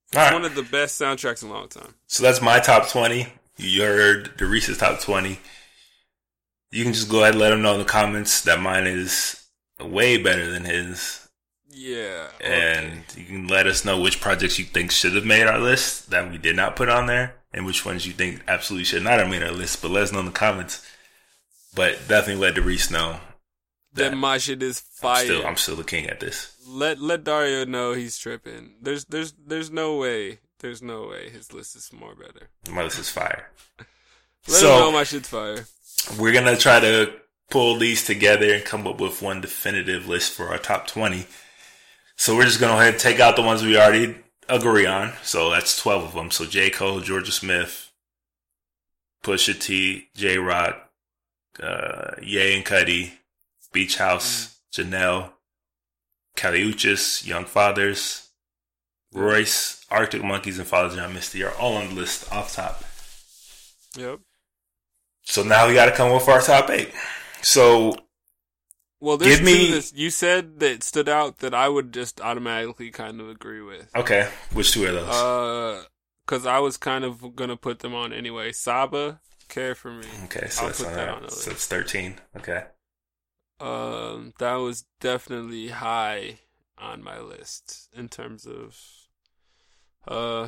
it's 0.07 0.15
right. 0.15 0.33
one 0.33 0.45
of 0.45 0.53
the 0.53 0.63
best 0.63 1.01
soundtracks 1.01 1.41
in 1.41 1.49
a 1.49 1.53
long 1.53 1.69
time. 1.69 1.95
So 2.05 2.21
that's 2.21 2.41
my 2.41 2.59
top 2.59 2.89
20. 2.89 3.27
You 3.57 3.81
heard 3.81 4.39
Reese's 4.39 4.77
top 4.77 4.99
20. 4.99 5.39
You 6.71 6.83
can 6.83 6.93
just 6.93 7.09
go 7.09 7.21
ahead 7.21 7.33
and 7.33 7.41
let 7.41 7.49
them 7.49 7.61
know 7.61 7.73
in 7.73 7.79
the 7.79 7.85
comments 7.85 8.41
that 8.41 8.59
mine 8.59 8.85
is 8.85 9.43
way 9.79 10.21
better 10.21 10.51
than 10.51 10.65
his. 10.65 11.27
Yeah, 11.75 12.27
And 12.39 13.03
you 13.17 13.25
can 13.25 13.47
let 13.47 13.65
us 13.65 13.83
know 13.83 13.99
which 13.99 14.21
projects 14.21 14.59
you 14.59 14.65
think 14.65 14.91
should 14.91 15.15
have 15.15 15.25
made 15.25 15.47
our 15.47 15.57
list 15.57 16.11
that 16.11 16.29
we 16.29 16.37
did 16.37 16.55
not 16.55 16.75
put 16.75 16.87
on 16.87 17.07
there 17.07 17.33
and 17.51 17.65
which 17.65 17.83
ones 17.83 18.05
you 18.05 18.13
think 18.13 18.43
absolutely 18.47 18.85
should 18.85 19.01
not 19.01 19.17
have 19.17 19.29
made 19.29 19.41
our 19.41 19.51
list. 19.51 19.81
But 19.81 19.89
let 19.89 20.03
us 20.03 20.11
know 20.11 20.19
in 20.19 20.25
the 20.25 20.31
comments. 20.31 20.85
But 21.73 22.07
definitely 22.07 22.35
let 22.47 22.63
Reese 22.63 22.91
know 22.91 23.19
that 23.95 24.11
that 24.11 24.15
my 24.17 24.37
shit 24.37 24.61
is 24.63 24.79
I'm 24.79 25.01
fire. 25.01 25.23
still, 25.25 25.45
I'm 25.47 25.57
still 25.57 25.75
the 25.75 25.83
king 25.83 26.07
at 26.07 26.19
this. 26.19 26.55
let 26.67 26.99
let 26.99 27.23
Dario 27.23 27.65
know 27.65 27.93
he's 27.93 28.17
tripping. 28.17 28.75
There's 28.81 29.05
there's 29.05 29.33
there's 29.45 29.71
no 29.71 29.97
way. 29.97 30.39
There's 30.59 30.81
no 30.81 31.07
way 31.07 31.29
his 31.29 31.51
list 31.53 31.75
is 31.75 31.91
more 31.91 32.15
better. 32.15 32.49
My 32.71 32.83
list 32.83 32.97
is 32.99 33.09
fire. 33.09 33.49
Let 34.47 34.57
So- 34.61 34.73
him 34.73 34.79
know 34.79 34.91
my 34.91 35.03
shit's 35.03 35.27
fire. 35.29 35.65
We're 36.19 36.33
gonna 36.33 36.55
try 36.57 36.79
to 36.79 37.13
pull 37.49 37.77
these 37.77 38.03
together 38.05 38.53
and 38.53 38.63
come 38.65 38.87
up 38.87 38.99
with 38.99 39.21
one 39.21 39.41
definitive 39.41 40.07
list 40.07 40.31
for 40.33 40.47
our 40.49 40.57
top 40.57 40.87
twenty. 40.87 41.25
So 42.15 42.35
we're 42.35 42.45
just 42.45 42.59
gonna 42.59 42.73
go 42.73 42.79
ahead 42.79 42.93
and 42.93 43.01
take 43.01 43.19
out 43.19 43.35
the 43.35 43.41
ones 43.41 43.61
we 43.63 43.77
already 43.77 44.15
agree 44.49 44.85
on. 44.85 45.13
So 45.23 45.49
that's 45.49 45.77
twelve 45.81 46.03
of 46.03 46.13
them. 46.13 46.31
So 46.31 46.45
J 46.45 46.69
Cole, 46.69 47.01
Jorja 47.01 47.31
Smith, 47.31 47.91
Pusha 49.23 49.59
T, 49.59 50.07
Jay 50.15 50.37
Rock, 50.37 50.89
uh, 51.61 52.11
Ye 52.21 52.55
and 52.55 52.65
Cudi, 52.65 53.11
Beach 53.73 53.97
House, 53.97 54.57
Janelle, 54.73 55.31
Kali 56.37 56.63
Uchis, 56.63 57.25
Young 57.27 57.43
Fathers, 57.45 58.29
Royce, 59.13 59.85
Arctic 59.91 60.23
Monkeys, 60.23 60.57
and 60.59 60.67
Father 60.67 60.95
John 60.95 61.13
Misty 61.13 61.43
are 61.43 61.53
all 61.55 61.75
on 61.75 61.89
the 61.89 61.93
list 61.95 62.31
off 62.31 62.53
top. 62.55 62.83
Yep. 63.97 64.19
So 65.23 65.43
now 65.43 65.67
we 65.67 65.73
got 65.73 65.85
to 65.85 65.91
come 65.91 66.09
up 66.11 66.21
with 66.21 66.29
our 66.29 66.41
top 66.41 66.69
eight. 66.69 66.91
So 67.41 67.95
Well, 68.99 69.17
Give 69.17 69.41
me- 69.43 69.71
that 69.71 69.91
you 69.93 70.09
said 70.09 70.59
that 70.61 70.81
stood 70.83 71.09
out 71.09 71.39
that 71.39 71.53
I 71.53 71.69
would 71.69 71.93
just 71.93 72.21
automatically 72.21 72.89
kind 72.89 73.19
of 73.21 73.29
agree 73.29 73.61
with. 73.61 73.89
okay, 73.95 74.29
which 74.53 74.71
two 74.71 74.85
are 74.85 74.91
those? 74.91 75.09
Uh, 75.09 75.83
cause 76.25 76.45
I 76.45 76.59
was 76.59 76.77
kind 76.77 77.03
of 77.05 77.35
gonna 77.35 77.57
put 77.57 77.79
them 77.79 77.93
on 77.93 78.13
anyway. 78.13 78.51
Saba, 78.53 79.19
care 79.49 79.75
for 79.75 79.91
me. 79.91 80.07
okay, 80.25 80.47
so 80.47 80.61
I'll 80.61 80.67
that's 80.67 80.79
put 80.79 80.87
on 80.87 80.93
that 80.95 81.09
on 81.09 81.21
the 81.23 81.31
So 81.31 81.51
it's 81.51 81.67
thirteen. 81.67 82.15
Okay, 82.37 82.63
Um, 83.63 84.33
that 84.39 84.55
was 84.55 84.85
definitely 84.99 85.69
high 85.69 86.39
on 86.77 87.01
my 87.03 87.19
list 87.19 87.89
in 87.95 88.09
terms 88.09 88.45
of, 88.45 88.77
uh, 90.07 90.47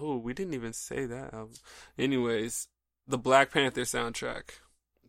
oh, 0.00 0.16
we 0.18 0.32
didn't 0.34 0.54
even 0.54 0.72
say 0.72 1.06
that. 1.06 1.34
album. 1.34 1.54
Anyways, 1.98 2.68
the 3.06 3.18
Black 3.18 3.50
Panther 3.52 3.80
soundtrack. 3.82 4.50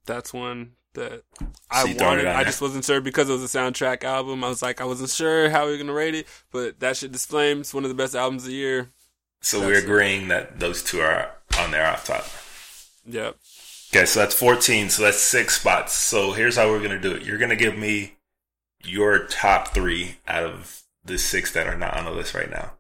That's 0.05 0.33
one 0.33 0.71
that 0.93 1.21
I 1.69 1.81
So 1.83 1.87
you 1.89 1.93
throwing 1.95 2.19
it 2.19 2.25
wanted. 2.25 2.39
I 2.39 2.43
just 2.43 2.61
wasn't 2.61 2.85
sure 2.85 3.01
because 3.01 3.29
it 3.29 3.33
was 3.33 3.43
a 3.43 3.57
soundtrack 3.57 4.03
album. 4.03 4.43
I 4.43 4.49
was 4.49 4.61
like, 4.63 4.81
I 4.81 4.85
wasn't 4.85 5.11
sure 5.11 5.49
how 5.49 5.65
we 5.65 5.73
were 5.73 5.77
gonna 5.77 5.93
rate 5.93 6.15
it, 6.15 6.27
but 6.51 6.79
that 6.79 6.97
shit 6.97 7.15
Flames, 7.15 7.73
one 7.73 7.83
of 7.83 7.89
the 7.89 7.95
best 7.95 8.15
albums 8.15 8.43
of 8.43 8.49
the 8.49 8.55
year. 8.55 8.89
so 9.41 9.59
That's 9.59 9.67
we're 9.67 9.77
it. 9.77 9.83
agreeing 9.83 10.27
that 10.29 10.59
those 10.59 10.83
two 10.83 11.01
are 11.01 11.31
on 11.59 11.69
there 11.71 11.85
off 11.85 12.05
top. 12.05 12.25
Yep. 13.05 13.35
Okay, 13.91 14.05
so 14.05 14.19
that's 14.19 14.35
fourteen. 14.35 14.89
So 14.89 15.03
that's 15.03 15.19
six 15.19 15.59
spots. 15.59 15.93
So 15.93 16.33
here's 16.33 16.57
how 16.57 16.69
we're 16.69 16.81
gonna 16.81 16.99
do 16.99 17.13
it. 17.13 17.23
You're 17.23 17.39
gonna 17.39 17.55
give 17.55 17.77
me 17.77 18.17
your 18.83 19.25
top 19.25 19.69
three 19.69 20.17
out 20.27 20.43
of 20.43 20.83
the 21.03 21.17
six 21.17 21.51
that 21.53 21.67
are 21.67 21.77
not 21.77 21.95
on 21.97 22.05
the 22.05 22.11
list 22.11 22.33
right 22.35 22.49
now, 22.49 22.73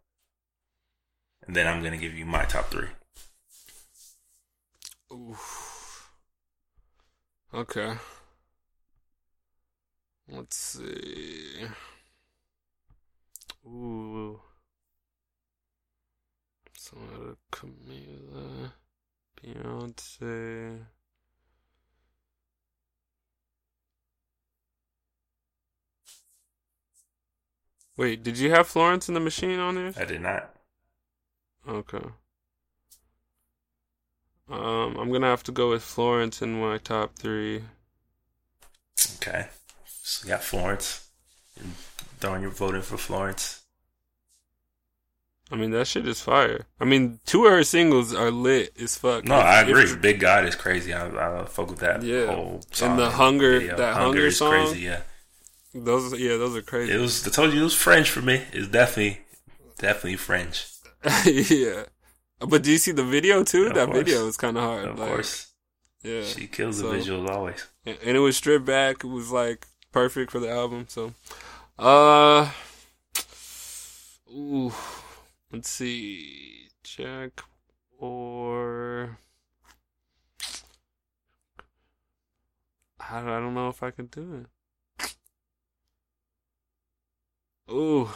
and 1.45 1.55
then 1.55 1.67
I'm 1.67 1.81
gonna 1.83 1.97
give 1.97 2.13
you 2.13 2.25
my 2.25 2.45
top 2.45 2.69
three. 2.69 2.89
Okay. 7.53 7.95
Let's 10.31 10.55
see. 10.55 11.65
Ooh. 13.65 14.39
Some 16.77 17.37
Camila, 17.51 18.73
Beyonce. 19.41 20.85
Wait, 27.99 28.23
did 28.23 28.37
you 28.37 28.49
have 28.51 28.65
Florence 28.65 29.09
and 29.09 29.15
the 29.17 29.19
Machine 29.19 29.59
on 29.59 29.75
there? 29.75 29.91
I 29.99 30.05
did 30.05 30.21
not. 30.21 30.49
Okay. 31.67 31.99
Um, 34.49 34.95
I'm 34.97 35.11
gonna 35.11 35.27
have 35.27 35.43
to 35.43 35.51
go 35.51 35.69
with 35.71 35.83
Florence 35.83 36.41
in 36.41 36.61
my 36.61 36.77
top 36.77 37.15
three. 37.17 37.61
Okay. 39.17 39.47
So 39.85 40.25
you 40.25 40.29
got 40.33 40.41
Florence. 40.43 41.09
You're 41.57 41.73
throwing 42.21 42.41
your 42.41 42.51
voting 42.51 42.83
for 42.83 42.95
Florence. 42.95 43.63
I 45.51 45.57
mean, 45.57 45.71
that 45.71 45.85
shit 45.87 46.07
is 46.07 46.21
fire. 46.21 46.67
I 46.79 46.85
mean, 46.85 47.19
two 47.25 47.47
of 47.47 47.51
her 47.51 47.65
singles 47.65 48.13
are 48.13 48.31
lit 48.31 48.71
as 48.81 48.95
fuck. 48.97 49.25
No, 49.25 49.35
I 49.35 49.59
agree. 49.59 49.93
Big 49.97 50.21
God 50.21 50.45
is 50.45 50.55
crazy. 50.55 50.93
I, 50.93 51.41
I 51.41 51.43
fuck 51.45 51.69
with 51.69 51.79
that 51.79 52.01
Yeah. 52.01 52.27
whole 52.33 52.61
song. 52.71 52.91
And 52.91 52.99
the 52.99 53.09
Hunger- 53.09 53.59
video. 53.59 53.75
that 53.75 53.93
Hunger 53.95 54.27
is 54.27 54.37
song? 54.37 54.51
crazy. 54.51 54.79
Yeah, 54.85 55.01
those, 55.73 56.17
yeah, 56.19 56.37
those 56.37 56.55
are 56.55 56.61
crazy. 56.61 56.93
it 56.93 56.97
was. 56.97 57.25
I 57.27 57.31
told 57.31 57.53
you 57.53 57.61
it 57.61 57.63
was 57.63 57.75
French 57.75 58.09
for 58.09 58.21
me. 58.21 58.43
It's 58.53 58.67
definitely, 58.67 59.21
definitely 59.77 60.17
French. 60.17 60.67
yeah. 61.25 61.83
But 62.39 62.63
do 62.63 62.71
you 62.71 62.77
see 62.77 62.91
the 62.91 63.03
video 63.03 63.43
too? 63.43 63.67
Of 63.67 63.75
that 63.75 63.87
course. 63.87 63.97
video 63.99 64.25
was 64.25 64.37
kind 64.37 64.57
of 64.57 64.63
hard. 64.63 64.85
Of 64.87 64.99
like, 64.99 65.09
course, 65.09 65.51
Yeah. 66.03 66.23
she 66.23 66.47
kills 66.47 66.79
the 66.81 66.87
visuals 66.87 67.29
always. 67.29 67.65
and 67.85 67.97
it 68.03 68.19
was 68.19 68.37
stripped 68.37 68.65
back. 68.65 69.03
It 69.03 69.07
was 69.07 69.31
like 69.31 69.67
perfect 69.91 70.31
for 70.31 70.39
the 70.39 70.49
album. 70.49 70.85
So, 70.89 71.13
uh, 71.77 72.51
ooh, 74.33 74.71
let's 75.51 75.69
see, 75.69 76.69
Jack 76.83 77.41
or 77.97 79.17
I 82.99 83.21
don't 83.21 83.53
know 83.53 83.69
if 83.69 83.81
I 83.83 83.91
can 83.91 84.05
do 84.07 84.35
it. 84.45 84.45
Ooh, 87.71 88.09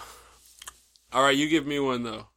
all 1.11 1.23
right, 1.23 1.35
you 1.35 1.47
give 1.47 1.65
me 1.67 1.79
one 1.79 2.03
though. 2.03 2.27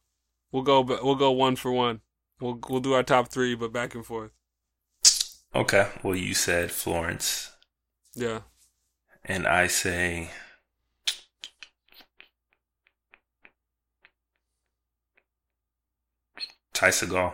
We'll 0.51 0.63
go. 0.63 0.81
We'll 0.81 1.15
go 1.15 1.31
one 1.31 1.55
for 1.55 1.71
one. 1.71 2.01
We'll 2.39 2.59
we'll 2.69 2.79
do 2.79 2.93
our 2.93 3.03
top 3.03 3.29
three, 3.29 3.55
but 3.55 3.73
back 3.73 3.95
and 3.95 4.05
forth. 4.05 4.31
Okay. 5.55 5.89
Well, 6.03 6.15
you 6.15 6.33
said 6.33 6.71
Florence, 6.71 7.51
Yeah. 8.13 8.41
and 9.25 9.47
I 9.47 9.67
say 9.67 10.29
Ty 16.73 16.89
Segall, 16.89 17.33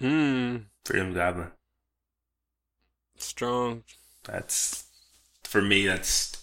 Hmm. 0.00 0.56
Freedom 0.84 1.12
Goblin. 1.14 1.52
Strong. 3.16 3.84
That's 4.24 4.84
for 5.44 5.60
me. 5.62 5.86
That's 5.86 6.37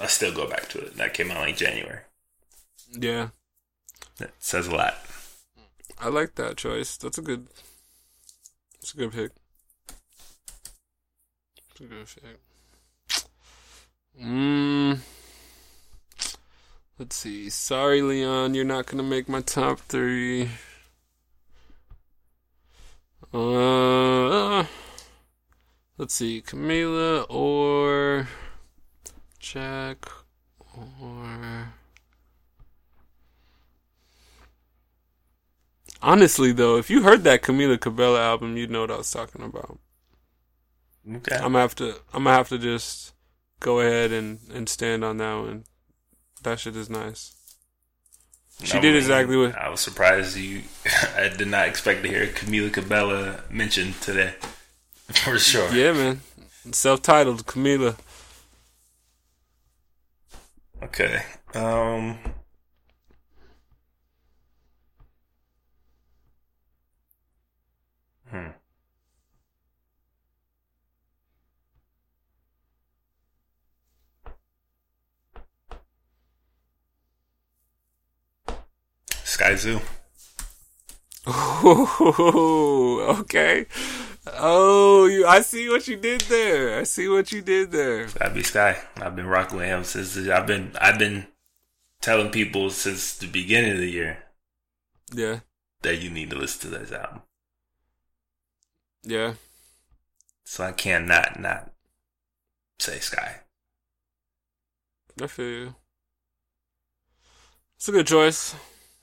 I 0.00 0.06
still 0.06 0.32
go 0.32 0.48
back 0.48 0.68
to 0.70 0.78
it. 0.78 0.96
That 0.96 1.14
came 1.14 1.30
out 1.30 1.40
like 1.40 1.56
January. 1.56 2.00
Yeah. 2.92 3.28
That 4.18 4.32
says 4.38 4.66
a 4.66 4.74
lot. 4.74 4.96
I 5.98 6.08
like 6.08 6.34
that 6.36 6.56
choice. 6.56 6.96
That's 6.96 7.18
a 7.18 7.22
good. 7.22 7.48
That's 8.80 8.94
a 8.94 8.96
good 8.96 9.12
pick. 9.12 9.32
That's 11.68 11.80
a 11.80 11.84
good 11.84 12.06
pick. 12.06 12.38
Mm. 14.22 14.98
Let's 16.98 17.16
see. 17.16 17.48
Sorry, 17.50 18.02
Leon, 18.02 18.54
you're 18.54 18.64
not 18.64 18.86
gonna 18.86 19.02
make 19.02 19.28
my 19.28 19.40
top 19.40 19.80
three. 19.80 20.50
Uh, 23.32 24.64
let's 25.98 26.14
see, 26.14 26.40
Camila 26.40 27.26
or 27.28 28.26
Jack 29.52 30.06
or. 30.76 31.68
Honestly, 36.02 36.52
though, 36.52 36.76
if 36.76 36.90
you 36.90 37.02
heard 37.02 37.24
that 37.24 37.42
Camila 37.42 37.80
Cabello 37.80 38.18
album, 38.18 38.56
you'd 38.56 38.70
know 38.70 38.82
what 38.82 38.90
I 38.90 38.98
was 38.98 39.10
talking 39.10 39.42
about. 39.42 39.78
Okay. 41.10 41.36
I'm 41.36 41.52
gonna 41.52 41.60
have 41.60 41.74
to. 41.76 41.94
I'm 42.12 42.24
gonna 42.24 42.36
have 42.36 42.50
to 42.50 42.58
just 42.58 43.14
go 43.60 43.80
ahead 43.80 44.12
and 44.12 44.38
and 44.52 44.68
stand 44.68 45.02
on 45.02 45.16
that 45.16 45.34
one. 45.34 45.64
That 46.42 46.60
shit 46.60 46.76
is 46.76 46.90
nice. 46.90 47.34
She 48.62 48.76
I 48.76 48.80
did 48.80 48.96
exactly 48.96 49.36
what- 49.36 49.56
I 49.56 49.68
was 49.70 49.80
surprised 49.80 50.36
you. 50.36 50.62
I 51.16 51.28
did 51.28 51.48
not 51.48 51.68
expect 51.68 52.02
to 52.02 52.08
hear 52.08 52.26
Camila 52.26 52.72
Cabello 52.72 53.40
mentioned 53.50 54.00
today, 54.02 54.34
for 55.08 55.38
sure. 55.38 55.72
Yeah, 55.72 55.92
man. 55.92 56.20
Self-titled 56.72 57.46
Camila. 57.46 57.96
Okay. 60.82 61.22
Um. 61.54 62.18
Hmm. 68.30 68.50
Skyzoo. 79.24 79.80
Ooh, 81.64 83.00
okay. 83.20 83.66
Oh, 84.38 85.06
you. 85.06 85.26
I 85.26 85.40
see 85.42 85.68
what 85.68 85.86
you 85.88 85.96
did 85.96 86.22
there. 86.22 86.78
I 86.80 86.84
see 86.84 87.08
what 87.08 87.30
you 87.32 87.42
did 87.42 87.72
there. 87.72 88.14
That'd 88.14 88.34
be 88.34 88.42
Sky. 88.42 88.82
I've 88.96 89.16
been 89.16 89.26
rocking 89.26 89.56
with 89.58 89.66
him 89.66 89.82
since 89.84 90.14
the, 90.14 90.32
I've 90.36 90.46
been 90.46 90.76
I've 90.80 90.98
been 90.98 91.28
telling 92.00 92.30
people 92.30 92.70
since 92.70 93.16
the 93.16 93.26
beginning 93.28 93.72
of 93.72 93.78
the 93.78 93.90
year 93.90 94.24
Yeah, 95.12 95.40
that 95.82 95.96
you 95.96 96.08
need 96.10 96.30
to 96.30 96.36
listen 96.36 96.70
to 96.70 96.78
this 96.78 96.92
album. 96.92 97.22
yeah. 99.02 99.34
So 100.44 100.64
I 100.64 100.72
can't 100.72 101.06
not 101.06 101.38
not 101.38 101.72
say 102.80 102.98
Sky. 102.98 103.42
I 105.20 105.26
feel 105.26 105.46
you. 105.50 105.74
It's 107.76 107.88
a 107.88 107.92
good 107.92 108.06
choice. 108.06 108.54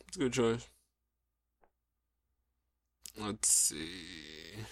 It's 0.07 0.17
a 0.17 0.19
good 0.19 0.33
choice. 0.33 0.67
Let's 3.17 3.49
see. 3.49 4.65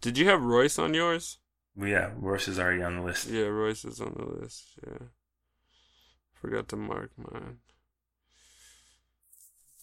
Did 0.00 0.16
you 0.16 0.28
have 0.28 0.42
Royce 0.42 0.78
on 0.78 0.94
yours? 0.94 1.38
Yeah, 1.76 2.10
Royce 2.16 2.48
is 2.48 2.58
already 2.58 2.82
on 2.82 2.96
the 2.96 3.02
list. 3.02 3.28
Yeah, 3.28 3.44
Royce 3.44 3.84
is 3.84 4.00
on 4.00 4.14
the 4.16 4.42
list. 4.42 4.78
Yeah. 4.86 5.06
Forgot 6.34 6.68
to 6.68 6.76
mark 6.76 7.10
mine. 7.16 7.58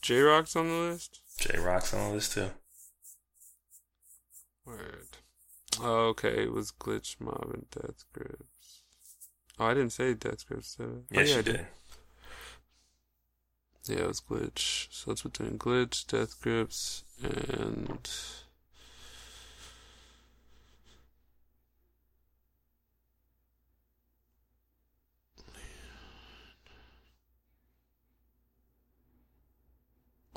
Jay 0.01 0.19
Rock's 0.19 0.55
on 0.55 0.67
the 0.67 0.73
list? 0.73 1.21
Jay 1.39 1.57
Rock's 1.59 1.93
on 1.93 2.09
the 2.09 2.15
list 2.15 2.33
too. 2.33 2.49
Word. 4.65 5.07
Oh, 5.81 6.07
okay. 6.07 6.43
It 6.43 6.51
was 6.51 6.71
Glitch 6.71 7.19
Mob 7.19 7.51
and 7.53 7.69
Death 7.69 8.03
Grips. 8.13 8.81
Oh, 9.59 9.65
I 9.65 9.73
didn't 9.73 9.91
say 9.91 10.13
Death 10.13 10.47
Grips, 10.47 10.75
did 10.75 10.87
I? 10.87 10.89
Yes, 10.89 10.99
oh, 11.11 11.21
yeah, 11.21 11.23
you 11.25 11.33
I 11.33 11.41
did. 11.41 11.45
did. 11.45 11.67
Yeah, 13.87 14.03
it 14.03 14.07
was 14.07 14.21
Glitch. 14.21 14.87
So 14.91 15.11
it's 15.11 15.21
between 15.21 15.57
Glitch, 15.57 16.05
Death 16.07 16.41
Grips, 16.41 17.03
and. 17.23 18.09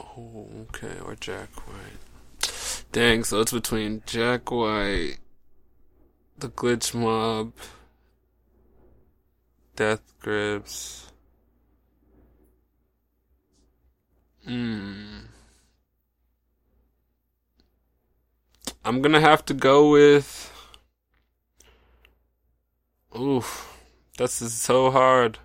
Oh, 0.01 0.49
okay, 0.63 0.99
or 1.05 1.15
Jack 1.15 1.51
White. 1.69 2.85
Dang, 2.93 3.23
so 3.23 3.41
it's 3.41 3.53
between 3.53 4.03
Jack 4.07 4.51
White, 4.51 5.19
the 6.39 6.49
Glitch 6.49 6.95
Mob, 6.95 7.53
Death 9.77 10.03
Grips. 10.21 11.13
Hmm. 14.45 15.19
I'm 18.85 19.03
gonna 19.03 19.21
have 19.21 19.45
to 19.47 19.55
go 19.55 19.91
with. 19.91 20.51
Oof, 23.19 23.79
this 24.17 24.41
is 24.41 24.55
so 24.55 24.91
hard. 24.91 25.39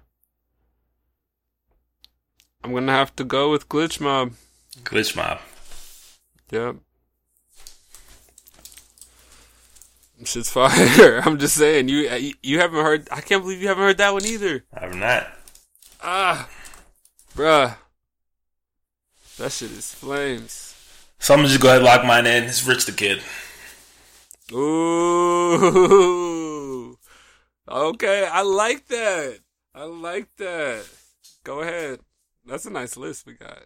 I'm 2.64 2.74
gonna 2.74 2.94
have 2.94 3.16
to 3.18 3.24
go 3.24 3.52
with 3.52 3.70
Glitch 3.70 4.00
Mob. 4.00 4.34
Glitch 4.84 5.16
Mob. 5.16 5.40
Yep. 6.52 6.76
Shit's 10.24 10.50
fire. 10.52 11.22
I'm 11.26 11.38
just 11.40 11.56
saying 11.58 11.90
you 11.90 12.10
you- 12.10 12.34
you 12.42 12.60
haven't 12.60 12.84
heard. 12.84 13.08
I 13.12 13.22
can't 13.22 13.42
believe 13.44 13.62
you 13.62 13.68
haven't 13.68 13.84
heard 13.84 13.98
that 13.98 14.14
one 14.14 14.26
either. 14.26 14.64
I've 14.74 14.96
not. 14.96 15.28
Ah, 16.02 16.48
bruh, 17.36 17.76
that 19.38 19.52
shit 19.52 19.72
is 19.72 19.94
flames. 19.94 20.74
So 21.20 21.34
I'm 21.34 21.40
gonna 21.40 21.50
just 21.50 21.62
go 21.62 21.68
ahead 21.70 21.80
and 21.80 21.86
lock 21.86 22.06
mine 22.06 22.26
in. 22.28 22.44
It's 22.44 22.66
Rich 22.66 22.86
the 22.86 22.92
Kid. 22.92 23.22
Ooh, 25.66 26.98
okay, 27.68 28.28
I 28.32 28.42
like 28.44 28.88
that. 28.88 29.40
I 29.74 29.84
like 29.84 30.30
that. 30.38 30.86
Go 31.44 31.62
ahead. 31.62 32.00
That's 32.46 32.66
a 32.66 32.70
nice 32.70 32.96
list 32.96 33.26
we 33.26 33.34
got. 33.34 33.64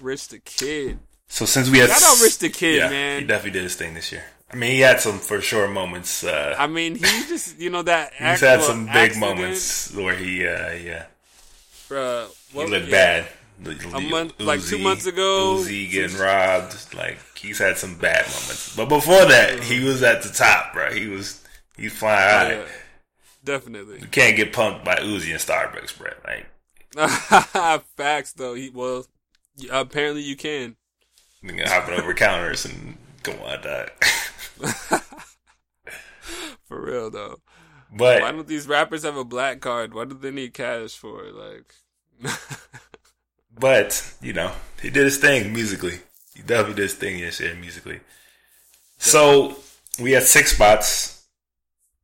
Rich 0.00 0.28
the 0.28 0.38
Kid. 0.38 0.98
So 1.28 1.44
since 1.44 1.70
we 1.70 1.78
had 1.78 1.90
Shout 1.90 2.02
out 2.02 2.22
Rich 2.22 2.38
the 2.38 2.48
Kid, 2.48 2.78
yeah, 2.78 2.90
man. 2.90 3.20
he 3.20 3.26
definitely 3.26 3.58
did 3.58 3.64
his 3.64 3.76
thing 3.76 3.94
this 3.94 4.12
year. 4.12 4.24
I 4.50 4.56
mean, 4.56 4.70
he 4.70 4.80
had 4.80 5.00
some 5.00 5.18
for 5.18 5.40
sure 5.40 5.66
moments. 5.68 6.22
Uh, 6.22 6.54
I 6.56 6.66
mean, 6.66 6.94
he 6.94 7.00
just 7.00 7.58
you 7.58 7.70
know 7.70 7.82
that. 7.82 8.12
he's 8.18 8.40
had 8.40 8.62
some 8.62 8.86
big 8.86 8.94
accident, 8.94 9.36
moments 9.36 9.94
where 9.94 10.14
he, 10.14 10.46
uh, 10.46 10.72
yeah, 10.72 11.06
bruh. 11.88 12.28
he 12.50 12.58
well, 12.58 12.68
looked 12.68 12.86
yeah. 12.86 12.90
bad. 12.90 13.26
A 13.94 14.00
month- 14.00 14.40
like 14.40 14.62
two 14.62 14.78
months 14.78 15.06
ago, 15.06 15.56
Uzi 15.58 15.90
getting 15.90 16.18
robbed. 16.18 16.94
Like 16.94 17.18
he's 17.36 17.58
had 17.58 17.78
some 17.78 17.96
bad 17.96 18.26
moments, 18.26 18.76
but 18.76 18.88
before 18.88 19.24
that, 19.26 19.62
he 19.62 19.82
was 19.82 20.02
at 20.02 20.22
the 20.22 20.28
top, 20.28 20.72
bro. 20.72 20.92
He 20.92 21.06
was 21.06 21.42
he's 21.76 21.92
flying 21.92 22.18
high. 22.18 22.52
Yeah, 22.56 22.64
definitely. 23.44 24.00
You 24.00 24.08
can't 24.08 24.36
get 24.36 24.52
punked 24.52 24.84
by 24.84 24.96
Uzi 24.96 25.30
and 25.30 25.40
Starbucks, 25.40 25.96
bro. 25.96 26.10
Like 26.24 26.46
Facts 27.96 28.32
though. 28.32 28.54
He, 28.54 28.70
well, 28.70 29.06
apparently 29.70 30.22
you 30.22 30.36
can. 30.36 30.76
nigga 31.44 31.68
hopping 31.68 31.94
over 31.98 32.14
counters 32.14 32.64
and 32.64 32.96
come 33.22 33.36
on, 33.40 33.60
that. 33.62 33.90
For 36.64 36.80
real 36.84 37.10
though. 37.10 37.40
But 37.96 38.22
Why 38.22 38.32
don't 38.32 38.48
these 38.48 38.66
rappers 38.66 39.04
have 39.04 39.16
a 39.16 39.24
black 39.24 39.60
card? 39.60 39.94
Why 39.94 40.04
do 40.04 40.14
they 40.14 40.30
need 40.32 40.54
cash 40.54 40.92
for? 40.96 41.22
Like, 41.30 41.74
But, 43.56 44.14
you 44.20 44.32
know, 44.32 44.52
he 44.82 44.90
did 44.90 45.04
his 45.04 45.18
thing 45.18 45.52
musically. 45.52 46.00
He 46.34 46.42
definitely 46.42 46.74
did 46.74 46.82
his 46.82 46.94
thing 46.94 47.20
yesterday 47.20 47.58
musically. 47.60 48.00
So 48.98 49.56
we 50.00 50.12
had 50.12 50.24
six 50.24 50.52
spots 50.54 51.26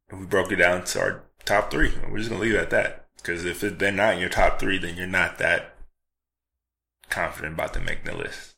and 0.09 0.21
we 0.21 0.27
broke 0.27 0.53
it 0.53 0.57
down 0.57 0.85
to 0.85 1.01
our 1.01 1.23
top 1.45 1.73
three. 1.73 1.93
We're 2.09 2.19
just 2.19 2.31
gonna 2.31 2.43
leave 2.43 2.55
it 2.55 2.61
at 2.61 2.71
that. 2.71 3.07
Because 3.17 3.45
if 3.45 3.61
they're 3.61 3.91
not 3.91 4.15
in 4.15 4.21
your 4.21 4.29
top 4.29 4.61
three, 4.61 4.79
then 4.79 4.97
you're 4.97 5.07
not 5.09 5.39
that 5.39 5.75
confident 7.11 7.55
about 7.55 7.73
them 7.74 7.85
making 7.85 8.05
the 8.05 8.16
list. 8.16 8.55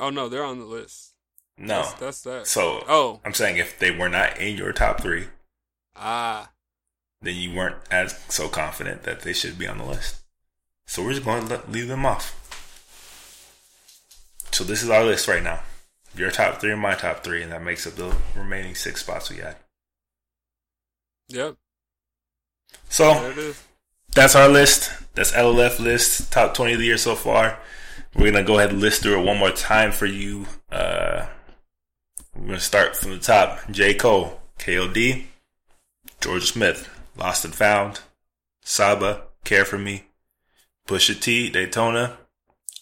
oh 0.00 0.10
no, 0.10 0.28
they're 0.28 0.44
on 0.44 0.58
the 0.58 0.64
list. 0.66 1.12
No. 1.58 1.82
That's, 1.82 1.92
that's 1.94 2.20
that. 2.22 2.46
So 2.46 2.84
Oh, 2.88 3.20
I'm 3.24 3.32
saying 3.34 3.56
if 3.56 3.78
they 3.78 3.90
were 3.90 4.08
not 4.10 4.38
in 4.38 4.56
your 4.56 4.72
top 4.72 5.00
three, 5.00 5.28
ah, 5.94 6.50
then 7.22 7.36
you 7.36 7.54
weren't 7.54 7.76
as 7.90 8.18
so 8.28 8.48
confident 8.48 9.04
that 9.04 9.20
they 9.20 9.32
should 9.32 9.58
be 9.58 9.66
on 9.66 9.78
the 9.78 9.84
list. 9.84 10.22
So 10.86 11.02
we're 11.02 11.14
just 11.14 11.24
going 11.24 11.48
to 11.48 11.62
leave 11.68 11.88
them 11.88 12.04
off. 12.06 12.34
So 14.52 14.64
this 14.64 14.82
is 14.82 14.90
our 14.90 15.04
list 15.04 15.28
right 15.28 15.42
now. 15.42 15.60
Your 16.14 16.30
top 16.30 16.60
three 16.60 16.72
and 16.72 16.80
my 16.80 16.94
top 16.94 17.24
three, 17.24 17.42
and 17.42 17.52
that 17.52 17.62
makes 17.62 17.86
up 17.86 17.94
the 17.94 18.14
remaining 18.34 18.74
six 18.74 19.00
spots 19.00 19.28
we 19.30 19.36
had. 19.38 19.56
yep, 21.28 21.56
there 22.70 22.80
So 22.88 23.30
it 23.30 23.38
is. 23.38 23.62
That's 24.16 24.34
our 24.34 24.48
list. 24.48 24.90
That's 25.14 25.32
LLF 25.32 25.78
list, 25.78 26.32
top 26.32 26.54
20 26.54 26.72
of 26.72 26.78
the 26.78 26.86
year 26.86 26.96
so 26.96 27.14
far. 27.14 27.58
We're 28.14 28.32
going 28.32 28.42
to 28.42 28.44
go 28.44 28.56
ahead 28.56 28.70
and 28.70 28.80
list 28.80 29.02
through 29.02 29.20
it 29.20 29.26
one 29.26 29.36
more 29.36 29.50
time 29.50 29.92
for 29.92 30.06
you. 30.06 30.46
Uh, 30.72 31.26
we're 32.34 32.46
going 32.46 32.54
to 32.54 32.60
start 32.60 32.96
from 32.96 33.10
the 33.10 33.18
top. 33.18 33.60
J. 33.70 33.92
Cole, 33.92 34.40
KOD, 34.58 35.26
Jorja 36.22 36.40
Smith, 36.40 36.88
Lost 37.18 37.44
and 37.44 37.54
Found, 37.56 38.00
Saba, 38.62 39.24
Care 39.44 39.66
for 39.66 39.76
Me, 39.76 40.04
Pusha 40.88 41.20
T, 41.20 41.50
Daytona, 41.50 42.16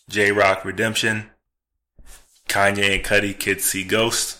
Jay 0.09 0.31
Rock, 0.31 0.65
Redemption, 0.65 1.31
Kanye 2.49 2.95
and 2.95 3.05
Cudi, 3.05 3.37
Kids 3.37 3.65
See 3.65 3.83
Ghost, 3.83 4.39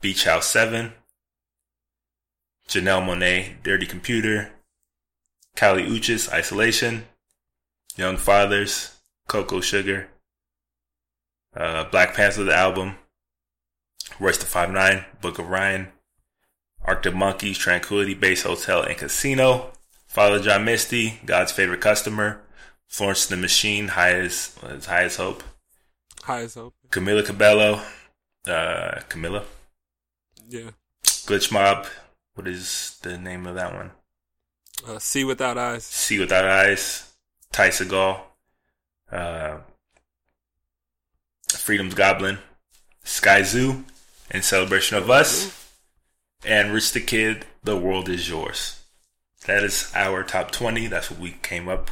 Beach 0.00 0.24
House 0.24 0.48
7, 0.48 0.92
Janelle 2.66 3.06
Monae, 3.06 3.62
Dirty 3.62 3.86
Computer, 3.86 4.50
Kali 5.60 5.82
Uchis, 5.82 6.32
Isolation, 6.32 7.04
Young 7.94 8.16
Fathers, 8.16 8.96
Cocoa 9.28 9.60
Sugar, 9.60 10.08
uh, 11.54 11.84
Black 11.84 12.14
Panther, 12.14 12.44
the 12.44 12.54
album, 12.54 12.96
Royce 14.18 14.38
da 14.38 14.46
5'9, 14.46 15.04
Book 15.20 15.38
of 15.38 15.50
Ryan, 15.50 15.88
Arctic 16.82 17.14
Monkeys, 17.14 17.58
Tranquility 17.58 18.14
Base 18.14 18.44
Hotel 18.44 18.80
and 18.80 18.96
Casino, 18.96 19.72
Father 20.06 20.40
John 20.40 20.64
Misty, 20.64 21.20
God's 21.26 21.52
Favorite 21.52 21.82
Customer, 21.82 22.40
Florence 22.88 23.26
the 23.26 23.36
Machine, 23.36 23.88
High 23.88 24.14
as, 24.14 24.56
as 24.66 24.86
High 24.86 25.08
Hope, 25.08 25.42
High 26.22 26.40
as 26.40 26.54
hope. 26.54 26.72
Camila 26.88 27.22
Cabello, 27.22 27.82
uh, 28.48 29.00
Camilla, 29.10 29.44
Yeah. 30.48 30.70
Glitch 31.04 31.52
Mob, 31.52 31.86
what 32.32 32.48
is 32.48 32.98
the 33.02 33.18
name 33.18 33.46
of 33.46 33.56
that 33.56 33.74
one? 33.74 33.90
Uh, 34.86 34.98
See 34.98 35.24
without 35.24 35.58
eyes. 35.58 35.84
See 35.84 36.18
Without 36.18 36.44
Eyes, 36.44 37.12
Ty 37.52 37.68
Segall, 37.68 38.20
uh, 39.12 39.58
Freedom's 41.48 41.94
Goblin, 41.94 42.38
Skyzoo, 43.04 43.84
in 44.30 44.42
celebration 44.42 44.96
of 44.96 45.10
us, 45.10 45.72
and 46.44 46.72
Rich 46.72 46.92
the 46.92 47.00
Kid, 47.00 47.44
The 47.62 47.76
World 47.76 48.08
Is 48.08 48.28
Yours. 48.28 48.82
That 49.46 49.64
is 49.64 49.90
our 49.94 50.22
top 50.22 50.50
20. 50.50 50.86
That's 50.86 51.10
what 51.10 51.20
we 51.20 51.32
came 51.42 51.68
up. 51.68 51.90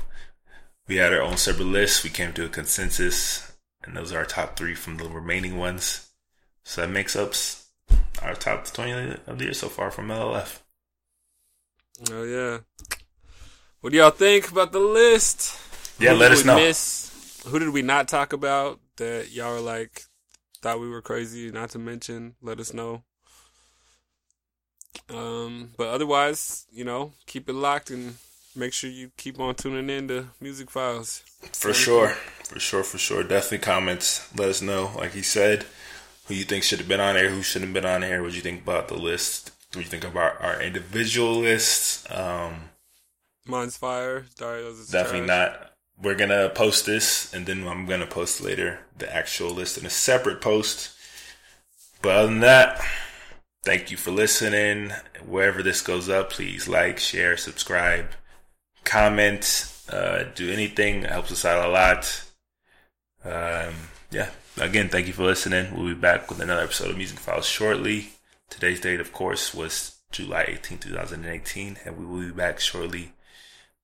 We 0.86 0.96
had 0.96 1.12
our 1.12 1.22
own 1.22 1.36
separate 1.36 1.64
list. 1.64 2.04
We 2.04 2.10
came 2.10 2.32
to 2.34 2.44
a 2.44 2.48
consensus, 2.48 3.52
and 3.82 3.96
those 3.96 4.12
are 4.12 4.18
our 4.18 4.24
top 4.24 4.56
three 4.56 4.74
from 4.74 4.96
the 4.96 5.08
remaining 5.08 5.58
ones. 5.58 6.08
So 6.64 6.82
that 6.82 6.88
makes 6.88 7.16
up 7.16 7.34
our 8.22 8.34
top 8.34 8.66
20 8.66 9.18
of 9.26 9.38
the 9.38 9.44
year 9.44 9.54
so 9.54 9.68
far 9.68 9.90
from 9.90 10.08
LLF. 10.08 10.60
Oh 12.10 12.22
yeah. 12.22 12.58
What 13.80 13.92
do 13.92 13.98
y'all 13.98 14.10
think 14.10 14.50
about 14.50 14.72
the 14.72 14.80
list? 14.80 15.58
Yeah, 16.00 16.12
Who 16.12 16.18
let 16.18 16.32
us 16.32 16.44
know. 16.44 16.56
Miss? 16.56 17.42
Who 17.46 17.58
did 17.58 17.70
we 17.70 17.82
not 17.82 18.08
talk 18.08 18.32
about 18.32 18.80
that 18.96 19.30
y'all 19.30 19.54
were 19.54 19.60
like 19.60 20.02
thought 20.62 20.80
we 20.80 20.88
were 20.88 21.02
crazy 21.02 21.50
not 21.50 21.70
to 21.70 21.78
mention? 21.78 22.34
Let 22.42 22.60
us 22.60 22.72
know. 22.72 23.02
Um, 25.08 25.70
but 25.76 25.88
otherwise, 25.88 26.66
you 26.70 26.84
know, 26.84 27.12
keep 27.26 27.48
it 27.48 27.54
locked 27.54 27.90
and 27.90 28.16
make 28.54 28.72
sure 28.72 28.90
you 28.90 29.10
keep 29.16 29.38
on 29.40 29.54
tuning 29.54 29.88
in 29.88 30.08
to 30.08 30.26
Music 30.40 30.70
Files. 30.70 31.22
For 31.52 31.72
sure. 31.72 32.08
For 32.44 32.58
sure, 32.58 32.82
for 32.82 32.98
sure. 32.98 33.22
Definitely 33.22 33.58
comments. 33.58 34.28
Let 34.36 34.48
us 34.48 34.62
know, 34.62 34.92
like 34.96 35.12
he 35.12 35.22
said, 35.22 35.66
who 36.26 36.34
you 36.34 36.44
think 36.44 36.64
should 36.64 36.78
have 36.78 36.88
been 36.88 37.00
on 37.00 37.14
there, 37.14 37.30
who 37.30 37.42
shouldn't 37.42 37.74
have 37.74 37.82
been 37.82 37.90
on 37.90 38.00
there. 38.02 38.22
What 38.22 38.30
do 38.30 38.36
you 38.36 38.42
think 38.42 38.62
about 38.62 38.88
the 38.88 38.96
list? 38.96 39.52
What 39.72 39.84
you 39.84 39.90
think 39.90 40.04
about 40.04 40.42
our 40.42 40.62
individual 40.62 41.36
lists? 41.36 42.06
Um, 42.10 42.70
Mine's 43.46 43.76
fire. 43.76 44.24
Dario's 44.36 44.78
is 44.78 44.88
definitely 44.88 45.26
trash. 45.26 45.52
not. 45.52 45.72
We're 46.00 46.14
gonna 46.14 46.48
post 46.50 46.86
this, 46.86 47.32
and 47.34 47.44
then 47.44 47.66
I'm 47.66 47.86
gonna 47.86 48.06
post 48.06 48.40
later 48.40 48.80
the 48.96 49.12
actual 49.14 49.50
list 49.50 49.76
in 49.76 49.84
a 49.84 49.90
separate 49.90 50.40
post. 50.40 50.90
But 52.00 52.16
other 52.16 52.28
than 52.28 52.40
that, 52.40 52.80
thank 53.64 53.90
you 53.90 53.96
for 53.96 54.10
listening. 54.10 54.92
Wherever 55.26 55.62
this 55.62 55.82
goes 55.82 56.08
up, 56.08 56.30
please 56.30 56.68
like, 56.68 56.98
share, 56.98 57.36
subscribe, 57.36 58.10
comment, 58.84 59.70
uh, 59.90 60.24
do 60.34 60.50
anything. 60.50 61.02
It 61.02 61.10
helps 61.10 61.32
us 61.32 61.44
out 61.44 61.68
a 61.68 61.70
lot. 61.70 62.24
Um, 63.24 63.74
yeah. 64.10 64.30
Again, 64.56 64.88
thank 64.88 65.06
you 65.06 65.12
for 65.12 65.24
listening. 65.24 65.76
We'll 65.76 65.88
be 65.88 65.94
back 65.94 66.30
with 66.30 66.40
another 66.40 66.62
episode 66.62 66.90
of 66.90 66.96
Music 66.96 67.18
Files 67.18 67.46
shortly. 67.46 68.12
Today's 68.48 68.80
date, 68.80 69.00
of 69.00 69.12
course, 69.12 69.54
was 69.54 70.00
July 70.10 70.44
18, 70.48 70.78
2018, 70.78 71.78
and 71.84 71.96
we 71.96 72.04
will 72.06 72.28
be 72.28 72.32
back 72.34 72.60
shortly 72.60 73.12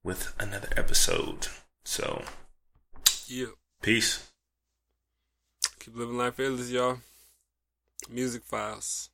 with 0.02 0.34
another 0.38 0.68
episode. 0.76 1.48
So, 1.84 2.24
Yeah. 3.26 3.52
peace. 3.82 4.30
Keep 5.80 5.96
living 5.96 6.16
life 6.16 6.36
fearless, 6.36 6.70
y'all. 6.70 7.00
Music 8.08 8.42
Files. 8.44 9.10